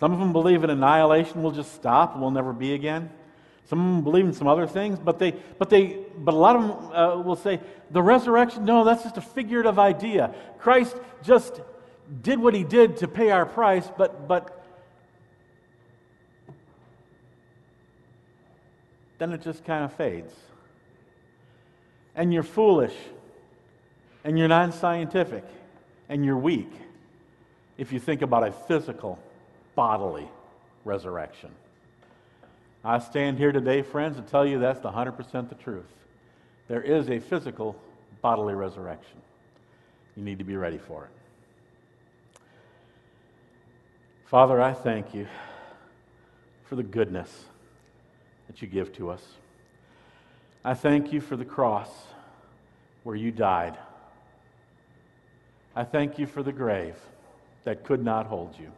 Some 0.00 0.14
of 0.14 0.18
them 0.18 0.32
believe 0.32 0.64
in 0.64 0.70
annihilation 0.70 1.42
will 1.42 1.52
just 1.52 1.74
stop 1.74 2.14
and 2.14 2.22
will 2.22 2.30
never 2.30 2.54
be 2.54 2.72
again. 2.72 3.10
Some 3.68 4.02
believe 4.02 4.24
in 4.24 4.32
some 4.32 4.46
other 4.46 4.66
things, 4.66 4.98
but 4.98 5.18
they, 5.18 5.32
but 5.58 5.70
they, 5.70 5.98
but 6.18 6.34
a 6.34 6.36
lot 6.36 6.56
of 6.56 6.62
them 6.62 6.92
uh, 6.92 7.22
will 7.22 7.36
say 7.36 7.60
the 7.90 8.02
resurrection. 8.02 8.64
No, 8.64 8.84
that's 8.84 9.02
just 9.02 9.16
a 9.16 9.20
figurative 9.20 9.78
idea. 9.78 10.34
Christ 10.58 10.96
just 11.22 11.60
did 12.22 12.38
what 12.38 12.54
he 12.54 12.62
did 12.62 12.96
to 12.98 13.08
pay 13.08 13.30
our 13.30 13.44
price, 13.44 13.88
but 13.98 14.28
but 14.28 14.64
then 19.18 19.32
it 19.32 19.42
just 19.42 19.64
kind 19.64 19.84
of 19.84 19.92
fades 19.94 20.32
and 22.16 22.32
you're 22.32 22.42
foolish, 22.42 22.94
and 24.24 24.38
you're 24.38 24.48
non 24.48 24.72
scientific, 24.72 25.44
and 26.08 26.24
you're 26.24 26.38
weak 26.38 26.72
if 27.76 27.92
you 27.92 28.00
think 28.00 28.22
about 28.22 28.48
a 28.48 28.50
physical, 28.50 29.18
bodily 29.74 30.26
resurrection. 30.84 31.50
I 32.86 32.98
stand 33.00 33.38
here 33.38 33.52
today, 33.52 33.82
friends, 33.82 34.16
to 34.16 34.22
tell 34.22 34.46
you 34.46 34.58
that's 34.60 34.80
the 34.80 34.90
100% 34.90 35.48
the 35.48 35.54
truth. 35.56 35.84
There 36.68 36.80
is 36.80 37.10
a 37.10 37.18
physical, 37.18 37.76
bodily 38.22 38.54
resurrection. 38.54 39.20
You 40.16 40.22
need 40.22 40.38
to 40.38 40.44
be 40.44 40.56
ready 40.56 40.78
for 40.78 41.04
it. 41.04 42.40
Father, 44.26 44.60
I 44.62 44.72
thank 44.72 45.14
you 45.14 45.26
for 46.64 46.76
the 46.76 46.82
goodness 46.82 47.44
that 48.46 48.62
you 48.62 48.68
give 48.68 48.92
to 48.94 49.10
us. 49.10 49.22
I 50.64 50.74
thank 50.74 51.12
you 51.12 51.20
for 51.20 51.36
the 51.36 51.44
cross 51.44 51.90
where 53.02 53.16
you 53.16 53.30
died 53.30 53.76
I 55.76 55.84
thank 55.84 56.18
you 56.18 56.26
for 56.26 56.42
the 56.42 56.52
grave 56.52 56.96
that 57.64 57.84
could 57.84 58.02
not 58.02 58.26
hold 58.26 58.58
you. 58.58 58.72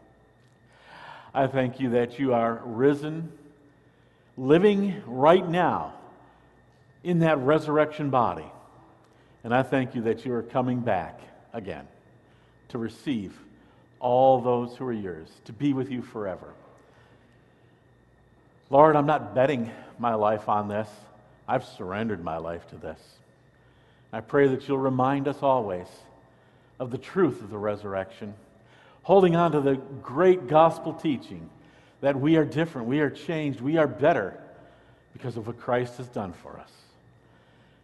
I 1.32 1.46
thank 1.46 1.78
you 1.78 1.90
that 1.90 2.18
you 2.18 2.34
are 2.34 2.61
risen, 2.64 3.32
living 4.39 5.03
right 5.07 5.47
now 5.47 5.95
in 7.03 7.18
that 7.20 7.39
resurrection 7.39 8.09
body. 8.11 8.47
And 9.43 9.53
I 9.53 9.62
thank 9.62 9.95
you 9.95 10.03
that 10.03 10.24
you 10.24 10.32
are 10.32 10.43
coming 10.43 10.80
back 10.80 11.20
again 11.53 11.86
to 12.68 12.78
receive 12.78 13.36
all 13.99 14.41
those 14.41 14.76
who 14.76 14.86
are 14.86 14.93
yours, 14.93 15.28
to 15.47 15.53
be 15.53 15.72
with 15.72 15.91
you 15.91 16.03
forever. 16.03 16.55
Lord, 18.70 18.95
I'm 18.95 19.07
not 19.07 19.34
betting 19.34 19.70
my 19.99 20.14
life 20.14 20.49
on 20.49 20.68
this. 20.68 20.89
I've 21.49 21.64
surrendered 21.64 22.22
my 22.22 22.36
life 22.36 22.66
to 22.68 22.76
this. 22.76 23.01
I 24.12 24.20
pray 24.20 24.49
that 24.49 24.68
you'll 24.68 24.78
remind 24.78 25.26
us 25.26 25.43
always 25.43 25.86
of 26.78 26.91
the 26.91 26.99
truth 26.99 27.43
of 27.43 27.51
the 27.51 27.59
resurrection, 27.59 28.34
holding 29.03 29.34
on 29.34 29.53
to 29.53 29.61
the 29.61 29.74
great 30.03 30.47
gospel 30.47 30.93
teaching 30.93 31.51
that 32.01 32.18
we 32.18 32.36
are 32.36 32.44
different, 32.44 32.88
we 32.88 33.01
are 33.01 33.11
changed, 33.11 33.61
we 33.61 33.76
are 33.76 33.86
better 33.86 34.38
because 35.12 35.36
of 35.36 35.46
what 35.46 35.59
Christ 35.59 35.96
has 35.96 36.07
done 36.09 36.32
for 36.32 36.59
us. 36.59 36.70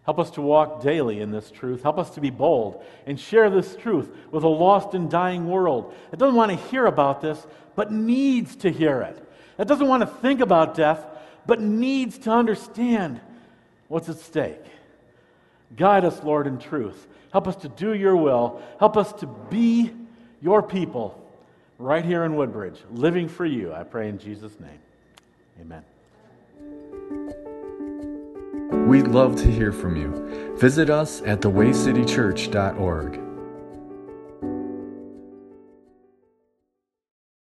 Help 0.05 0.19
us 0.19 0.31
to 0.33 0.43
walk 0.43 0.83
daily 0.83 1.21
in 1.21 1.31
this 1.31 1.51
truth. 1.51 1.83
Help 1.83 1.99
us 1.99 2.11
to 2.11 2.21
be 2.21 2.31
bold 2.31 2.85
and 3.07 3.19
share 3.19 3.49
this 3.49 3.75
truth 3.75 4.15
with 4.31 4.45
a 4.45 4.49
lost 4.49 4.95
and 4.95 5.11
dying 5.11 5.49
world 5.49 5.95
that 6.11 6.19
doesn't 6.19 6.37
want 6.37 6.51
to 6.51 6.69
hear 6.69 6.87
about 6.87 7.23
this, 7.23 7.45
but 7.75 7.91
needs 7.91 8.55
to 8.57 8.71
hear 8.71 9.01
it. 9.01 9.19
That 9.57 9.67
doesn't 9.67 9.89
want 9.89 10.03
to 10.03 10.07
think 10.07 10.41
about 10.41 10.75
death, 10.75 11.05
but 11.47 11.61
needs 11.61 12.19
to 12.19 12.31
understand 12.31 13.21
what's 13.89 14.09
at 14.09 14.19
stake. 14.19 14.63
Guide 15.75 16.05
us, 16.05 16.23
Lord, 16.23 16.47
in 16.47 16.59
truth. 16.59 17.07
Help 17.33 17.49
us 17.49 17.57
to 17.57 17.69
do 17.69 17.95
your 17.95 18.17
will. 18.17 18.63
Help 18.79 18.97
us 18.97 19.13
to 19.15 19.27
be 19.27 19.91
your 20.43 20.63
people 20.63 21.24
right 21.79 22.05
here 22.05 22.25
in 22.25 22.37
Woodbridge, 22.37 22.79
living 22.93 23.29
for 23.29 23.47
you. 23.47 23.73
I 23.73 23.83
pray 23.83 24.09
in 24.09 24.19
Jesus' 24.19 24.59
name. 24.61 24.79
Amen. 25.61 25.85
We'd 28.87 29.09
love 29.09 29.37
to 29.37 29.51
hear 29.51 29.73
from 29.73 29.97
you. 29.97 30.57
Visit 30.57 30.91
us 30.91 31.23
at 31.23 31.41
thewaycitychurch.org. 31.41 33.24